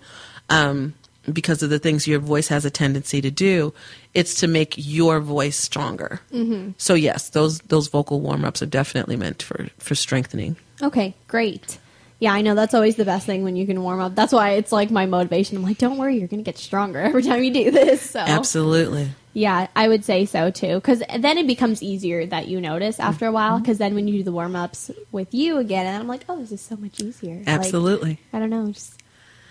Um, 0.49 0.95
because 1.31 1.63
of 1.63 1.69
the 1.69 1.79
things 1.79 2.05
your 2.05 2.19
voice 2.19 2.49
has 2.49 2.65
a 2.65 2.69
tendency 2.69 3.21
to 3.21 3.31
do, 3.31 3.73
it's 4.13 4.35
to 4.41 4.47
make 4.47 4.75
your 4.77 5.19
voice 5.19 5.57
stronger. 5.57 6.21
Mm-hmm. 6.31 6.71
So 6.77 6.93
yes, 6.93 7.29
those 7.29 7.59
those 7.59 7.87
vocal 7.87 8.21
warm 8.21 8.45
ups 8.45 8.61
are 8.61 8.67
definitely 8.67 9.15
meant 9.15 9.41
for 9.41 9.67
for 9.77 9.95
strengthening. 9.95 10.55
Okay, 10.81 11.15
great. 11.27 11.79
Yeah, 12.19 12.31
I 12.31 12.41
know 12.41 12.55
that's 12.55 12.73
always 12.73 12.95
the 12.95 13.03
best 13.03 13.25
thing 13.25 13.43
when 13.43 13.57
you 13.57 13.65
can 13.65 13.83
warm 13.83 13.99
up. 13.99 14.15
That's 14.15 14.31
why 14.31 14.51
it's 14.51 14.71
like 14.71 14.89
my 14.89 15.05
motivation. 15.05 15.57
I'm 15.57 15.63
like, 15.63 15.77
don't 15.77 15.97
worry, 15.97 16.17
you're 16.17 16.29
going 16.29 16.41
to 16.41 16.49
get 16.49 16.57
stronger 16.57 16.99
every 17.01 17.21
time 17.21 17.43
you 17.43 17.51
do 17.53 17.69
this. 17.69 18.11
So 18.11 18.19
Absolutely. 18.19 19.09
Yeah, 19.33 19.67
I 19.75 19.89
would 19.89 20.05
say 20.05 20.25
so 20.25 20.49
too. 20.49 20.75
Because 20.75 21.03
then 21.19 21.37
it 21.37 21.47
becomes 21.47 21.83
easier 21.83 22.25
that 22.27 22.47
you 22.47 22.61
notice 22.61 22.99
after 22.99 23.25
a 23.25 23.31
while. 23.31 23.59
Because 23.59 23.77
then 23.77 23.93
when 23.93 24.07
you 24.07 24.19
do 24.19 24.23
the 24.23 24.31
warm 24.31 24.55
ups 24.55 24.89
with 25.11 25.33
you 25.33 25.57
again, 25.57 25.85
and 25.85 25.97
I'm 25.97 26.07
like, 26.07 26.23
oh, 26.29 26.39
this 26.39 26.53
is 26.53 26.61
so 26.61 26.77
much 26.77 27.01
easier. 27.01 27.39
Like, 27.39 27.47
Absolutely. 27.49 28.19
I 28.31 28.39
don't 28.39 28.49
know, 28.49 28.71
just 28.71 29.03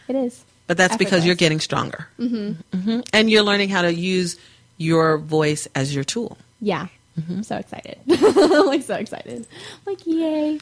it 0.08 0.16
is. 0.16 0.42
But 0.66 0.78
that's 0.78 0.96
because 0.96 1.26
you're 1.26 1.34
getting 1.34 1.60
stronger. 1.60 2.08
Mm-hmm. 2.18 3.00
And 3.12 3.30
you're 3.30 3.42
learning 3.42 3.68
how 3.68 3.82
to 3.82 3.92
use 3.92 4.38
your 4.76 5.18
voice 5.18 5.68
as 5.74 5.94
your 5.94 6.04
tool. 6.04 6.36
Yeah. 6.60 6.88
I'm 7.28 7.42
so 7.42 7.56
excited. 7.56 7.98
I'm 8.08 8.66
like 8.66 8.82
so 8.82 8.94
excited. 8.94 9.46
Like, 9.84 10.06
yay. 10.06 10.58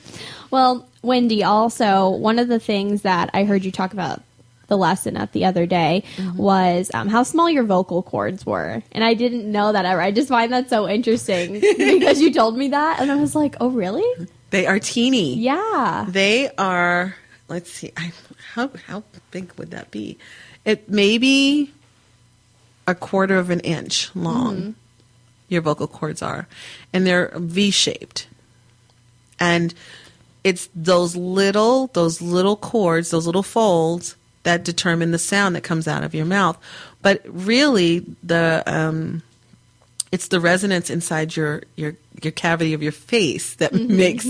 Well, 0.50 0.88
Wendy, 1.02 1.44
also, 1.44 2.10
one 2.10 2.38
of 2.40 2.48
the 2.48 2.58
things 2.58 3.02
that 3.02 3.30
I 3.32 3.44
heard 3.44 3.64
you 3.64 3.70
talk 3.70 3.92
about 3.92 4.22
the 4.66 4.76
lesson 4.76 5.16
at 5.16 5.32
the 5.32 5.44
other 5.44 5.66
day 5.66 6.04
was 6.36 6.90
um, 6.94 7.08
how 7.08 7.24
small 7.24 7.50
your 7.50 7.64
vocal 7.64 8.02
cords 8.02 8.46
were. 8.46 8.82
And 8.92 9.04
I 9.04 9.14
didn't 9.14 9.50
know 9.50 9.72
that 9.72 9.84
ever. 9.84 10.00
I 10.00 10.12
just 10.12 10.28
find 10.28 10.52
that 10.52 10.70
so 10.70 10.88
interesting 10.88 11.54
because 11.60 12.20
you 12.20 12.32
told 12.32 12.56
me 12.56 12.68
that. 12.68 13.00
And 13.00 13.12
I 13.12 13.16
was 13.16 13.34
like, 13.34 13.56
oh, 13.60 13.68
really? 13.70 14.28
They 14.50 14.66
are 14.66 14.78
teeny. 14.78 15.34
Yeah. 15.36 16.06
They 16.08 16.50
are. 16.56 17.16
Let's 17.48 17.70
see. 17.70 17.92
I, 17.96 18.12
how 18.54 18.70
how 18.86 19.02
big 19.30 19.52
would 19.54 19.72
that 19.72 19.90
be? 19.90 20.18
It 20.64 20.88
may 20.88 21.18
be 21.18 21.72
a 22.86 22.94
quarter 22.94 23.36
of 23.36 23.50
an 23.50 23.60
inch 23.60 24.14
long. 24.14 24.74
Your 25.48 25.62
vocal 25.62 25.88
cords 25.88 26.22
are, 26.22 26.46
and 26.92 27.06
they're 27.06 27.32
V 27.34 27.70
shaped. 27.70 28.28
And 29.40 29.74
it's 30.44 30.68
those 30.74 31.16
little 31.16 31.88
those 31.88 32.22
little 32.22 32.56
cords, 32.56 33.10
those 33.10 33.26
little 33.26 33.42
folds 33.42 34.16
that 34.42 34.64
determine 34.64 35.10
the 35.10 35.18
sound 35.18 35.54
that 35.56 35.62
comes 35.62 35.86
out 35.86 36.04
of 36.04 36.14
your 36.14 36.24
mouth. 36.24 36.58
But 37.02 37.22
really, 37.26 38.00
the 38.22 38.62
um, 38.66 39.22
it's 40.12 40.28
the 40.28 40.40
resonance 40.40 40.90
inside 40.90 41.36
your 41.36 41.62
your 41.76 41.94
your 42.22 42.32
cavity 42.32 42.74
of 42.74 42.82
your 42.82 42.92
face 42.92 43.54
that 43.56 43.72
makes 43.72 44.24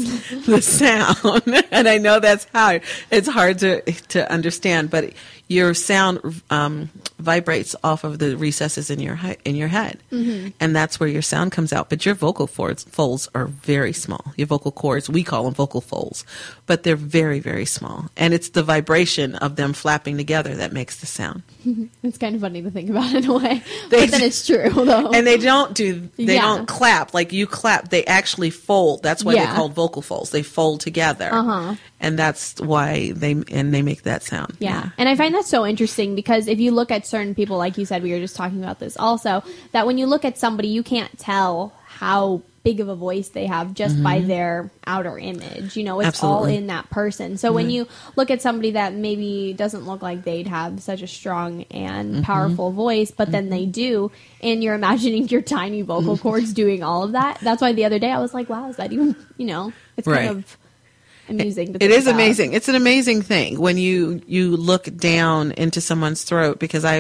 the 0.47 0.61
sound. 0.63 1.43
and 1.71 1.89
I 1.89 1.99
know 1.99 2.21
that's 2.21 2.47
hard. 2.53 2.83
It's 3.11 3.29
hard 3.29 3.59
to 3.61 3.81
to 3.83 4.31
understand, 4.31 4.91
but 4.91 5.13
your 5.51 5.75
sound 5.75 6.21
um, 6.49 6.89
vibrates 7.19 7.75
off 7.83 8.05
of 8.05 8.21
the 8.21 8.37
recesses 8.37 8.89
in 8.89 9.01
your 9.01 9.17
he- 9.17 9.37
in 9.45 9.57
your 9.57 9.67
head, 9.69 9.99
and 10.13 10.77
that's 10.77 11.01
where 11.01 11.09
your 11.09 11.23
sound 11.23 11.51
comes 11.51 11.73
out. 11.73 11.91
But 11.91 12.07
your 12.07 12.15
vocal 12.15 12.47
folds, 12.47 12.85
folds 12.85 13.29
are 13.35 13.47
very 13.47 13.93
small. 13.93 14.33
Your 14.37 14.47
vocal 14.47 14.71
cords, 14.71 15.11
we 15.11 15.25
call 15.25 15.43
them 15.45 15.55
vocal 15.55 15.81
folds, 15.81 16.25
but 16.67 16.85
they're 16.85 16.95
very 16.95 17.41
very 17.41 17.67
small, 17.67 18.09
and 18.17 18.33
it's 18.33 18.51
the 18.51 18.63
vibration 18.63 19.35
of 19.35 19.57
them 19.57 19.73
flapping 19.73 20.17
together 20.17 20.55
that 20.55 20.73
makes 20.73 21.01
the 21.01 21.07
sound. 21.07 21.43
It's 22.03 22.17
kind 22.17 22.35
of 22.35 22.41
funny 22.41 22.63
to 22.63 22.71
think 22.71 22.89
about 22.89 23.13
in 23.15 23.27
a 23.29 23.35
way, 23.37 23.63
They- 23.91 24.01
but 24.07 24.11
then 24.13 24.23
it's 24.23 24.47
true 24.47 24.71
though. 24.85 25.11
and 25.11 25.27
they 25.27 25.37
don't 25.37 25.75
do 25.75 26.09
they 26.17 26.37
Yeah. 26.37 26.43
don't 26.43 26.67
clap 26.69 27.13
like 27.13 27.33
you 27.33 27.47
clap 27.47 27.91
they 27.91 28.05
actually 28.07 28.51
fold 28.51 29.03
that's 29.03 29.23
why 29.25 29.35
Yeah. 29.35 29.47
they're 29.47 29.55
called 29.57 29.75
vocal 29.75 30.01
folds 30.03 30.31
they 30.31 30.43
fold 30.43 30.81
together 30.81 31.29
Uh-huh. 31.33 31.75
and 32.01 32.19
that's 32.19 32.59
why 32.61 33.13
they 33.15 33.33
and 33.51 33.75
they 33.75 33.83
make 33.83 34.03
that 34.05 34.23
sound 34.23 34.57
Yeah. 34.61 34.91
And 34.97 35.09
I 35.09 35.17
find 35.17 35.35
that 35.35 35.40
so 35.49 35.67
interesting 35.67 36.15
because 36.15 36.49
if 36.49 36.61
you 36.61 36.73
look 36.73 36.91
at 36.91 37.07
certain 37.07 37.35
people, 37.35 37.57
like 37.57 37.79
you 37.79 37.85
said, 37.85 38.03
we 38.03 38.13
were 38.13 38.19
just 38.19 38.37
talking 38.37 38.63
about 38.63 38.79
this 38.79 38.97
also, 38.97 39.43
that 39.73 39.87
when 39.87 39.99
you 39.99 40.07
look 40.07 40.25
at 40.25 40.39
somebody, 40.39 40.69
you 40.69 40.83
can't 40.83 41.19
tell 41.19 41.73
how 41.87 42.43
big 42.63 42.81
of 42.81 42.89
a 42.89 42.95
voice 42.95 43.31
they 43.31 43.47
have 43.47 43.73
just 43.73 44.03
by 44.03 44.19
mm-hmm. 44.19 44.29
their 44.29 44.71
outer 44.87 45.19
image. 45.19 45.77
You 45.77 45.85
know, 45.85 46.01
it's 46.01 46.23
all 46.23 46.45
in 46.45 46.67
that 46.67 46.91
person. 46.91 47.39
So 47.39 47.53
when 47.53 47.67
mm-hmm. 47.67 47.71
you 47.71 47.89
look 48.17 48.31
at 48.31 48.43
somebody 48.43 48.73
that 48.73 48.93
maybe 48.93 49.55
doesn't 49.55 49.87
look 49.87 50.03
like 50.03 50.25
they'd 50.25 50.47
have 50.47 50.83
such 50.83 51.01
a 51.01 51.07
strong 51.07 51.63
and 51.71 52.17
mm-hmm. 52.17 52.23
powerful 52.23 52.71
voice, 52.71 53.11
but 53.11 53.33
then 53.33 53.49
they 53.49 53.65
do, 53.65 54.13
and 54.43 54.63
you're 54.63 54.75
imagining 54.75 55.29
your 55.29 55.43
tiny 55.43 55.83
vocal 55.83 56.19
cords 56.19 56.53
doing 56.53 56.83
all 56.83 57.03
of 57.03 57.13
that. 57.13 57.41
That's 57.41 57.63
why 57.63 57.73
the 57.73 57.87
other 57.87 57.99
day 57.99 58.11
I 58.11 58.19
was 58.19 58.35
like, 58.35 58.51
wow, 58.51 58.69
is 58.69 58.77
that 58.77 58.93
even, 58.93 59.17
you 59.39 59.47
know, 59.47 59.73
it's 59.97 60.07
Right. 60.07 60.27
kind 60.27 60.39
of 60.39 60.59
amusing 61.31 61.75
it 61.81 61.91
is 61.91 62.07
about. 62.07 62.15
amazing 62.17 62.53
it's 62.53 62.69
an 62.69 62.75
amazing 62.75 63.23
thing 63.23 63.59
when 63.61 63.79
you 63.79 64.21
you 64.27 64.57
look 64.57 64.85
down 64.97 65.53
into 65.53 65.81
someone's 65.81 66.23
throat 66.23 66.59
because 66.59 66.85
i 66.85 66.99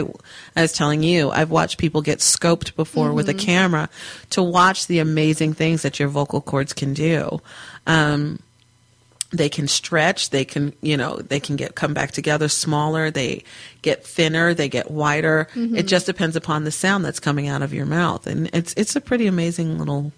i 0.56 0.62
was 0.62 0.72
telling 0.72 1.02
you 1.02 1.30
i've 1.30 1.50
watched 1.50 1.78
people 1.78 2.00
get 2.02 2.18
scoped 2.20 2.74
before 2.76 3.12
with 3.12 3.28
a 3.28 3.34
Mm-hmm. 3.34 3.46
camera 3.46 3.88
to 4.30 4.42
watch 4.42 4.86
the 4.86 4.98
amazing 5.00 5.52
things 5.54 5.82
that 5.82 5.98
your 5.98 6.08
vocal 6.08 6.40
cords 6.40 6.72
can 6.72 6.94
do 6.94 7.40
um 7.86 8.38
they 9.32 9.48
can 9.48 9.68
stretch 9.68 10.30
they 10.30 10.44
can 10.44 10.72
you 10.82 10.96
know 10.96 11.16
they 11.16 11.38
can 11.38 11.54
get 11.54 11.76
come 11.76 11.94
back 11.94 12.10
together 12.10 12.48
smaller 12.48 13.10
they 13.12 13.44
get 13.82 14.04
thinner 14.04 14.54
they 14.54 14.68
get 14.68 14.90
wider 14.90 15.46
Mm-hmm. 15.54 15.76
it 15.76 15.86
just 15.86 16.06
depends 16.06 16.34
upon 16.36 16.64
the 16.64 16.72
sound 16.72 17.04
that's 17.04 17.20
coming 17.20 17.46
out 17.46 17.62
of 17.62 17.72
your 17.72 17.86
mouth 17.86 18.26
and 18.26 18.50
it's 18.52 18.74
it's 18.76 18.96
a 18.96 19.00
pretty 19.00 19.26
amazing 19.28 19.78
little 19.78 20.10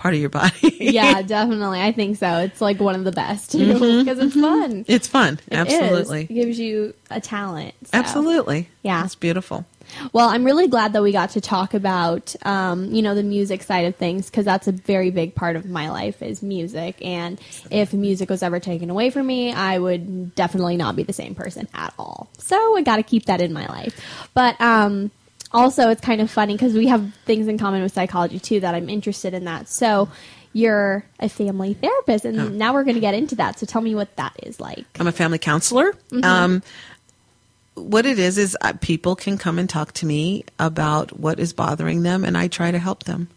part 0.00 0.14
of 0.14 0.20
your 0.20 0.30
body 0.30 0.76
yeah, 0.80 1.20
definitely. 1.36 1.80
I 1.80 1.92
think 1.92 2.16
so. 2.16 2.38
It's 2.38 2.60
like 2.60 2.80
one 2.80 2.94
of 2.94 3.04
the 3.04 3.12
best 3.12 3.52
because 3.58 4.18
it's 4.18 4.34
fun. 4.34 4.84
it's 4.88 5.06
fun 5.06 5.38
It 5.48 5.54
absolutely 5.54 6.22
It 6.22 6.28
gives 6.34 6.58
you 6.58 6.94
a 7.10 7.20
talent. 7.20 7.74
so. 7.84 7.90
Absolutely. 7.98 8.68
Yeah. 8.82 9.04
It's 9.04 9.14
beautiful. 9.14 9.66
Well, 10.12 10.28
I'm 10.28 10.44
really 10.44 10.68
glad 10.68 10.92
that 10.92 11.02
we 11.02 11.10
got 11.12 11.30
to 11.30 11.40
talk 11.40 11.74
about, 11.74 12.34
um, 12.46 12.92
you 12.94 13.02
know, 13.02 13.14
the 13.14 13.22
music 13.24 13.62
side 13.62 13.86
of 13.86 13.96
things 13.96 14.30
because 14.30 14.44
that's 14.44 14.68
a 14.68 14.72
very 14.72 15.10
big 15.10 15.34
part 15.34 15.56
of 15.56 15.66
my 15.66 15.90
life 15.90 16.22
is 16.22 16.42
music. 16.42 17.04
And 17.04 17.40
if 17.70 17.92
music 17.92 18.30
was 18.30 18.42
ever 18.42 18.60
taken 18.60 18.88
away 18.88 19.10
from 19.10 19.26
me, 19.26 19.52
I 19.52 19.78
would 19.78 20.34
definitely 20.34 20.76
not 20.76 20.94
be 20.96 21.02
the 21.02 21.12
same 21.12 21.34
person 21.34 21.68
at 21.74 21.92
all. 21.98 22.30
So 22.38 22.76
I 22.76 22.82
got 22.82 22.96
to 22.96 23.02
keep 23.02 23.26
that 23.26 23.40
in 23.40 23.52
my 23.52 23.66
life. 23.66 24.00
But 24.32 24.60
um, 24.60 25.10
also, 25.52 25.90
it's 25.90 26.00
kind 26.00 26.20
of 26.20 26.30
funny 26.30 26.54
because 26.54 26.74
we 26.74 26.86
have 26.88 27.12
things 27.26 27.48
in 27.48 27.58
common 27.58 27.82
with 27.82 27.92
psychology 27.92 28.38
too 28.38 28.60
that 28.60 28.74
I'm 28.74 28.88
interested 28.88 29.34
in 29.34 29.44
that. 29.44 29.68
So 29.68 30.08
you're 30.52 31.04
a 31.20 31.28
family 31.28 31.74
therapist, 31.74 32.24
and 32.24 32.58
now 32.58 32.72
we're 32.72 32.84
going 32.84 32.94
to 32.96 33.00
get 33.00 33.14
into 33.14 33.36
that. 33.36 33.58
So 33.58 33.66
tell 33.66 33.80
me 33.80 33.94
what 33.94 34.14
that 34.16 34.34
is 34.42 34.60
like. 34.60 34.84
I'm 34.98 35.06
a 35.06 35.12
family 35.12 35.38
counselor. 35.38 35.92
Mm-hmm. 36.10 36.24
Um, 36.24 36.62
what 37.74 38.04
it 38.04 38.18
is 38.18 38.36
is 38.36 38.56
uh, 38.60 38.72
people 38.80 39.14
can 39.16 39.38
come 39.38 39.58
and 39.58 39.70
talk 39.70 39.92
to 39.94 40.06
me 40.06 40.44
about 40.58 41.18
what 41.18 41.38
is 41.38 41.52
bothering 41.52 42.02
them, 42.02 42.24
and 42.24 42.36
I 42.36 42.48
try 42.48 42.70
to 42.70 42.78
help 42.78 43.04
them. 43.04 43.28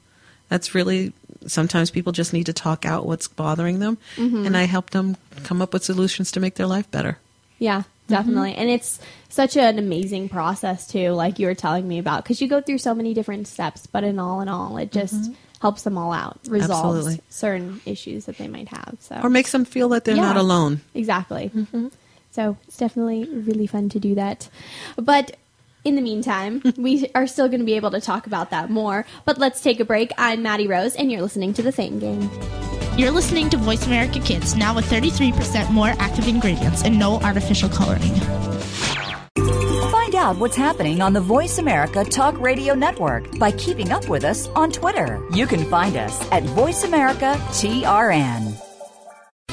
That's 0.50 0.74
really 0.76 1.14
sometimes 1.46 1.92
people 1.92 2.12
just 2.14 2.34
need 2.34 2.46
to 2.46 2.54
talk 2.54 2.86
out 2.86 3.06
what's 3.06 3.28
bothering 3.28 3.80
them, 3.80 3.98
Mm-hmm. 4.16 4.46
and 4.46 4.58
I 4.58 4.64
help 4.64 4.90
them 4.90 5.18
come 5.44 5.62
up 5.62 5.74
with 5.74 5.84
solutions 5.84 6.32
to 6.34 6.40
make 6.40 6.56
their 6.56 6.68
life 6.68 6.90
better. 6.90 7.20
Yeah, 7.60 7.84
Mm-hmm. 8.14 8.30
definitely. 8.30 8.56
And 8.56 8.70
it's 8.70 9.00
such 9.30 9.58
an 9.58 9.80
amazing 9.80 10.30
process 10.30 10.88
too, 10.88 11.12
like 11.12 11.40
you 11.40 11.48
were 11.48 11.56
telling 11.56 11.88
me 11.88 12.00
about, 12.00 12.24
because 12.24 12.42
you 12.42 12.48
go 12.48 12.62
through 12.62 12.78
so 12.78 12.94
many 12.94 13.14
different 13.14 13.48
steps, 13.48 13.88
but 13.88 14.04
in 14.04 14.20
all 14.20 14.42
in 14.42 14.48
all, 14.48 14.78
it 14.78 14.92
just 14.92 15.16
mm-hmm. 15.16 15.34
helps 15.62 15.84
them 15.84 15.98
all 15.98 16.14
out, 16.14 16.40
resolves 16.48 16.98
Absolutely. 16.98 17.22
certain 17.30 17.82
issues 17.86 18.26
that 18.26 18.38
they 18.38 18.48
might 18.48 18.68
have. 18.70 18.98
So 19.00 19.20
Or 19.24 19.30
makes 19.30 19.52
them 19.52 19.66
feel 19.66 19.90
that 19.90 20.06
they're 20.06 20.16
Yeah. 20.16 20.22
not 20.34 20.38
alone. 20.38 20.82
exactly. 20.94 21.52
Mm-hmm. 21.54 21.88
So 22.32 22.58
it's 22.68 22.78
definitely 22.78 23.26
really 23.26 23.68
fun 23.68 23.90
to 23.90 24.00
do 24.00 24.16
that. 24.16 24.50
But 24.96 25.38
in 25.84 25.96
the 25.96 26.02
meantime, 26.02 26.62
we 26.78 27.10
are 27.14 27.28
still 27.28 27.48
going 27.48 27.60
to 27.60 27.66
be 27.66 27.76
able 27.76 27.92
to 27.92 28.02
talk 28.02 28.26
about 28.28 28.50
that 28.52 28.70
more. 28.70 29.06
But 29.26 29.38
let's 29.38 29.62
take 29.62 29.80
a 29.80 29.86
break. 29.86 30.12
I'm 30.18 30.42
Maddie 30.42 30.68
Rose, 30.68 30.96
and 30.96 31.12
you're 31.12 31.22
listening 31.22 31.54
to 31.56 31.62
the 31.62 31.72
Fame 31.72 32.00
Game. 32.00 32.30
You're 32.96 33.10
listening 33.10 33.50
to 33.50 33.58
Voice 33.58 33.88
America 33.88 34.20
Kids, 34.20 34.56
now 34.56 34.76
with 34.76 34.86
33% 34.86 35.72
more 35.72 35.96
active 35.98 36.28
ingredients 36.28 36.84
and 36.84 37.00
no 37.00 37.20
artificial 37.22 37.68
coloring. 37.68 38.14
Find 39.90 40.14
out 40.14 40.38
what's 40.38 40.56
happening 40.56 41.02
on 41.02 41.12
the 41.14 41.20
Voice 41.20 41.58
America 41.58 42.06
Talk 42.06 42.40
Radio 42.40 42.76
Network 42.76 43.40
by 43.40 43.50
keeping 43.54 43.92
up 43.92 44.08
with 44.10 44.24
us 44.24 44.48
on 44.50 44.72
Twitter. 44.72 45.26
You 45.32 45.48
can 45.48 45.68
find 45.72 45.98
us 45.98 46.22
at 46.32 46.44
Voice 46.44 46.84
America 46.84 47.36
TRN. 47.50 48.73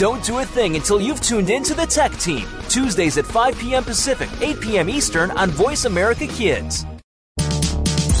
Don't 0.00 0.24
do 0.24 0.38
a 0.38 0.46
thing 0.46 0.76
until 0.76 0.98
you've 0.98 1.20
tuned 1.20 1.50
in 1.50 1.62
to 1.62 1.74
the 1.74 1.84
Tech 1.84 2.10
Team, 2.12 2.48
Tuesdays 2.70 3.18
at 3.18 3.26
5 3.26 3.58
p.m. 3.58 3.84
Pacific, 3.84 4.30
8 4.40 4.58
p.m. 4.58 4.88
Eastern 4.88 5.30
on 5.32 5.50
Voice 5.50 5.84
America 5.84 6.26
Kids. 6.26 6.86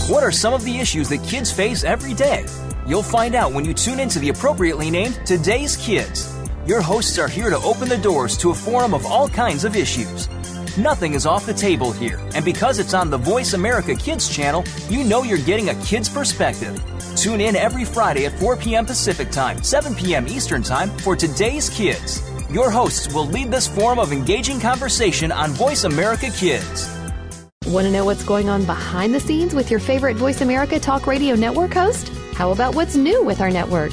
What 0.06 0.22
are 0.22 0.30
some 0.30 0.52
of 0.52 0.62
the 0.62 0.78
issues 0.78 1.08
that 1.08 1.24
kids 1.24 1.50
face 1.50 1.82
every 1.82 2.12
day? 2.12 2.44
You'll 2.86 3.02
find 3.02 3.34
out 3.34 3.54
when 3.54 3.64
you 3.64 3.72
tune 3.72 3.98
into 3.98 4.18
the 4.18 4.28
appropriately 4.28 4.90
named 4.90 5.22
Today's 5.24 5.78
Kids. 5.78 6.36
Your 6.66 6.82
hosts 6.82 7.18
are 7.18 7.28
here 7.28 7.48
to 7.48 7.56
open 7.60 7.88
the 7.88 7.96
doors 7.96 8.36
to 8.36 8.50
a 8.50 8.54
forum 8.54 8.92
of 8.92 9.06
all 9.06 9.30
kinds 9.30 9.64
of 9.64 9.74
issues. 9.74 10.28
Nothing 10.78 11.14
is 11.14 11.26
off 11.26 11.46
the 11.46 11.52
table 11.52 11.90
here, 11.90 12.20
and 12.36 12.44
because 12.44 12.78
it's 12.78 12.94
on 12.94 13.10
the 13.10 13.18
Voice 13.18 13.54
America 13.54 13.92
Kids 13.92 14.28
channel, 14.28 14.62
you 14.88 15.02
know 15.02 15.24
you're 15.24 15.38
getting 15.38 15.70
a 15.70 15.74
kid's 15.82 16.08
perspective. 16.08 16.80
Tune 17.16 17.40
in 17.40 17.56
every 17.56 17.84
Friday 17.84 18.24
at 18.24 18.38
4 18.38 18.56
p.m. 18.56 18.86
Pacific 18.86 19.30
Time, 19.32 19.64
7 19.64 19.96
p.m. 19.96 20.28
Eastern 20.28 20.62
Time 20.62 20.88
for 20.98 21.16
Today's 21.16 21.68
Kids. 21.70 22.22
Your 22.50 22.70
hosts 22.70 23.12
will 23.12 23.26
lead 23.26 23.50
this 23.50 23.66
forum 23.66 23.98
of 23.98 24.12
engaging 24.12 24.60
conversation 24.60 25.32
on 25.32 25.50
Voice 25.50 25.82
America 25.82 26.30
Kids. 26.30 26.88
Want 27.66 27.86
to 27.86 27.90
know 27.90 28.04
what's 28.04 28.24
going 28.24 28.48
on 28.48 28.64
behind 28.64 29.12
the 29.12 29.20
scenes 29.20 29.54
with 29.54 29.72
your 29.72 29.80
favorite 29.80 30.16
Voice 30.16 30.40
America 30.40 30.78
Talk 30.78 31.08
Radio 31.08 31.34
Network 31.34 31.74
host? 31.74 32.10
How 32.34 32.52
about 32.52 32.76
what's 32.76 32.94
new 32.94 33.24
with 33.24 33.40
our 33.40 33.50
network? 33.50 33.92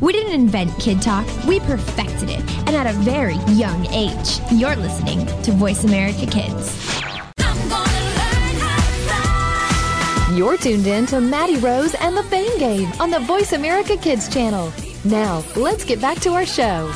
We 0.00 0.12
didn't 0.12 0.32
invent 0.32 0.78
Kid 0.78 1.02
Talk, 1.02 1.26
we 1.44 1.58
perfected 1.58 2.30
it, 2.30 2.40
and 2.68 2.70
at 2.70 2.86
a 2.86 2.92
very 3.00 3.34
young 3.54 3.84
age. 3.86 4.38
You're 4.52 4.76
listening 4.76 5.26
to 5.42 5.50
Voice 5.50 5.82
America 5.82 6.24
Kids. 6.24 7.02
You're 10.36 10.56
tuned 10.56 10.86
in 10.86 11.06
to 11.06 11.20
Maddie 11.20 11.56
Rose 11.56 11.94
and 11.96 12.16
the 12.16 12.22
Fame 12.22 12.56
Game 12.60 12.92
on 13.00 13.10
the 13.10 13.18
Voice 13.20 13.52
America 13.52 13.96
Kids 13.96 14.32
channel. 14.32 14.72
Now, 15.04 15.42
let's 15.56 15.84
get 15.84 16.00
back 16.00 16.20
to 16.20 16.30
our 16.30 16.46
show. 16.46 16.92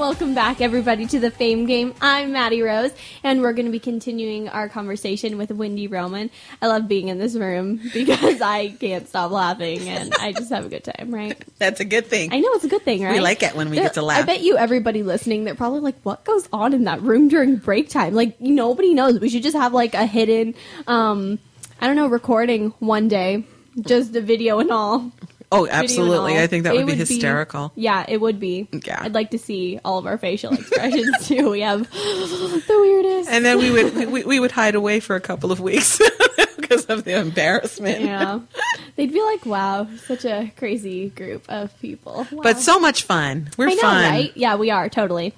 Welcome 0.00 0.32
back, 0.34 0.62
everybody, 0.62 1.04
to 1.08 1.20
the 1.20 1.30
Fame 1.30 1.66
Game. 1.66 1.92
I'm 2.00 2.32
Maddie 2.32 2.62
Rose, 2.62 2.90
and 3.22 3.42
we're 3.42 3.52
going 3.52 3.66
to 3.66 3.70
be 3.70 3.78
continuing 3.78 4.48
our 4.48 4.66
conversation 4.66 5.36
with 5.36 5.50
Wendy 5.50 5.88
Roman. 5.88 6.30
I 6.62 6.68
love 6.68 6.88
being 6.88 7.08
in 7.08 7.18
this 7.18 7.34
room 7.34 7.82
because 7.92 8.40
I 8.40 8.68
can't 8.68 9.06
stop 9.06 9.30
laughing, 9.30 9.86
and 9.90 10.14
I 10.14 10.32
just 10.32 10.48
have 10.52 10.64
a 10.64 10.70
good 10.70 10.84
time, 10.84 11.14
right? 11.14 11.36
That's 11.58 11.80
a 11.80 11.84
good 11.84 12.06
thing. 12.06 12.32
I 12.32 12.40
know 12.40 12.48
it's 12.54 12.64
a 12.64 12.68
good 12.68 12.80
thing, 12.80 13.02
right? 13.02 13.12
We 13.12 13.20
like 13.20 13.42
it 13.42 13.54
when 13.54 13.68
we 13.68 13.76
There- 13.76 13.84
get 13.84 13.94
to 13.94 14.02
laugh. 14.02 14.22
I 14.22 14.22
bet 14.22 14.40
you 14.40 14.56
everybody 14.56 15.02
listening, 15.02 15.44
they're 15.44 15.54
probably 15.54 15.80
like, 15.80 15.96
"What 16.02 16.24
goes 16.24 16.48
on 16.50 16.72
in 16.72 16.84
that 16.84 17.02
room 17.02 17.28
during 17.28 17.56
break 17.56 17.90
time?" 17.90 18.14
Like 18.14 18.40
nobody 18.40 18.94
knows. 18.94 19.20
We 19.20 19.28
should 19.28 19.42
just 19.42 19.56
have 19.56 19.74
like 19.74 19.92
a 19.92 20.06
hidden, 20.06 20.54
um, 20.86 21.38
I 21.78 21.86
don't 21.86 21.96
know, 21.96 22.06
recording 22.06 22.70
one 22.78 23.08
day, 23.08 23.44
just 23.78 24.14
the 24.14 24.22
video 24.22 24.60
and 24.60 24.70
all. 24.70 25.12
Oh, 25.52 25.66
absolutely. 25.68 26.38
I 26.38 26.46
think 26.46 26.62
that 26.64 26.74
It 26.74 26.78
would 26.84 26.86
be 26.86 26.94
hysterical. 26.94 27.72
yeah, 27.74 28.04
it 28.08 28.20
would 28.20 28.38
be. 28.38 28.68
Yeah. 28.86 29.00
I'd 29.02 29.14
like 29.14 29.30
to 29.32 29.38
see 29.38 29.80
all 29.84 29.98
of 29.98 30.06
our 30.06 30.16
facial 30.16 30.52
expressions 30.60 31.26
too. 31.26 31.50
We 31.50 31.60
have 31.62 31.90
the 31.92 32.76
weirdest. 32.80 33.30
And 33.30 33.44
then 33.44 33.58
we 33.58 33.70
would 33.70 34.10
we, 34.12 34.24
we 34.24 34.38
would 34.40 34.52
hide 34.52 34.74
away 34.76 35.00
for 35.00 35.16
a 35.16 35.20
couple 35.20 35.50
of 35.50 35.58
weeks 35.60 35.98
because 36.56 36.86
of 36.86 37.02
the 37.04 37.18
embarrassment. 37.18 38.00
yeah, 38.02 38.38
they'd 39.00 39.12
be 39.12 39.22
like, 39.22 39.46
"Wow, 39.46 39.88
such 40.06 40.24
a 40.24 40.52
crazy 40.56 41.08
group 41.08 41.44
of 41.48 41.76
people." 41.80 42.26
Wow. 42.30 42.42
But 42.42 42.58
so 42.58 42.78
much 42.78 43.02
fun. 43.04 43.48
We're 43.56 43.68
know, 43.70 43.76
fun. 43.76 44.10
right? 44.12 44.32
Yeah, 44.36 44.56
we 44.56 44.70
are 44.70 44.88
totally. 44.88 45.32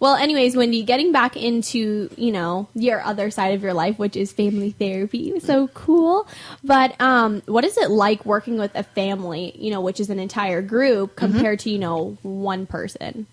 Well, 0.00 0.16
anyways, 0.16 0.56
Wendy, 0.56 0.82
getting 0.82 1.12
back 1.12 1.36
into 1.36 2.10
you 2.16 2.32
know 2.32 2.68
your 2.74 3.00
other 3.02 3.30
side 3.30 3.54
of 3.54 3.62
your 3.62 3.72
life, 3.72 3.98
which 3.98 4.16
is 4.16 4.32
family 4.32 4.72
therapy, 4.72 5.38
so 5.40 5.68
cool. 5.68 6.26
But 6.62 7.00
um, 7.00 7.42
what 7.46 7.64
is 7.64 7.78
it 7.78 7.90
like 7.90 8.26
working 8.26 8.58
with 8.58 8.74
a 8.74 8.82
family? 8.82 9.54
You 9.56 9.70
know, 9.70 9.80
which 9.80 10.00
is 10.00 10.10
an 10.10 10.18
entire 10.18 10.60
group 10.60 11.16
Mm-hmm. 11.16 11.32
compared 11.32 11.60
to 11.60 11.70
you 11.70 11.78
know 11.78 12.18
one 12.22 12.66
person. 12.66 13.26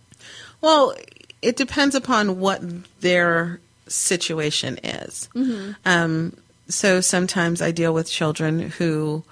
Well, 0.62 0.96
it 1.42 1.56
depends 1.58 1.96
upon 1.96 2.40
what 2.40 2.62
their 3.02 3.60
situation 3.88 4.78
is. 4.84 5.28
Mm-hmm. 5.36 5.72
Um, 5.86 6.38
so 6.70 7.02
sometimes 7.02 7.62
I 7.62 7.72
deal 7.72 7.94
with 7.94 8.10
children 8.10 8.70
who 8.78 9.24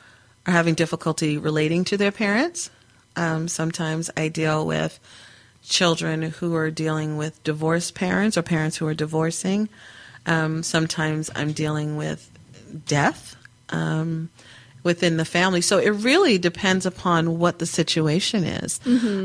are 0.46 0.54
having 0.54 0.74
difficulty 0.74 1.38
relating 1.38 1.84
to 1.86 1.98
their 1.98 2.12
parents. 2.12 2.70
Um, 3.16 3.48
sometimes 3.48 4.10
I 4.16 4.30
deal 4.30 4.66
with 4.66 5.00
children 5.64 6.22
who 6.22 6.56
are 6.56 6.72
dealing 6.72 7.18
with 7.18 7.44
divorced 7.44 7.96
parents 7.96 8.38
or 8.38 8.42
parents 8.42 8.78
who 8.78 8.88
are 8.88 8.94
divorcing. 8.94 9.70
Um, 10.26 10.64
sometimes 10.64 11.30
I'm 11.36 11.52
dealing 11.52 11.98
with 11.98 12.30
death 12.86 13.36
um, 13.70 14.30
within 14.84 15.18
the 15.18 15.26
family. 15.26 15.62
So 15.62 15.78
it 15.78 15.90
really 15.90 16.38
depends 16.38 16.86
upon 16.86 17.40
what 17.40 17.60
the 17.60 17.66
situation 17.66 18.44
is. 18.44 18.80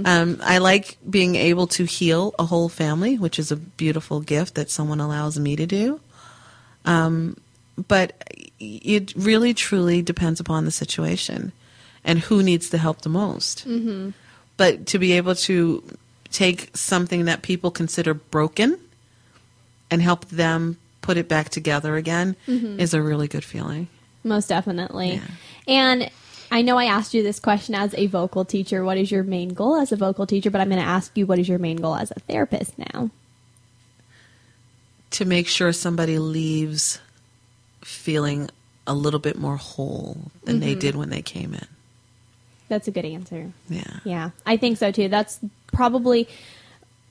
Um, 0.06 0.40
I 0.42 0.58
like 0.58 0.98
being 1.08 1.36
able 1.36 1.66
to 1.68 1.84
heal 1.84 2.34
a 2.38 2.44
whole 2.44 2.68
family, 2.68 3.16
which 3.18 3.38
is 3.38 3.52
a 3.52 3.56
beautiful 3.56 4.20
gift 4.20 4.56
that 4.56 4.70
someone 4.70 5.00
allows 5.00 5.38
me 5.38 5.56
to 5.56 5.66
do. 5.66 6.00
Um, 6.84 7.36
but 7.88 8.22
it 8.60 9.14
really 9.16 9.52
truly 9.54 10.02
depends 10.02 10.40
upon 10.40 10.64
the 10.64 10.70
situation 10.70 11.52
and 12.04 12.18
who 12.20 12.42
needs 12.42 12.70
the 12.70 12.78
help 12.78 13.00
the 13.02 13.08
most. 13.08 13.66
Mm-hmm. 13.66 14.10
But 14.56 14.86
to 14.86 14.98
be 14.98 15.12
able 15.12 15.34
to 15.36 15.82
take 16.30 16.70
something 16.76 17.24
that 17.24 17.42
people 17.42 17.70
consider 17.70 18.14
broken 18.14 18.78
and 19.90 20.00
help 20.02 20.26
them 20.26 20.76
put 21.02 21.16
it 21.16 21.28
back 21.28 21.48
together 21.50 21.96
again 21.96 22.36
Mhm. 22.48 22.78
is 22.78 22.94
a 22.94 23.02
really 23.02 23.28
good 23.28 23.44
feeling. 23.44 23.88
Most 24.22 24.48
definitely. 24.48 25.20
And 25.68 26.10
I 26.50 26.62
know 26.62 26.78
I 26.78 26.84
asked 26.86 27.14
you 27.14 27.22
this 27.22 27.40
question 27.40 27.74
as 27.74 27.94
a 27.94 28.06
vocal 28.06 28.44
teacher. 28.44 28.84
What 28.84 28.96
is 28.96 29.10
your 29.10 29.22
main 29.22 29.50
goal 29.50 29.76
as 29.76 29.92
a 29.92 29.96
vocal 29.96 30.26
teacher? 30.26 30.50
But 30.50 30.60
I'm 30.60 30.68
going 30.70 30.80
to 30.80 30.86
ask 30.88 31.10
you, 31.16 31.26
what 31.26 31.38
is 31.38 31.48
your 31.48 31.58
main 31.58 31.76
goal 31.76 31.94
as 31.96 32.10
a 32.10 32.20
therapist 32.20 32.78
now? 32.78 33.10
To 35.10 35.24
make 35.24 35.46
sure 35.46 35.72
somebody 35.72 36.18
leaves 36.18 36.98
feeling 37.84 38.48
a 38.86 38.94
little 38.94 39.20
bit 39.20 39.38
more 39.38 39.56
whole 39.56 40.16
than 40.44 40.60
they 40.60 40.74
Mhm. 40.74 40.80
did 40.80 40.96
when 40.96 41.10
they 41.10 41.22
came 41.22 41.54
in. 41.54 41.66
That's 42.68 42.88
a 42.88 42.90
good 42.90 43.04
answer. 43.04 43.52
Yeah. 43.68 44.00
Yeah, 44.04 44.30
I 44.46 44.56
think 44.56 44.78
so 44.78 44.90
too. 44.90 45.08
That's 45.08 45.38
probably 45.72 46.28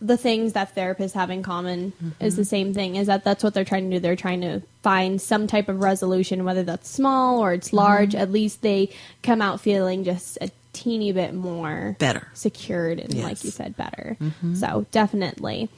the 0.02 0.18
things 0.18 0.52
that 0.54 0.76
therapists 0.76 1.14
have 1.14 1.30
in 1.30 1.42
common 1.44 1.94
is 2.20 2.36
the 2.36 2.44
same 2.44 2.74
thing 2.74 2.98
is 2.98 3.08
that 3.08 3.24
that's 3.24 3.42
what 3.42 3.54
they're 3.54 3.64
trying 3.64 3.90
to 3.90 3.96
do 3.96 4.00
they're 4.02 4.18
trying 4.18 4.42
to 4.42 4.62
find 4.82 5.22
some 5.22 5.48
type 5.48 5.70
of 5.70 5.80
resolution 5.80 6.44
whether 6.44 6.62
that's 6.62 6.90
small 6.90 7.40
or 7.40 7.54
it's 7.54 7.72
large 7.72 8.14
at 8.14 8.30
least 8.30 8.62
they 8.64 8.90
come 9.22 9.42
out 9.42 9.62
feeling 9.62 10.04
just 10.04 10.38
a 10.42 10.50
teeny 10.74 11.12
bit 11.12 11.34
more 11.34 11.96
Better. 12.00 12.28
secured 12.34 13.00
and 13.00 13.14
like 13.22 13.44
you 13.44 13.52
said 13.52 13.78
better 13.78 14.18
Mhm. 14.20 14.58
so 14.58 14.86
definitely 14.92 15.70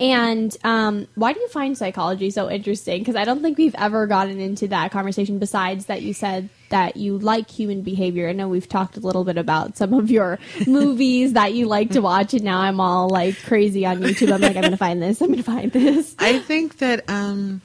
and 0.00 0.56
um, 0.64 1.06
why 1.16 1.32
do 1.32 1.40
you 1.40 1.48
find 1.48 1.76
psychology 1.76 2.30
so 2.30 2.48
interesting 2.50 3.00
because 3.00 3.16
i 3.16 3.24
don't 3.24 3.42
think 3.42 3.58
we've 3.58 3.74
ever 3.76 4.06
gotten 4.06 4.38
into 4.40 4.68
that 4.68 4.92
conversation 4.92 5.38
besides 5.38 5.86
that 5.86 6.02
you 6.02 6.14
said 6.14 6.48
that 6.70 6.96
you 6.96 7.18
like 7.18 7.50
human 7.50 7.82
behavior 7.82 8.28
i 8.28 8.32
know 8.32 8.48
we've 8.48 8.68
talked 8.68 8.96
a 8.96 9.00
little 9.00 9.24
bit 9.24 9.36
about 9.36 9.76
some 9.76 9.92
of 9.92 10.10
your 10.10 10.38
movies 10.66 11.32
that 11.34 11.52
you 11.54 11.66
like 11.66 11.90
to 11.90 12.00
watch 12.00 12.32
and 12.32 12.44
now 12.44 12.60
i'm 12.60 12.78
all 12.80 13.08
like 13.08 13.36
crazy 13.42 13.84
on 13.84 13.98
youtube 14.00 14.32
i'm 14.32 14.40
like 14.40 14.56
i'm 14.56 14.62
gonna 14.62 14.76
find 14.76 15.02
this 15.02 15.20
i'm 15.20 15.30
gonna 15.30 15.42
find 15.42 15.72
this 15.72 16.14
I 16.18 16.38
think 16.38 16.78
that 16.78 17.08
um, 17.10 17.60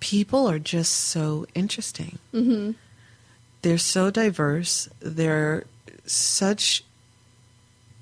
people 0.00 0.48
are 0.48 0.58
just 0.58 0.92
so 0.94 1.46
interesting. 1.54 2.18
mm-hmm. 2.34 2.72
They're 3.62 3.78
so 3.78 4.10
diverse. 4.10 4.88
They're 4.98 5.64
such. 6.06 6.84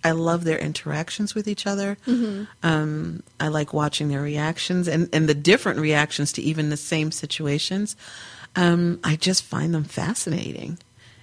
I 0.02 0.12
love 0.12 0.44
their 0.44 0.58
interactions 0.58 1.34
with 1.34 1.46
each 1.46 1.66
other. 1.66 1.98
Mhm. 2.06 2.46
Um, 2.62 3.22
I 3.38 3.48
like 3.48 3.74
watching 3.74 4.08
their 4.08 4.22
reactions 4.22 4.88
and, 4.88 5.08
and 5.12 5.28
the 5.28 5.34
different 5.34 5.78
reactions 5.78 6.32
to 6.32 6.42
even 6.42 6.70
the 6.70 6.76
same 6.78 7.12
situations. 7.12 7.96
Um, 8.56 8.98
I 9.04 9.16
just 9.16 9.42
find 9.44 9.74
them 9.74 9.84
fascinating. 9.84 10.78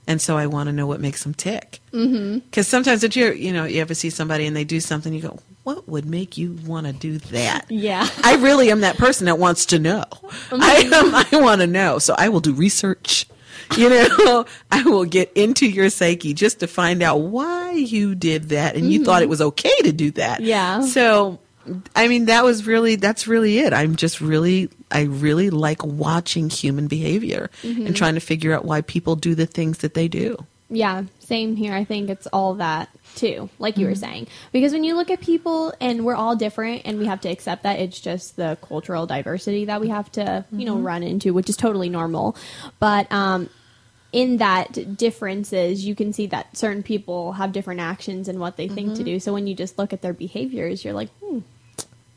And 0.09 0.21
so 0.21 0.37
I 0.37 0.45
want 0.47 0.67
to 0.67 0.73
know 0.73 0.85
what 0.87 1.01
makes 1.01 1.23
them 1.23 1.33
tick. 1.33 1.79
Mm-hmm. 1.91 2.37
Because 2.39 2.67
sometimes 2.67 3.03
if 3.03 3.15
you 3.17 3.31
you 3.33 3.51
know 3.51 3.65
you 3.65 3.81
ever 3.81 3.93
see 3.93 4.09
somebody 4.09 4.45
and 4.45 4.55
they 4.55 4.63
do 4.63 4.79
something, 4.79 5.13
you 5.13 5.21
go, 5.21 5.39
"What 5.63 5.89
would 5.89 6.05
make 6.05 6.37
you 6.37 6.57
want 6.65 6.87
to 6.87 6.93
do 6.93 7.17
that?" 7.17 7.65
yeah 7.69 8.07
I 8.23 8.35
really 8.35 8.71
am 8.71 8.81
that 8.81 8.95
person 8.97 9.25
that 9.25 9.37
wants 9.37 9.65
to 9.67 9.79
know. 9.79 10.05
I 10.51 10.89
am, 10.93 11.37
I 11.41 11.43
want 11.43 11.59
to 11.61 11.67
know, 11.67 11.99
so 11.99 12.15
I 12.17 12.29
will 12.29 12.39
do 12.39 12.53
research. 12.53 13.25
You 13.77 13.89
know, 13.89 14.45
I 14.71 14.83
will 14.83 15.05
get 15.05 15.31
into 15.35 15.67
your 15.67 15.89
psyche 15.89 16.33
just 16.33 16.59
to 16.61 16.67
find 16.67 17.03
out 17.03 17.17
why 17.21 17.71
you 17.73 18.15
did 18.15 18.49
that 18.49 18.75
and 18.75 18.91
you 18.91 19.03
thought 19.03 19.21
it 19.21 19.29
was 19.29 19.41
okay 19.41 19.75
to 19.83 19.91
do 19.91 20.11
that. 20.11 20.41
Yeah. 20.41 20.81
So, 20.81 21.39
I 21.95 22.07
mean, 22.07 22.25
that 22.25 22.43
was 22.45 22.65
really 22.65 22.95
that's 22.95 23.27
really 23.27 23.59
it. 23.59 23.73
I'm 23.73 23.95
just 23.97 24.21
really 24.21 24.69
I 24.89 25.01
really 25.01 25.49
like 25.49 25.83
watching 25.85 26.49
human 26.49 26.87
behavior 26.87 27.49
Mhm. 27.63 27.87
and 27.87 27.95
trying 27.95 28.13
to 28.15 28.21
figure 28.21 28.53
out 28.53 28.63
why 28.63 28.81
people 28.81 29.15
do 29.17 29.35
the 29.35 29.45
things 29.45 29.79
that 29.79 29.93
they 29.93 30.07
do. 30.07 30.37
Yeah, 30.69 31.03
same 31.19 31.55
here. 31.55 31.73
I 31.73 31.83
think 31.85 32.09
it's 32.09 32.27
all 32.27 32.55
that 32.55 32.89
too, 33.15 33.49
like 33.57 33.77
you 33.77 33.85
were 33.85 33.93
Mhm. 33.93 33.97
saying. 33.97 34.27
Because 34.51 34.73
when 34.73 34.83
you 34.83 34.95
look 34.95 35.09
at 35.09 35.21
people 35.21 35.73
and 35.79 36.03
we're 36.05 36.15
all 36.15 36.35
different 36.35 36.81
and 36.85 36.99
we 36.99 37.05
have 37.05 37.21
to 37.21 37.29
accept 37.29 37.63
that 37.63 37.79
it's 37.79 37.99
just 37.99 38.35
the 38.35 38.57
cultural 38.61 39.05
diversity 39.07 39.65
that 39.65 39.79
we 39.79 39.87
have 39.87 40.11
to, 40.13 40.43
you 40.51 40.65
know, 40.65 40.75
Mhm. 40.75 40.83
run 40.83 41.03
into, 41.03 41.33
which 41.33 41.49
is 41.49 41.55
totally 41.57 41.89
normal. 41.89 42.35
But 42.79 43.11
um 43.11 43.49
in 44.13 44.37
that 44.37 44.97
differences, 44.97 45.85
you 45.85 45.93
can 45.93 46.11
see 46.13 46.27
that 46.27 46.55
certain 46.57 46.81
people 46.83 47.33
have 47.33 47.51
different 47.51 47.79
actions 47.81 48.27
and 48.27 48.39
what 48.39 48.55
they 48.57 48.67
think 48.67 48.95
to 48.95 49.01
Mhm. 49.01 49.05
do. 49.05 49.19
So 49.19 49.33
when 49.33 49.47
you 49.47 49.53
just 49.55 49.77
look 49.77 49.91
at 49.93 50.01
their 50.01 50.13
behaviors, 50.13 50.83
you're 50.83 50.93
like, 50.93 51.09
hmm, 51.19 51.39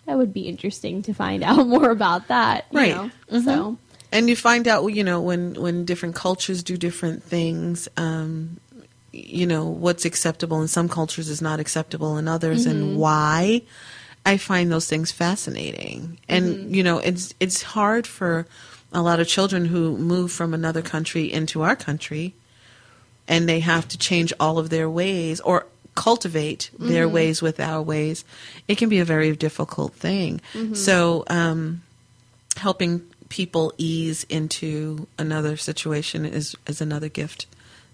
that 0.07 0.17
would 0.19 0.33
be 0.33 0.43
interesting 0.49 1.03
to 1.03 1.13
find 1.13 1.43
out 1.45 1.67
more 1.67 1.91
about 1.91 2.29
that. 2.29 2.67
You 2.73 2.79
Right. 2.79 2.95
Know? 2.95 3.11
Mhm. 3.31 3.45
So 3.45 3.77
and 4.13 4.29
you 4.29 4.37
find 4.37 4.67
out 4.69 4.87
you 4.89 5.05
know 5.05 5.21
when 5.21 5.55
when 5.55 5.85
different 5.85 6.15
cultures 6.15 6.63
do 6.63 6.77
different 6.77 7.23
things 7.23 7.89
um 7.97 8.59
you 9.13 9.47
know 9.47 9.65
what's 9.67 10.05
acceptable 10.05 10.61
in 10.63 10.69
some 10.69 10.89
cultures 10.89 11.29
is 11.29 11.41
not 11.43 11.61
acceptable 11.61 12.17
in 12.19 12.29
others 12.29 12.67
Mhm. 12.67 12.71
and 12.71 12.97
why 12.97 13.63
i 14.27 14.37
find 14.37 14.71
those 14.71 14.87
things 14.87 15.11
fascinating 15.13 16.19
and 16.29 16.45
Mhm. 16.57 16.75
you 16.75 16.83
know 16.83 16.99
it's 16.99 17.35
it's 17.41 17.63
hard 17.63 18.07
for 18.07 18.47
a 18.93 19.03
lot 19.03 19.21
of 19.21 19.27
children 19.29 19.67
who 19.67 19.97
move 19.97 20.31
from 20.33 20.53
another 20.55 20.83
country 20.83 21.33
into 21.33 21.63
our 21.63 21.77
country 21.77 22.35
and 23.29 23.49
they 23.49 23.61
have 23.61 23.87
to 23.89 23.97
change 23.99 24.33
all 24.41 24.59
of 24.59 24.71
their 24.71 24.91
ways 24.91 25.41
or 25.41 25.67
cultivate 25.95 26.71
their 26.79 27.09
Mhm. 27.09 27.13
ways 27.13 27.43
with 27.43 27.59
our 27.61 27.83
ways 27.83 28.25
it 28.69 28.77
can 28.79 28.89
be 28.89 28.99
a 29.01 29.05
very 29.05 29.35
difficult 29.37 29.93
thing 29.95 30.41
Mhm. 30.55 30.77
so 30.77 31.25
um 31.29 31.83
helping 32.57 33.03
people 33.31 33.73
ease 33.79 34.25
into 34.29 35.07
another 35.19 35.57
situation 35.57 36.27
is 36.27 36.55
is 36.67 36.83
another 36.83 37.09
gift 37.09 37.47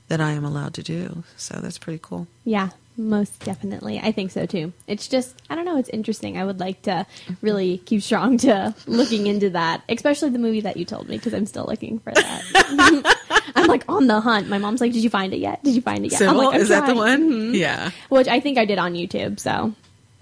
that 0.09 0.21
I 0.21 0.33
am 0.33 0.45
allowed 0.45 0.75
to 0.75 0.83
do. 0.83 1.23
So 1.37 1.59
that's 1.63 1.79
pretty 1.79 2.01
cool. 2.03 2.27
Yeah, 2.45 2.71
most 2.97 3.41
definitely. 3.45 3.99
I 3.99 4.13
think 4.13 4.31
so 4.31 4.47
too. 4.47 4.73
It's 4.87 5.09
just, 5.09 5.35
I 5.51 5.55
don't 5.57 5.65
know, 5.65 5.79
it's 5.79 5.89
interesting. 5.91 6.39
I 6.39 6.45
would 6.45 6.61
like 6.61 6.83
to 6.83 7.05
really 7.43 7.79
keep 7.79 8.03
strong 8.03 8.39
to 8.39 8.75
looking 8.87 9.27
into 9.27 9.51
that, 9.51 9.83
especially 9.89 10.31
the 10.31 10.39
movie 10.39 10.61
that 10.63 10.77
you 10.77 10.85
told 10.85 11.09
me 11.09 11.17
because 11.17 11.35
I'm 11.35 11.47
still 11.47 11.67
looking 11.69 11.99
for 11.99 12.13
that. 12.13 13.17
I'm 13.57 13.67
like 13.67 13.85
on 13.89 14.07
the 14.07 14.21
hunt. 14.21 14.49
My 14.49 14.59
mom's 14.59 14.81
like, 14.81 14.93
"Did 14.93 15.03
you 15.03 15.11
find 15.11 15.33
it 15.35 15.39
yet? 15.39 15.63
Did 15.65 15.75
you 15.75 15.83
find 15.83 16.05
it 16.05 16.13
yet?" 16.13 16.23
I'm 16.23 16.37
like, 16.37 16.55
I'm 16.55 16.61
is 16.61 16.69
that 16.69 16.87
the 16.87 16.95
trying." 16.95 16.97
one? 16.97 17.31
Mhm. 17.53 17.55
Yeah. 17.57 17.91
Which 18.09 18.29
I 18.29 18.39
think 18.41 18.59
I 18.59 18.65
did 18.65 18.79
on 18.79 18.95
YouTube. 18.95 19.41
So 19.41 19.75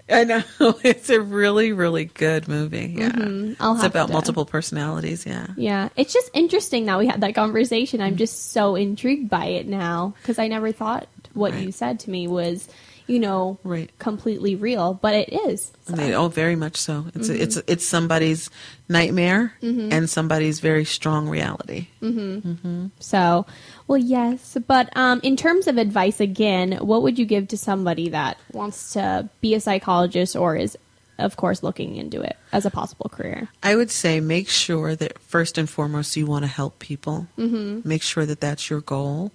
I 0.07 0.23
know 0.23 0.43
it's 0.83 1.09
a 1.09 1.19
really 1.19 1.71
really 1.73 2.05
good 2.05 2.47
movie. 2.47 2.93
Yeah. 2.97 3.09
Mhm. 3.09 3.55
I'll 3.59 3.75
it's 3.75 3.83
about 3.83 4.07
to- 4.07 4.13
multiple 4.13 4.45
personalities, 4.45 5.25
yeah. 5.25 5.47
yeah, 5.57 5.89
it's 5.95 6.13
just 6.13 6.29
interesting 6.33 6.85
that 6.85 6.99
we 6.99 7.07
had 7.07 7.21
that 7.21 7.33
conversation. 7.35 8.01
I'm 8.01 8.15
just 8.15 8.51
so 8.51 8.75
intrigued 8.75 9.29
by 9.29 9.45
it 9.45 9.67
now 9.67 10.13
because 10.21 10.37
I 10.39 10.47
never 10.47 10.71
thought 10.71 11.07
what 11.33 11.53
you 11.55 11.71
said 11.71 11.99
to 12.01 12.09
me 12.09 12.27
was, 12.27 12.67
you 13.07 13.19
know, 13.19 13.59
completely 13.99 14.55
real, 14.55 14.93
but 14.99 15.13
it 15.13 15.29
is. 15.31 15.71
I 15.87 15.95
mean, 15.95 16.13
oh, 16.13 16.27
very 16.27 16.55
much 16.55 16.75
so. 16.77 17.05
It's 17.13 17.29
Mhm. 17.29 17.39
it's 17.39 17.57
it's 17.67 17.85
somebody's 17.85 18.49
nightmare 18.89 19.53
Mhm. 19.61 19.91
and 19.93 20.09
somebody's 20.09 20.59
very 20.59 20.85
strong 20.85 21.29
reality. 21.29 21.87
hmm 21.99 22.39
hmm 22.39 22.85
So, 22.99 23.45
well, 23.87 23.97
yes, 23.99 24.57
but 24.67 24.89
um, 24.97 25.19
in 25.23 25.35
terms 25.37 25.67
of 25.67 25.77
advice, 25.77 26.19
again, 26.19 26.73
what 26.81 27.03
would 27.03 27.19
you 27.19 27.25
give 27.25 27.47
to 27.49 27.57
somebody 27.57 28.09
that 28.09 28.37
wants 28.53 28.93
to 28.93 29.29
be 29.41 29.53
a 29.53 29.59
psychologist 29.59 30.35
or 30.35 30.55
is, 30.55 30.75
of 31.19 31.37
course, 31.37 31.61
looking 31.63 31.95
into 31.95 32.21
it 32.21 32.35
as 32.51 32.65
a 32.65 32.71
possible 32.71 33.09
career? 33.09 33.47
I 33.61 33.75
would 33.75 33.91
say 33.91 34.19
make 34.19 34.49
sure 34.49 34.95
that 34.95 35.19
first 35.19 35.57
and 35.59 35.69
foremost 35.69 36.17
you 36.17 36.25
want 36.25 36.43
to 36.43 36.47
help 36.49 36.79
people. 36.79 37.27
Mhm. 37.37 37.85
Make 37.85 38.01
sure 38.01 38.25
that 38.25 38.41
that's 38.41 38.69
your 38.69 38.81
goal, 38.81 39.31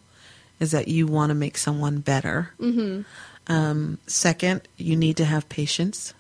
is 0.59 0.73
that 0.73 0.89
you 0.89 1.07
want 1.07 1.31
to 1.31 1.35
make 1.35 1.57
someone 1.57 1.99
better. 2.01 2.51
Mm-hmm. 2.61 3.03
Um, 3.47 3.99
second, 4.07 4.63
you 4.77 4.97
need 4.97 5.17
to 5.17 5.25
have 5.25 5.49
patience. 5.49 6.15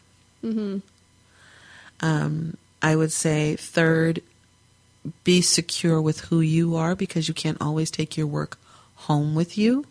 Mm-hmm. 0.45 0.79
Um, 2.01 2.57
I 2.83 2.97
would 2.97 3.13
say 3.13 3.57
third, 3.57 4.23
be 5.25 5.41
secure 5.41 6.01
with 6.01 6.21
who 6.23 6.41
you 6.41 6.77
are 6.77 6.95
because 6.95 7.29
you 7.29 7.35
can't 7.35 7.61
always 7.61 7.91
take 7.91 8.17
your 8.17 8.27
work 8.27 8.59
home 8.95 9.35
with 9.35 9.57
you. 9.57 9.85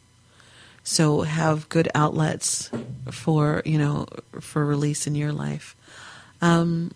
So 0.84 1.22
have 1.22 1.70
good 1.70 1.90
outlets 1.94 2.72
for 3.12 3.62
you 3.66 3.78
know 3.78 4.08
for 4.40 4.66
release 4.66 5.06
in 5.06 5.14
your 5.14 5.32
life, 5.32 5.76
um, 6.42 6.92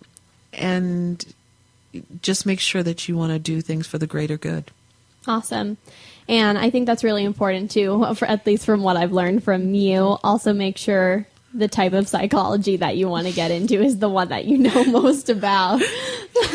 and 0.52 1.24
just 2.22 2.46
make 2.46 2.60
sure 2.60 2.82
that 2.82 3.08
you 3.08 3.16
want 3.16 3.34
to 3.34 3.40
do 3.40 3.62
things 3.62 3.86
for 3.86 3.98
the 3.98 4.08
greater 4.08 4.38
good. 4.38 4.72
Awesome. 5.28 5.78
And 6.28 6.58
I 6.58 6.70
think 6.70 6.86
that's 6.86 7.04
really 7.04 7.24
important 7.24 7.72
too, 7.72 8.14
for, 8.16 8.26
at 8.26 8.46
least 8.46 8.66
from 8.66 8.82
what 8.82 8.98
I've 8.98 9.12
learned 9.12 9.44
from 9.44 9.74
you. 9.74 10.18
Also, 10.24 10.54
make 10.54 10.78
sure 10.78 11.28
the 11.54 11.68
type 11.68 11.94
of 11.94 12.08
psychology 12.08 12.78
that 12.78 12.98
you 12.98 13.08
want 13.08 13.28
to 13.28 13.34
get 13.34 13.52
into 13.52 13.82
is 13.82 14.00
the 14.00 14.10
one 14.10 14.30
that 14.30 14.46
you 14.46 14.58
know 14.58 14.84
most 14.86 15.30
about. 15.30 15.82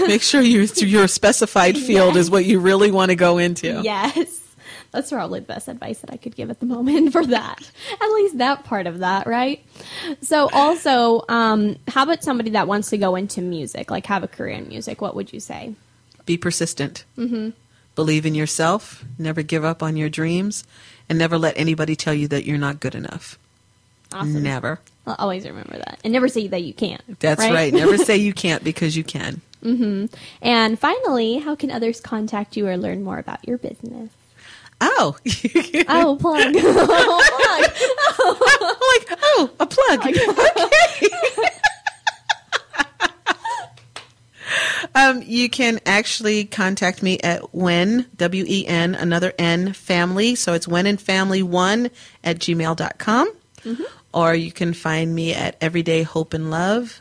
Make 0.07 0.23
sure 0.23 0.41
your 0.41 0.65
your 0.65 1.09
specified 1.09 1.79
field 1.87 2.17
is 2.17 2.31
what 2.31 2.45
you 2.45 2.59
really 2.61 2.91
want 2.91 3.11
to 3.11 3.17
go 3.17 3.39
into. 3.39 3.81
Yes. 3.83 4.45
That's 4.91 5.11
probably 5.11 5.41
the 5.41 5.47
best 5.47 5.69
advice 5.69 5.99
that 6.01 6.11
I 6.11 6.17
could 6.17 6.35
give 6.35 6.51
at 6.51 6.61
the 6.61 6.67
moment 6.67 7.13
for 7.13 7.25
that. 7.27 7.71
At 8.01 8.11
least 8.11 8.39
that 8.39 8.65
part 8.65 8.87
of 8.87 9.01
that, 9.01 9.27
right? 9.27 9.63
So, 10.23 10.49
also, 10.53 11.25
um, 11.29 11.77
how 11.89 12.05
about 12.05 12.23
somebody 12.23 12.51
that 12.51 12.67
wants 12.67 12.89
to 12.91 12.99
go 12.99 13.15
into 13.15 13.43
music, 13.43 13.91
like 13.91 14.07
have 14.07 14.23
a 14.23 14.29
career 14.29 14.55
in 14.55 14.69
music? 14.69 15.03
What 15.03 15.15
would 15.15 15.33
you 15.33 15.41
say? 15.41 15.75
Be 16.25 16.39
persistent. 16.39 17.05
Mm-hmm. 17.19 17.51
Believe 17.99 18.27
in 18.27 18.37
yourself. 18.37 19.05
Never 19.19 19.43
give 19.43 19.65
up 19.65 19.83
on 19.83 19.97
your 19.97 20.09
dreams, 20.09 20.63
and 21.09 21.19
never 21.19 21.37
let 21.37 21.59
anybody 21.59 21.97
tell 21.97 22.15
you 22.15 22.29
that 22.29 22.45
you're 22.45 22.57
not 22.57 22.79
good 22.79 22.95
enough. 22.95 23.37
Awesome. 24.13 24.41
Never. 24.41 24.79
I'll 25.05 25.17
always 25.19 25.45
remember 25.45 25.79
that. 25.79 25.99
And 26.05 26.13
never 26.13 26.29
say 26.29 26.47
that 26.47 26.63
you 26.63 26.73
can't. 26.73 27.03
That's 27.19 27.41
right. 27.41 27.75
Never 27.75 27.99
say 27.99 28.17
you 28.17 28.33
can't 28.45 28.63
because 28.63 28.97
you 28.97 29.03
can. 29.03 29.41
Mm-hmm. 29.65 30.15
And 30.43 30.79
finally, 30.79 31.39
how 31.39 31.57
can 31.57 31.73
others 31.73 32.01
contact 32.01 32.57
you 32.57 32.69
or 32.69 32.77
learn 32.77 33.03
more 33.03 33.19
about 33.19 33.45
your 33.49 33.59
business? 33.59 34.11
Oh. 34.81 35.17
oh, 35.89 36.17
plug. 36.21 36.55
oh, 38.21 38.39
like, 38.95 39.19
oh, 39.21 39.51
a 39.59 39.67
plug. 39.67 40.07
okay. 40.07 40.25
um, 44.95 45.21
you 45.39 45.49
can 45.49 45.81
actually 45.87 46.45
contact 46.45 47.03
me 47.03 47.19
at 47.21 47.55
when, 47.55 48.07
W 48.17 48.45
E 48.47 48.67
N, 48.67 48.95
another 48.95 49.33
N, 49.39 49.73
family. 49.73 50.35
So 50.35 50.53
it's 50.53 50.69
when 50.69 50.87
and 50.87 51.01
family 51.01 51.43
one 51.43 51.91
at 52.23 52.39
gmail.com. 52.39 53.33
Mhm. 53.65 53.85
Or 54.13 54.35
you 54.35 54.53
can 54.53 54.75
find 54.75 55.15
me 55.15 55.35
at 55.35 55.57
Everyday 55.61 56.03
Hope 56.03 56.35
and 56.35 56.51
Love 56.51 57.01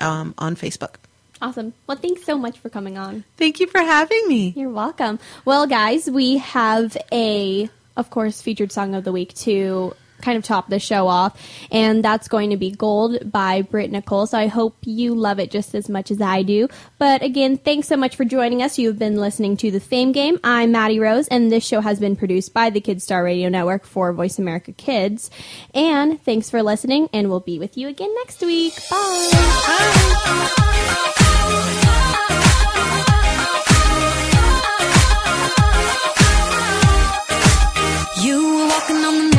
um, 0.00 0.34
on 0.38 0.56
Facebook. 0.56 0.94
Awesome. 1.42 1.74
Well, 1.86 1.98
thanks 1.98 2.24
so 2.24 2.38
much 2.38 2.58
for 2.58 2.70
coming 2.70 2.96
on. 2.96 3.24
Thank 3.36 3.60
you 3.60 3.66
for 3.66 3.80
having 3.80 4.28
me. 4.28 4.54
You're 4.56 4.70
welcome. 4.70 5.18
Well, 5.44 5.66
guys, 5.66 6.08
we 6.08 6.38
have 6.38 6.96
a, 7.12 7.68
of 7.96 8.10
course, 8.10 8.40
featured 8.40 8.72
song 8.72 8.94
of 8.94 9.04
the 9.04 9.12
week 9.12 9.34
to 9.38 9.94
kind 10.24 10.38
of 10.38 10.44
top 10.44 10.68
the 10.68 10.80
show 10.80 11.06
off, 11.06 11.40
and 11.70 12.04
that's 12.04 12.26
going 12.28 12.50
to 12.50 12.56
be 12.56 12.70
Gold 12.70 13.30
by 13.30 13.62
Britt 13.62 13.90
Nicole. 13.90 14.26
So 14.26 14.38
I 14.38 14.46
hope 14.46 14.76
you 14.84 15.14
love 15.14 15.38
it 15.38 15.50
just 15.50 15.74
as 15.74 15.88
much 15.88 16.10
as 16.10 16.20
I 16.20 16.42
do. 16.42 16.68
But 16.98 17.22
again, 17.22 17.58
thanks 17.58 17.86
so 17.88 17.96
much 17.96 18.16
for 18.16 18.24
joining 18.24 18.62
us. 18.62 18.78
You've 18.78 18.98
been 18.98 19.16
listening 19.16 19.56
to 19.58 19.70
The 19.70 19.80
Fame 19.80 20.12
Game. 20.12 20.40
I'm 20.42 20.72
Maddie 20.72 20.98
Rose, 20.98 21.28
and 21.28 21.52
this 21.52 21.64
show 21.64 21.80
has 21.80 22.00
been 22.00 22.16
produced 22.16 22.54
by 22.54 22.70
the 22.70 22.80
Kidstar 22.80 23.22
Radio 23.22 23.48
Network 23.48 23.84
for 23.84 24.12
Voice 24.12 24.38
America 24.38 24.72
Kids. 24.72 25.30
And 25.74 26.22
thanks 26.24 26.48
for 26.48 26.62
listening, 26.62 27.08
and 27.12 27.28
we'll 27.28 27.40
be 27.40 27.58
with 27.58 27.76
you 27.76 27.88
again 27.88 28.14
next 28.14 28.40
week. 28.40 28.74
Bye. 28.90 30.50
You 38.22 38.56
were 38.56 38.66
walking 38.68 38.96
on 38.96 39.28
the 39.28 39.33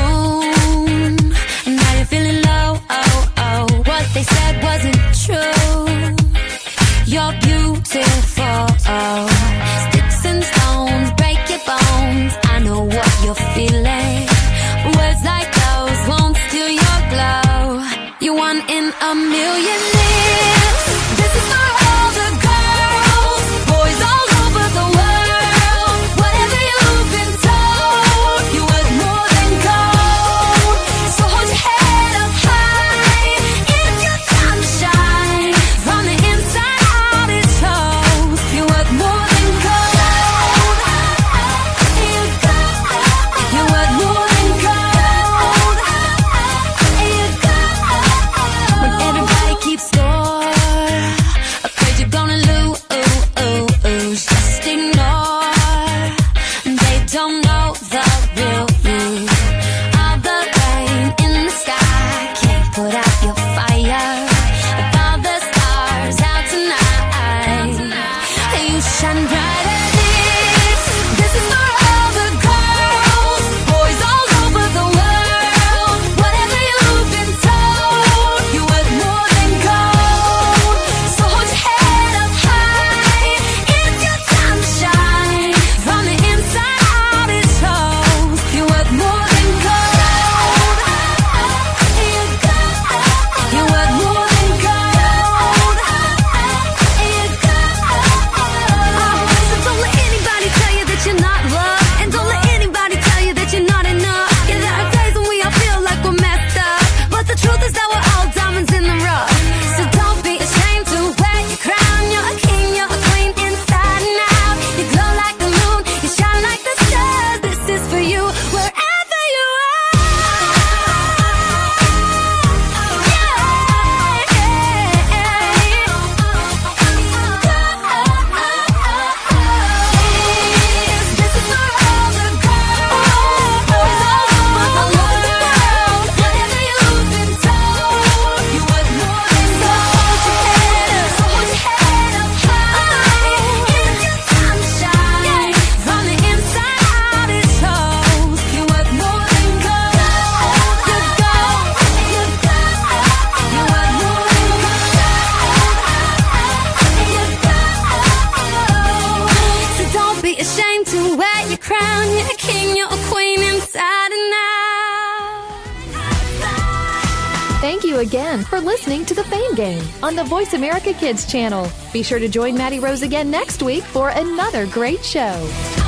on 170.06 170.16
the 170.16 170.24
Voice 170.24 170.53
America 170.53 170.93
Kids 170.93 171.26
channel. 171.26 171.68
Be 171.91 172.03
sure 172.03 172.20
to 172.20 172.28
join 172.28 172.53
Maddie 172.56 172.80
Rose 172.80 173.01
again 173.01 173.32
next 173.32 173.64
week 173.64 173.84
for 173.84 174.10
another 174.10 174.68
great 174.68 175.03
show. 175.03 175.84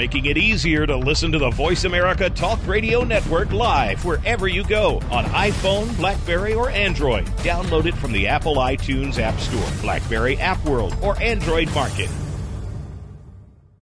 Making 0.00 0.24
it 0.24 0.38
easier 0.38 0.86
to 0.86 0.96
listen 0.96 1.30
to 1.30 1.38
the 1.38 1.50
Voice 1.50 1.84
America 1.84 2.30
Talk 2.30 2.58
Radio 2.66 3.04
Network 3.04 3.52
live 3.52 4.02
wherever 4.02 4.48
you 4.48 4.64
go 4.64 4.94
on 5.10 5.26
iPhone, 5.26 5.94
Blackberry, 5.98 6.54
or 6.54 6.70
Android. 6.70 7.26
Download 7.44 7.84
it 7.84 7.94
from 7.94 8.10
the 8.10 8.26
Apple 8.26 8.54
iTunes 8.54 9.18
App 9.18 9.38
Store, 9.38 9.82
Blackberry 9.82 10.38
App 10.38 10.64
World, 10.64 10.96
or 11.02 11.20
Android 11.20 11.70
Market. 11.74 12.08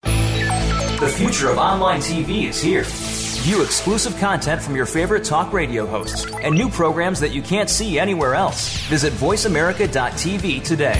The 0.02 1.14
future 1.18 1.50
of 1.50 1.58
online 1.58 2.00
TV 2.00 2.44
is 2.44 2.62
here. 2.62 2.84
View 2.86 3.62
exclusive 3.62 4.16
content 4.16 4.62
from 4.62 4.74
your 4.74 4.86
favorite 4.86 5.22
talk 5.22 5.52
radio 5.52 5.84
hosts 5.84 6.24
and 6.42 6.54
new 6.54 6.70
programs 6.70 7.20
that 7.20 7.32
you 7.32 7.42
can't 7.42 7.68
see 7.68 7.98
anywhere 7.98 8.34
else. 8.34 8.78
Visit 8.86 9.12
VoiceAmerica.tv 9.12 10.64
today. 10.64 10.98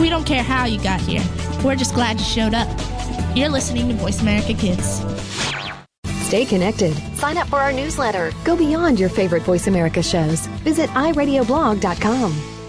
We 0.00 0.08
don't 0.08 0.24
care 0.24 0.44
how 0.44 0.66
you 0.66 0.80
got 0.80 1.00
here. 1.00 1.24
We're 1.64 1.76
just 1.76 1.94
glad 1.94 2.18
you 2.18 2.24
showed 2.24 2.54
up. 2.54 2.68
You're 3.36 3.48
listening 3.48 3.88
to 3.88 3.94
Voice 3.94 4.20
America 4.22 4.54
Kids. 4.54 5.04
Stay 6.22 6.44
connected. 6.44 6.96
Sign 7.16 7.36
up 7.36 7.48
for 7.48 7.56
our 7.56 7.72
newsletter. 7.72 8.32
Go 8.44 8.56
beyond 8.56 8.98
your 9.00 9.08
favorite 9.08 9.42
Voice 9.42 9.66
America 9.66 10.02
shows. 10.02 10.46
Visit 10.64 10.88
iradioblog.com. 10.90 12.59